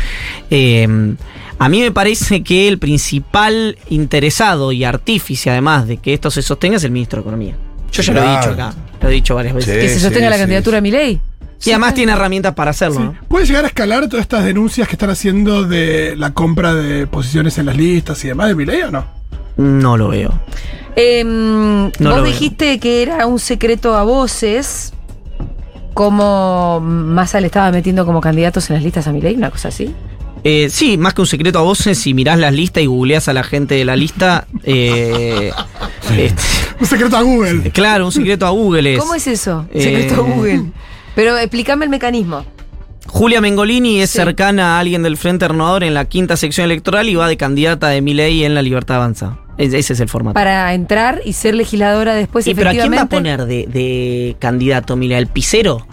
eh, 0.51 1.15
a 1.59 1.69
mí 1.71 1.81
me 1.81 1.91
parece 1.91 2.43
que 2.43 2.69
el 2.69 2.79
principal 2.79 3.79
interesado 3.89 4.73
y 4.73 4.85
artífice, 4.85 5.49
además 5.51 5.87
de 5.87 5.97
que 5.97 6.13
esto 6.13 6.31
se 6.31 6.43
sostenga, 6.43 6.77
es 6.77 6.85
el 6.85 6.91
ministro 6.91 7.17
de 7.19 7.21
Economía. 7.23 7.55
Yo 7.93 8.03
ya 8.03 8.13
lo 8.13 8.23
he 8.23 8.29
dicho 8.37 8.51
acá. 8.51 8.75
Lo 9.01 9.09
he 9.09 9.13
dicho 9.13 9.35
varias 9.35 9.55
veces. 9.55 9.75
Sí, 9.75 9.81
que 9.81 9.89
se 9.89 9.95
sí, 9.95 10.01
sostenga 10.01 10.29
la 10.29 10.37
sí, 10.37 10.43
candidatura 10.43 10.75
sí. 10.75 10.79
a 10.79 10.83
Milei. 10.83 11.21
Y 11.65 11.71
además 11.71 11.95
tiene 11.95 12.13
herramientas 12.13 12.53
para 12.53 12.73
hacerlo, 12.73 12.97
Sí. 12.99 13.03
¿no? 13.05 13.17
¿Puede 13.29 13.47
llegar 13.47 13.65
a 13.65 13.69
escalar 13.69 14.07
todas 14.09 14.23
estas 14.25 14.45
denuncias 14.45 14.87
que 14.87 14.95
están 14.97 15.09
haciendo 15.09 15.63
de 15.65 16.15
la 16.17 16.35
compra 16.35 16.75
de 16.75 17.07
posiciones 17.07 17.57
en 17.57 17.65
las 17.67 17.77
listas 17.79 18.23
y 18.25 18.29
demás 18.29 18.49
de 18.49 18.55
mi 18.55 18.67
ley 18.67 18.83
o 18.83 18.91
no? 18.91 19.07
No 19.57 19.97
lo 19.97 20.09
veo. 20.09 20.39
Em, 20.95 21.85
No 21.85 21.91
vos 21.91 22.01
lo 22.01 22.15
veo. 22.17 22.25
dijiste 22.25 22.79
que 22.79 23.01
era 23.03 23.27
un 23.27 23.39
secreto 23.39 23.95
a 23.97 24.03
voces. 24.05 24.93
Como 25.97 26.79
Massa 26.79 27.41
le 27.41 27.47
estaba 27.47 27.73
metiendo 27.73 28.05
como 28.05 28.21
candidatos 28.21 28.69
en 28.69 28.75
las 28.75 28.83
listas 28.85 29.07
a 29.07 29.13
Milei, 29.13 29.35
una 29.35 29.51
cosa 29.51 29.69
así. 29.69 29.95
Eh, 30.45 30.69
sí, 30.69 30.99
más 30.99 31.15
que 31.15 31.23
un 31.23 31.27
secreto 31.27 31.59
a 31.59 31.63
voces, 31.63 31.97
si 31.97 32.13
mirás 32.13 32.39
las 32.39 32.53
listas 32.53 32.83
y 32.83 32.87
googleás 32.87 33.29
a 33.29 33.33
la 33.33 33.43
gente 33.43 33.77
de 33.77 33.87
la 33.87 33.97
lista, 33.97 34.47
eh, 34.63 35.53
este, 36.15 36.35
Un 36.79 36.87
secreto 36.87 37.17
a 37.17 37.23
Google. 37.23 37.71
claro, 37.71 38.05
un 38.05 38.13
secreto 38.13 38.47
a 38.47 38.51
Google 38.51 38.93
es. 38.93 39.01
¿Cómo 39.01 39.15
es 39.15 39.27
eso? 39.27 39.67
Eh, 39.73 39.83
Secreto 39.83 40.17
a 40.17 40.19
Google. 40.19 40.65
Pero 41.15 41.39
explícame 41.39 41.87
el 41.87 41.91
mecanismo. 41.91 42.45
Julia 43.09 43.41
Mengolini 43.41 44.01
es 44.01 44.11
Sí. 44.11 44.19
cercana 44.19 44.77
a 44.77 44.81
alguien 44.81 45.03
del 45.03 45.17
Frente 45.17 45.49
Renovador 45.49 45.85
en 45.85 45.95
la 45.95 46.05
quinta 46.05 46.37
sección 46.37 46.65
electoral 46.67 47.09
y 47.09 47.15
va 47.15 47.29
de 47.29 47.37
candidata 47.37 47.89
de 47.89 48.01
Milei 48.03 48.45
en 48.45 48.55
la 48.55 48.63
Libertad 48.63 48.97
Avanza. 48.97 49.39
Es- 49.59 49.73
ese 49.73 49.95
es 49.95 50.01
el 50.01 50.09
formato. 50.11 50.35
para 50.35 50.75
entrar 50.75 51.23
y 51.25 51.33
ser 51.33 51.55
legisladora 51.55 52.15
después 52.15 52.45
Sí, 52.45 52.55
pero 52.55 52.69
¿a 52.69 52.73
quién 52.73 52.91
va 52.93 52.97
a 52.97 53.05
efectivamente. 53.05 53.17
poner 53.17 53.47
de, 53.47 53.67
de 53.73 54.37
candidato, 54.39 54.97
Mila? 54.97 55.17
¿El 55.17 55.29
pisero? 55.29 55.87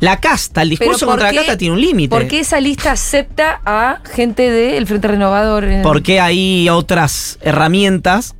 La 0.00 0.20
casta, 0.20 0.60
el 0.60 0.68
discurso 0.68 1.06
¿por 1.06 1.14
contra 1.14 1.30
qué- 1.30 1.36
la 1.36 1.40
casta 1.42 1.56
tiene 1.56 1.72
un 1.74 1.80
límite. 1.80 2.10
¿Por 2.10 2.28
qué 2.28 2.40
esa 2.40 2.60
lista 2.60 2.92
acepta 2.92 3.62
a 3.64 4.00
gente 4.14 4.50
del 4.50 4.86
Frente 4.86 5.08
Renovador? 5.08 5.64
en- 5.64 5.80
Porque 5.82 6.20
hay 6.20 6.68
otras 6.68 7.38
herramientas, 7.40 8.35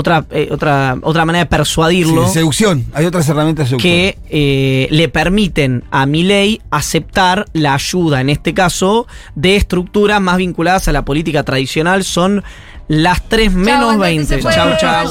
otra, 0.00 0.24
eh, 0.30 0.48
otra, 0.50 0.96
otra 1.02 1.24
manera 1.24 1.44
de 1.44 1.50
persuadirlo. 1.50 2.26
Sí, 2.26 2.34
seducción. 2.34 2.86
Hay 2.92 3.04
otras 3.06 3.28
herramientas 3.28 3.66
de 3.66 3.68
seducción. 3.70 3.92
que 3.92 4.18
eh, 4.30 4.88
le 4.90 5.08
permiten 5.08 5.84
a 5.90 6.06
Milei 6.06 6.60
aceptar 6.70 7.46
la 7.52 7.74
ayuda, 7.74 8.20
en 8.20 8.30
este 8.30 8.54
caso, 8.54 9.06
de 9.34 9.56
estructuras 9.56 10.20
más 10.20 10.38
vinculadas 10.38 10.88
a 10.88 10.92
la 10.92 11.04
política 11.04 11.42
tradicional. 11.42 12.02
Son 12.04 12.42
las 12.88 13.22
3 13.28 13.52
Chao, 13.52 13.60
menos 13.60 13.92
Andrés, 13.94 14.16
20. 14.16 14.34
se 14.36 14.42
fue, 14.42 14.52
Chau, 14.52 14.70
chau. 14.80 15.06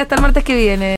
Hasta 0.00 0.14
el 0.14 0.20
martes 0.20 0.44
que 0.44 0.54
viene. 0.54 0.88